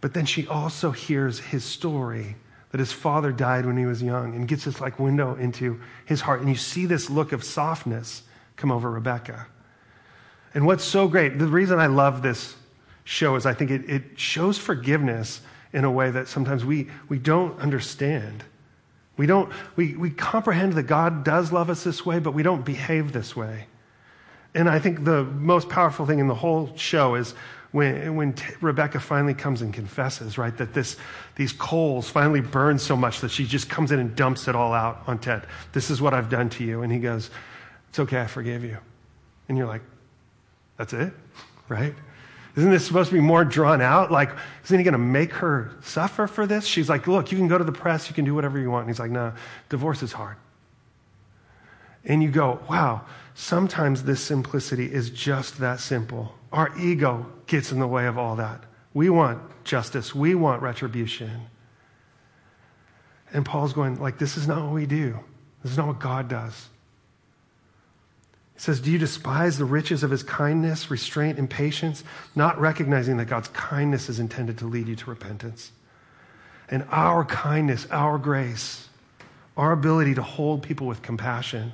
But 0.00 0.14
then 0.14 0.26
she 0.26 0.46
also 0.46 0.90
hears 0.90 1.38
his 1.38 1.64
story 1.64 2.36
that 2.70 2.78
his 2.78 2.92
father 2.92 3.32
died 3.32 3.64
when 3.64 3.76
he 3.76 3.86
was 3.86 4.02
young 4.02 4.34
and 4.34 4.48
gets 4.48 4.64
this 4.64 4.80
like 4.80 4.98
window 4.98 5.36
into 5.36 5.80
his 6.04 6.20
heart. 6.20 6.40
And 6.40 6.48
you 6.48 6.56
see 6.56 6.86
this 6.86 7.08
look 7.08 7.32
of 7.32 7.42
softness 7.44 8.22
come 8.56 8.70
over 8.70 8.90
Rebecca. 8.90 9.46
And 10.52 10.66
what's 10.66 10.84
so 10.84 11.08
great, 11.08 11.38
the 11.38 11.46
reason 11.46 11.78
I 11.78 11.86
love 11.86 12.22
this 12.22 12.54
show 13.04 13.36
is 13.36 13.46
I 13.46 13.54
think 13.54 13.70
it, 13.70 13.88
it 13.88 14.02
shows 14.16 14.58
forgiveness 14.58 15.40
in 15.72 15.84
a 15.84 15.90
way 15.90 16.10
that 16.10 16.28
sometimes 16.28 16.64
we, 16.64 16.88
we 17.08 17.18
don't 17.18 17.58
understand. 17.60 18.44
We 19.16 19.26
don't, 19.26 19.52
we, 19.76 19.94
we 19.94 20.10
comprehend 20.10 20.72
that 20.74 20.84
God 20.84 21.24
does 21.24 21.52
love 21.52 21.70
us 21.70 21.84
this 21.84 22.04
way, 22.04 22.18
but 22.18 22.32
we 22.32 22.42
don't 22.42 22.64
behave 22.64 23.12
this 23.12 23.36
way. 23.36 23.66
And 24.54 24.68
I 24.68 24.78
think 24.78 25.04
the 25.04 25.24
most 25.24 25.68
powerful 25.68 26.06
thing 26.06 26.20
in 26.20 26.28
the 26.28 26.34
whole 26.34 26.72
show 26.76 27.16
is 27.16 27.34
when, 27.72 28.14
when 28.14 28.34
T- 28.34 28.54
Rebecca 28.60 29.00
finally 29.00 29.34
comes 29.34 29.62
and 29.62 29.74
confesses, 29.74 30.38
right, 30.38 30.56
that 30.58 30.74
this, 30.74 30.96
these 31.34 31.52
coals 31.52 32.08
finally 32.08 32.40
burn 32.40 32.78
so 32.78 32.96
much 32.96 33.20
that 33.20 33.32
she 33.32 33.44
just 33.44 33.68
comes 33.68 33.90
in 33.90 33.98
and 33.98 34.14
dumps 34.14 34.46
it 34.46 34.54
all 34.54 34.72
out 34.72 35.02
on 35.08 35.18
Ted. 35.18 35.44
This 35.72 35.90
is 35.90 36.00
what 36.00 36.14
I've 36.14 36.30
done 36.30 36.48
to 36.50 36.64
you. 36.64 36.82
And 36.82 36.92
he 36.92 37.00
goes, 37.00 37.30
It's 37.88 37.98
okay, 37.98 38.20
I 38.20 38.28
forgive 38.28 38.62
you. 38.62 38.78
And 39.48 39.58
you're 39.58 39.66
like, 39.66 39.82
That's 40.78 40.92
it? 40.92 41.12
Right? 41.66 41.94
Isn't 42.56 42.70
this 42.70 42.86
supposed 42.86 43.10
to 43.10 43.14
be 43.14 43.20
more 43.20 43.44
drawn 43.44 43.80
out? 43.80 44.12
Like, 44.12 44.30
isn't 44.64 44.78
he 44.78 44.84
going 44.84 44.92
to 44.92 44.98
make 44.98 45.32
her 45.32 45.72
suffer 45.82 46.26
for 46.26 46.46
this? 46.46 46.64
She's 46.64 46.88
like, 46.88 47.06
Look, 47.06 47.32
you 47.32 47.38
can 47.38 47.48
go 47.48 47.58
to 47.58 47.64
the 47.64 47.72
press, 47.72 48.08
you 48.08 48.14
can 48.14 48.24
do 48.24 48.34
whatever 48.34 48.58
you 48.58 48.70
want. 48.70 48.86
And 48.86 48.90
he's 48.90 49.00
like, 49.00 49.10
No, 49.10 49.32
divorce 49.68 50.02
is 50.02 50.12
hard. 50.12 50.36
And 52.04 52.22
you 52.22 52.30
go, 52.30 52.60
Wow, 52.68 53.06
sometimes 53.34 54.04
this 54.04 54.20
simplicity 54.20 54.92
is 54.92 55.10
just 55.10 55.58
that 55.58 55.80
simple. 55.80 56.34
Our 56.52 56.76
ego 56.78 57.26
gets 57.46 57.72
in 57.72 57.80
the 57.80 57.88
way 57.88 58.06
of 58.06 58.18
all 58.18 58.36
that. 58.36 58.62
We 58.92 59.10
want 59.10 59.40
justice, 59.64 60.14
we 60.14 60.36
want 60.36 60.62
retribution. 60.62 61.48
And 63.32 63.44
Paul's 63.44 63.72
going, 63.72 64.00
like, 64.00 64.16
this 64.16 64.36
is 64.36 64.46
not 64.46 64.62
what 64.62 64.72
we 64.72 64.86
do. 64.86 65.18
This 65.62 65.72
is 65.72 65.78
not 65.78 65.88
what 65.88 65.98
God 65.98 66.28
does. 66.28 66.68
He 68.54 68.60
says, 68.60 68.80
Do 68.80 68.90
you 68.90 68.98
despise 68.98 69.58
the 69.58 69.64
riches 69.64 70.02
of 70.02 70.10
his 70.10 70.22
kindness, 70.22 70.90
restraint, 70.90 71.38
and 71.38 71.50
patience, 71.50 72.04
not 72.34 72.60
recognizing 72.60 73.16
that 73.16 73.26
God's 73.26 73.48
kindness 73.48 74.08
is 74.08 74.20
intended 74.20 74.58
to 74.58 74.66
lead 74.66 74.88
you 74.88 74.96
to 74.96 75.10
repentance? 75.10 75.72
And 76.68 76.86
our 76.90 77.24
kindness, 77.24 77.86
our 77.90 78.16
grace, 78.16 78.88
our 79.56 79.72
ability 79.72 80.14
to 80.14 80.22
hold 80.22 80.62
people 80.62 80.86
with 80.86 81.02
compassion, 81.02 81.72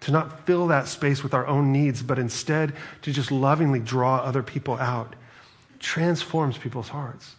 to 0.00 0.12
not 0.12 0.46
fill 0.46 0.68
that 0.68 0.86
space 0.86 1.22
with 1.22 1.34
our 1.34 1.46
own 1.46 1.72
needs, 1.72 2.02
but 2.02 2.18
instead 2.18 2.74
to 3.02 3.12
just 3.12 3.30
lovingly 3.30 3.80
draw 3.80 4.16
other 4.18 4.42
people 4.42 4.74
out, 4.74 5.16
transforms 5.80 6.56
people's 6.56 6.88
hearts. 6.88 7.34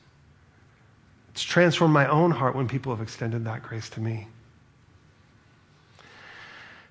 It's 1.29 1.43
transformed 1.43 1.93
my 1.93 2.07
own 2.07 2.31
heart 2.31 2.55
when 2.55 2.67
people 2.67 2.95
have 2.95 3.01
extended 3.01 3.45
that 3.45 3.63
grace 3.63 3.89
to 3.91 3.99
me. 3.99 4.27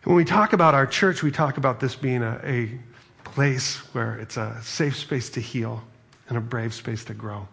When 0.04 0.16
we 0.16 0.24
talk 0.26 0.52
about 0.52 0.74
our 0.74 0.86
church, 0.86 1.22
we 1.22 1.30
talk 1.30 1.56
about 1.56 1.80
this 1.80 1.94
being 1.94 2.22
a, 2.22 2.38
a 2.44 2.78
place 3.24 3.76
where 3.94 4.18
it's 4.18 4.36
a 4.36 4.60
safe 4.62 4.96
space 4.96 5.30
to 5.30 5.40
heal 5.40 5.82
and 6.28 6.36
a 6.36 6.42
brave 6.42 6.74
space 6.74 7.04
to 7.06 7.14
grow. 7.14 7.48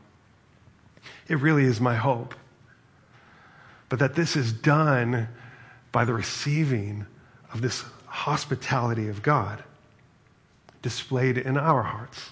It 1.29 1.39
really 1.39 1.63
is 1.63 1.79
my 1.79 1.95
hope. 1.95 2.35
But 3.87 3.99
that 3.99 4.15
this 4.15 4.35
is 4.35 4.51
done 4.51 5.29
by 5.93 6.03
the 6.03 6.13
receiving 6.13 7.05
of 7.53 7.61
this 7.61 7.85
hospitality 8.05 9.07
of 9.07 9.21
God 9.21 9.63
displayed 10.81 11.37
in 11.37 11.57
our 11.57 11.83
hearts. 11.83 12.31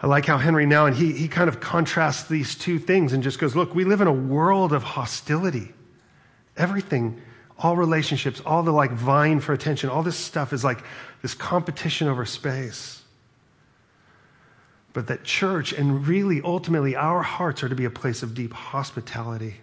I 0.00 0.06
like 0.06 0.26
how 0.26 0.38
Henri 0.38 0.66
Nouwen, 0.66 0.94
he, 0.94 1.12
he 1.12 1.26
kind 1.26 1.48
of 1.48 1.58
contrasts 1.58 2.28
these 2.28 2.54
two 2.54 2.78
things 2.78 3.12
and 3.12 3.24
just 3.24 3.40
goes, 3.40 3.56
look, 3.56 3.74
we 3.74 3.84
live 3.84 4.00
in 4.00 4.08
a 4.08 4.12
world 4.12 4.72
of 4.72 4.84
hostility. 4.84 5.72
Everything, 6.56 7.20
all 7.62 7.76
relationships, 7.76 8.42
all 8.44 8.62
the 8.62 8.72
like 8.72 8.90
vying 8.90 9.38
for 9.40 9.52
attention, 9.52 9.88
all 9.88 10.02
this 10.02 10.16
stuff 10.16 10.52
is 10.52 10.64
like 10.64 10.82
this 11.22 11.32
competition 11.32 12.08
over 12.08 12.24
space. 12.24 13.02
But 14.92 15.06
that 15.06 15.24
church 15.24 15.72
and 15.72 16.06
really 16.06 16.42
ultimately 16.42 16.96
our 16.96 17.22
hearts 17.22 17.62
are 17.62 17.68
to 17.68 17.74
be 17.74 17.84
a 17.84 17.90
place 17.90 18.22
of 18.22 18.34
deep 18.34 18.52
hospitality. 18.52 19.56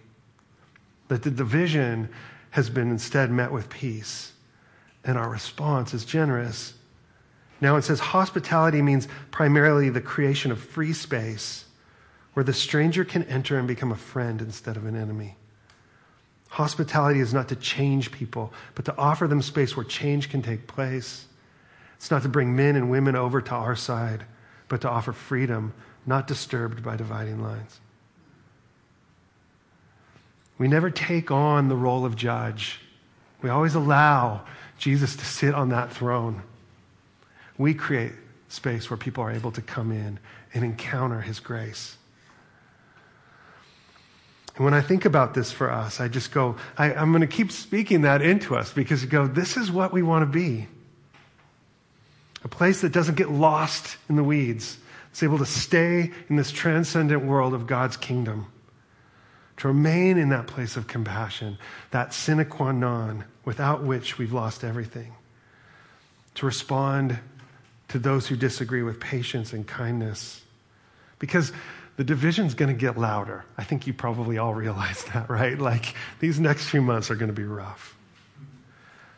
That 1.08 1.22
the 1.22 1.30
division 1.30 2.08
has 2.50 2.70
been 2.70 2.90
instead 2.90 3.30
met 3.30 3.52
with 3.52 3.68
peace 3.68 4.32
and 5.04 5.16
our 5.18 5.28
response 5.28 5.94
is 5.94 6.04
generous. 6.04 6.74
Now 7.60 7.76
it 7.76 7.82
says 7.82 8.00
hospitality 8.00 8.80
means 8.80 9.08
primarily 9.30 9.90
the 9.90 10.00
creation 10.00 10.50
of 10.50 10.58
free 10.58 10.94
space 10.94 11.66
where 12.32 12.44
the 12.44 12.52
stranger 12.54 13.04
can 13.04 13.24
enter 13.24 13.58
and 13.58 13.68
become 13.68 13.92
a 13.92 13.96
friend 13.96 14.40
instead 14.40 14.76
of 14.76 14.86
an 14.86 14.96
enemy. 14.96 15.36
Hospitality 16.50 17.20
is 17.20 17.32
not 17.32 17.48
to 17.48 17.56
change 17.56 18.10
people, 18.10 18.52
but 18.74 18.84
to 18.84 18.96
offer 18.96 19.28
them 19.28 19.40
space 19.40 19.76
where 19.76 19.84
change 19.84 20.30
can 20.30 20.42
take 20.42 20.66
place. 20.66 21.26
It's 21.96 22.10
not 22.10 22.22
to 22.22 22.28
bring 22.28 22.56
men 22.56 22.74
and 22.76 22.90
women 22.90 23.14
over 23.14 23.40
to 23.40 23.52
our 23.52 23.76
side, 23.76 24.24
but 24.68 24.80
to 24.80 24.90
offer 24.90 25.12
freedom, 25.12 25.72
not 26.06 26.26
disturbed 26.26 26.82
by 26.82 26.96
dividing 26.96 27.40
lines. 27.40 27.80
We 30.58 30.66
never 30.66 30.90
take 30.90 31.30
on 31.30 31.68
the 31.68 31.76
role 31.76 32.04
of 32.04 32.16
judge. 32.16 32.80
We 33.42 33.48
always 33.48 33.76
allow 33.76 34.44
Jesus 34.76 35.14
to 35.16 35.24
sit 35.24 35.54
on 35.54 35.68
that 35.68 35.92
throne. 35.92 36.42
We 37.58 37.74
create 37.74 38.12
space 38.48 38.90
where 38.90 38.96
people 38.96 39.22
are 39.22 39.30
able 39.30 39.52
to 39.52 39.62
come 39.62 39.92
in 39.92 40.18
and 40.52 40.64
encounter 40.64 41.20
his 41.20 41.38
grace. 41.38 41.96
And 44.60 44.66
when 44.66 44.74
I 44.74 44.82
think 44.82 45.06
about 45.06 45.32
this 45.32 45.50
for 45.50 45.70
us, 45.70 46.00
I 46.00 46.08
just 46.08 46.32
go, 46.32 46.56
I, 46.76 46.92
am 46.92 47.12
going 47.12 47.22
to 47.22 47.26
keep 47.26 47.50
speaking 47.50 48.02
that 48.02 48.20
into 48.20 48.54
us 48.54 48.70
because 48.70 49.02
you 49.02 49.08
go, 49.08 49.26
this 49.26 49.56
is 49.56 49.72
what 49.72 49.90
we 49.90 50.02
want 50.02 50.20
to 50.20 50.26
be. 50.26 50.68
A 52.44 52.48
place 52.48 52.82
that 52.82 52.92
doesn't 52.92 53.14
get 53.14 53.30
lost 53.30 53.96
in 54.10 54.16
the 54.16 54.22
weeds. 54.22 54.76
It's 55.12 55.22
able 55.22 55.38
to 55.38 55.46
stay 55.46 56.10
in 56.28 56.36
this 56.36 56.50
transcendent 56.50 57.24
world 57.24 57.54
of 57.54 57.66
God's 57.66 57.96
kingdom 57.96 58.52
to 59.56 59.68
remain 59.68 60.18
in 60.18 60.28
that 60.28 60.46
place 60.46 60.76
of 60.76 60.86
compassion, 60.86 61.56
that 61.90 62.12
sine 62.12 62.44
qua 62.44 62.70
non, 62.70 63.24
without 63.46 63.82
which 63.82 64.18
we've 64.18 64.34
lost 64.34 64.62
everything, 64.62 65.14
to 66.34 66.44
respond 66.44 67.18
to 67.88 67.98
those 67.98 68.26
who 68.26 68.36
disagree 68.36 68.82
with 68.82 69.00
patience 69.00 69.54
and 69.54 69.66
kindness. 69.66 70.42
Because 71.18 71.50
the 72.00 72.04
division's 72.04 72.54
going 72.54 72.74
to 72.74 72.80
get 72.80 72.96
louder. 72.96 73.44
I 73.58 73.64
think 73.64 73.86
you 73.86 73.92
probably 73.92 74.38
all 74.38 74.54
realize 74.54 75.04
that, 75.12 75.28
right? 75.28 75.58
Like 75.58 75.94
these 76.18 76.40
next 76.40 76.70
few 76.70 76.80
months 76.80 77.10
are 77.10 77.14
going 77.14 77.28
to 77.28 77.34
be 77.34 77.44
rough. 77.44 77.94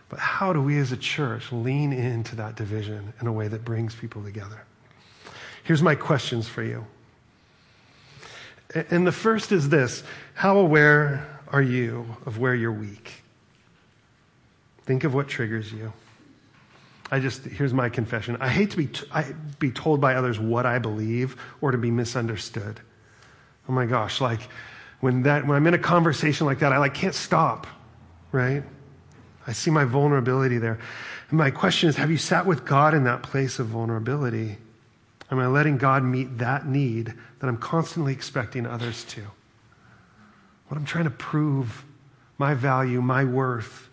But 0.09 0.19
how 0.19 0.53
do 0.53 0.61
we 0.61 0.79
as 0.79 0.91
a 0.91 0.97
church 0.97 1.53
lean 1.53 1.93
into 1.93 2.35
that 2.35 2.57
division 2.57 3.13
in 3.21 3.29
a 3.29 3.33
way 3.33 3.47
that 3.47 3.65
brings 3.65 3.95
people 3.95 4.25
together? 4.25 4.65
Here's 5.63 5.81
my 5.81 5.95
questions 5.95 6.49
for 6.49 6.65
you. 6.65 6.85
And 8.75 9.07
the 9.07 9.13
first 9.13 9.53
is 9.53 9.69
this 9.69 10.03
How 10.35 10.59
aware 10.59 11.41
are 11.53 11.63
you 11.63 12.05
of 12.27 12.39
where 12.39 12.57
you're 12.57 12.73
weak? 12.73 13.23
Think 14.87 15.05
of 15.05 15.15
what 15.15 15.29
triggers 15.29 15.73
you. 15.73 15.93
I 17.13 17.21
just, 17.21 17.45
here's 17.45 17.75
my 17.75 17.91
confession. 17.91 18.39
I 18.41 18.49
hate 18.49 18.71
to 18.71 18.79
be, 18.79 18.87
t- 18.87 19.07
I, 19.13 19.35
be 19.59 19.71
told 19.71 20.01
by 20.01 20.15
others 20.15 20.41
what 20.41 20.65
I 20.65 20.79
believe 20.79 21.37
or 21.61 21.71
to 21.71 21.77
be 21.77 21.91
misunderstood. 21.91 22.81
Oh 23.69 23.73
my 23.73 23.85
gosh, 23.85 24.19
like 24.23 24.41
when 25.01 25.25
that, 25.25 25.47
when 25.47 25.55
I'm 25.55 25.67
in 25.67 25.75
a 25.75 25.79
conversation 25.79 26.47
like 26.47 26.61
that, 26.61 26.73
I 26.73 26.79
like 26.79 26.95
can't 26.95 27.15
stop, 27.15 27.67
right? 28.33 28.63
I 29.47 29.53
see 29.53 29.71
my 29.71 29.85
vulnerability 29.85 30.57
there. 30.57 30.79
And 31.29 31.39
my 31.39 31.51
question 31.51 31.91
is, 31.91 31.97
have 31.97 32.11
you 32.11 32.17
sat 32.17 32.47
with 32.47 32.65
God 32.65 32.95
in 32.95 33.05
that 33.05 33.23
place 33.23 33.59
of 33.59 33.67
vulnerability? 33.67 34.57
Am 35.31 35.39
I 35.39 35.49
letting 35.49 35.77
God 35.77 36.03
meet 36.05 36.39
that 36.39 36.67
need 36.67 37.13
that 37.41 37.47
I'm 37.47 37.59
constantly 37.59 38.15
expecting 38.15 38.65
others 38.65 39.05
to? 39.05 39.21
What 40.69 40.79
I'm 40.79 40.87
trying 40.87 41.05
to 41.05 41.11
prove, 41.11 41.85
my 42.39 42.55
value, 42.55 43.03
my 43.03 43.25
worth. 43.25 43.91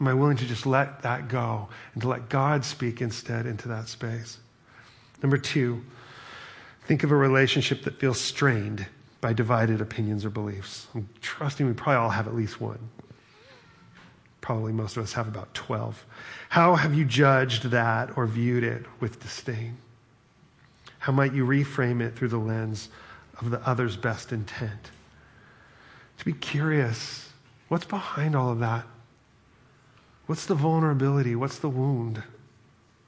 Am 0.00 0.08
I 0.08 0.14
willing 0.14 0.36
to 0.36 0.46
just 0.46 0.66
let 0.66 1.02
that 1.02 1.28
go 1.28 1.68
and 1.94 2.02
to 2.02 2.08
let 2.08 2.28
God 2.28 2.64
speak 2.64 3.00
instead 3.00 3.46
into 3.46 3.68
that 3.68 3.88
space? 3.88 4.38
Number 5.22 5.38
two, 5.38 5.82
think 6.86 7.02
of 7.02 7.10
a 7.10 7.16
relationship 7.16 7.82
that 7.84 7.98
feels 7.98 8.20
strained 8.20 8.86
by 9.20 9.32
divided 9.32 9.80
opinions 9.80 10.24
or 10.24 10.30
beliefs. 10.30 10.86
I'm 10.94 11.08
trusting 11.22 11.66
we 11.66 11.72
probably 11.72 11.96
all 11.96 12.10
have 12.10 12.28
at 12.28 12.34
least 12.34 12.60
one. 12.60 12.78
Probably 14.42 14.72
most 14.72 14.96
of 14.96 15.02
us 15.02 15.14
have 15.14 15.26
about 15.26 15.52
12. 15.54 16.04
How 16.50 16.76
have 16.76 16.94
you 16.94 17.04
judged 17.04 17.64
that 17.64 18.16
or 18.16 18.26
viewed 18.26 18.62
it 18.62 18.84
with 19.00 19.20
disdain? 19.20 19.78
How 20.98 21.12
might 21.12 21.32
you 21.32 21.44
reframe 21.46 22.00
it 22.00 22.14
through 22.14 22.28
the 22.28 22.38
lens 22.38 22.90
of 23.40 23.50
the 23.50 23.66
other's 23.66 23.96
best 23.96 24.32
intent? 24.32 24.90
To 26.18 26.24
be 26.24 26.32
curious 26.34 27.30
what's 27.68 27.86
behind 27.86 28.36
all 28.36 28.50
of 28.50 28.60
that? 28.60 28.86
What's 30.26 30.46
the 30.46 30.54
vulnerability? 30.54 31.36
What's 31.36 31.58
the 31.58 31.68
wound? 31.68 32.22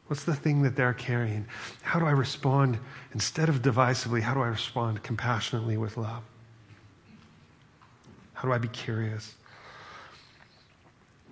What's 0.06 0.24
the 0.24 0.34
thing 0.34 0.62
that 0.62 0.76
they're 0.76 0.94
carrying? 0.94 1.46
How 1.82 1.98
do 1.98 2.06
I 2.06 2.12
respond 2.12 2.78
instead 3.12 3.48
of 3.48 3.60
divisively? 3.60 4.22
How 4.22 4.34
do 4.34 4.40
I 4.40 4.48
respond 4.48 5.02
compassionately 5.02 5.76
with 5.76 5.96
love? 5.96 6.22
How 8.32 8.48
do 8.48 8.52
I 8.52 8.58
be 8.58 8.68
curious? 8.68 9.34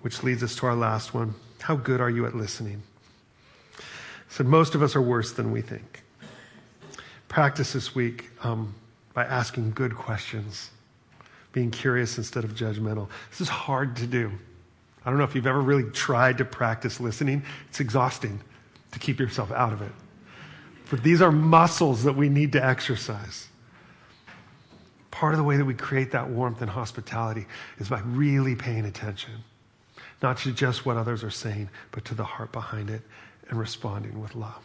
Which 0.01 0.23
leads 0.23 0.43
us 0.43 0.55
to 0.57 0.67
our 0.67 0.75
last 0.75 1.13
one. 1.13 1.33
How 1.61 1.75
good 1.75 2.01
are 2.01 2.09
you 2.09 2.25
at 2.25 2.35
listening? 2.35 2.83
So 4.29 4.43
most 4.43 4.75
of 4.75 4.83
us 4.83 4.95
are 4.95 5.01
worse 5.01 5.31
than 5.31 5.51
we 5.51 5.61
think 5.61 6.03
practice 7.27 7.73
this 7.73 7.93
week 7.93 8.29
um, 8.43 8.73
by 9.13 9.23
asking 9.23 9.71
good 9.71 9.95
questions, 9.95 10.71
being 11.51 11.69
curious 11.69 12.17
instead 12.17 12.43
of 12.43 12.51
judgmental. 12.51 13.09
This 13.29 13.41
is 13.41 13.49
hard 13.49 13.95
to 13.97 14.07
do. 14.07 14.31
I 15.07 15.09
don't 15.09 15.19
know 15.19 15.23
if 15.23 15.35
you've 15.35 15.47
ever 15.47 15.61
really 15.61 15.89
tried 15.91 16.37
to 16.39 16.43
practice 16.43 16.99
listening, 16.99 17.41
it's 17.69 17.79
exhausting 17.79 18.41
to 18.91 18.99
keep 18.99 19.21
yourself 19.21 19.53
out 19.53 19.71
of 19.71 19.81
it. 19.81 19.93
But 20.89 21.01
these 21.01 21.21
are 21.21 21.31
muscles 21.31 22.03
that 22.03 22.11
we 22.11 22.27
need 22.27 22.51
to 22.51 22.65
exercise. 22.65 23.47
Part 25.09 25.33
of 25.33 25.37
the 25.37 25.45
way 25.45 25.55
that 25.55 25.63
we 25.63 25.75
create 25.75 26.11
that 26.11 26.29
warmth 26.29 26.61
and 26.61 26.69
hospitality 26.69 27.45
is 27.79 27.87
by 27.87 28.01
really 28.01 28.53
paying 28.53 28.83
attention, 28.83 29.31
not 30.21 30.39
to 30.39 30.51
just 30.51 30.85
what 30.85 30.97
others 30.97 31.23
are 31.23 31.31
saying, 31.31 31.69
but 31.91 32.03
to 32.03 32.13
the 32.13 32.25
heart 32.25 32.51
behind 32.51 32.89
it 32.89 33.01
and 33.47 33.57
responding 33.57 34.21
with 34.21 34.35
love. 34.35 34.61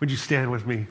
Would 0.00 0.10
you 0.10 0.16
stand 0.16 0.50
with 0.50 0.66
me? 0.66 0.88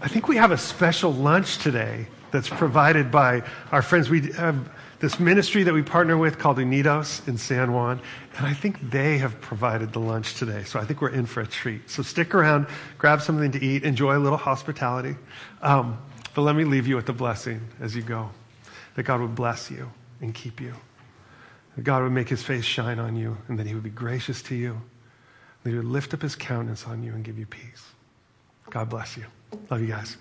I 0.00 0.06
think 0.06 0.28
we 0.28 0.36
have 0.36 0.52
a 0.52 0.58
special 0.58 1.12
lunch 1.12 1.58
today 1.58 2.06
that's 2.30 2.48
provided 2.48 3.10
by 3.10 3.42
our 3.72 3.82
friends. 3.82 4.08
We 4.08 4.30
have 4.34 4.70
this 5.00 5.20
ministry 5.20 5.62
that 5.62 5.72
we 5.72 5.82
partner 5.82 6.16
with 6.16 6.38
called 6.38 6.58
Unidos 6.58 7.26
in 7.28 7.38
San 7.38 7.72
Juan, 7.72 8.00
and 8.36 8.46
I 8.46 8.52
think 8.52 8.90
they 8.90 9.18
have 9.18 9.40
provided 9.40 9.92
the 9.92 10.00
lunch 10.00 10.34
today. 10.34 10.64
So 10.64 10.80
I 10.80 10.84
think 10.84 11.00
we're 11.00 11.10
in 11.10 11.26
for 11.26 11.40
a 11.40 11.46
treat. 11.46 11.88
So 11.88 12.02
stick 12.02 12.34
around, 12.34 12.66
grab 12.98 13.22
something 13.22 13.52
to 13.52 13.64
eat, 13.64 13.84
enjoy 13.84 14.16
a 14.16 14.18
little 14.18 14.38
hospitality. 14.38 15.16
Um, 15.62 15.98
but 16.34 16.42
let 16.42 16.56
me 16.56 16.64
leave 16.64 16.86
you 16.86 16.96
with 16.96 17.06
the 17.06 17.12
blessing 17.12 17.60
as 17.80 17.94
you 17.94 18.02
go 18.02 18.30
that 18.94 19.04
God 19.04 19.20
would 19.20 19.36
bless 19.36 19.70
you 19.70 19.88
and 20.20 20.34
keep 20.34 20.60
you, 20.60 20.74
that 21.76 21.82
God 21.82 22.02
would 22.02 22.12
make 22.12 22.28
his 22.28 22.42
face 22.42 22.64
shine 22.64 22.98
on 22.98 23.14
you, 23.14 23.36
and 23.46 23.56
that 23.58 23.66
he 23.66 23.74
would 23.74 23.84
be 23.84 23.90
gracious 23.90 24.42
to 24.42 24.56
you, 24.56 24.80
that 25.62 25.70
he 25.70 25.76
would 25.76 25.84
lift 25.84 26.12
up 26.14 26.22
his 26.22 26.34
countenance 26.34 26.84
on 26.86 27.04
you 27.04 27.12
and 27.12 27.22
give 27.22 27.38
you 27.38 27.46
peace. 27.46 27.84
God 28.70 28.88
bless 28.88 29.16
you. 29.16 29.24
Love 29.70 29.80
you 29.80 29.86
guys. 29.86 30.16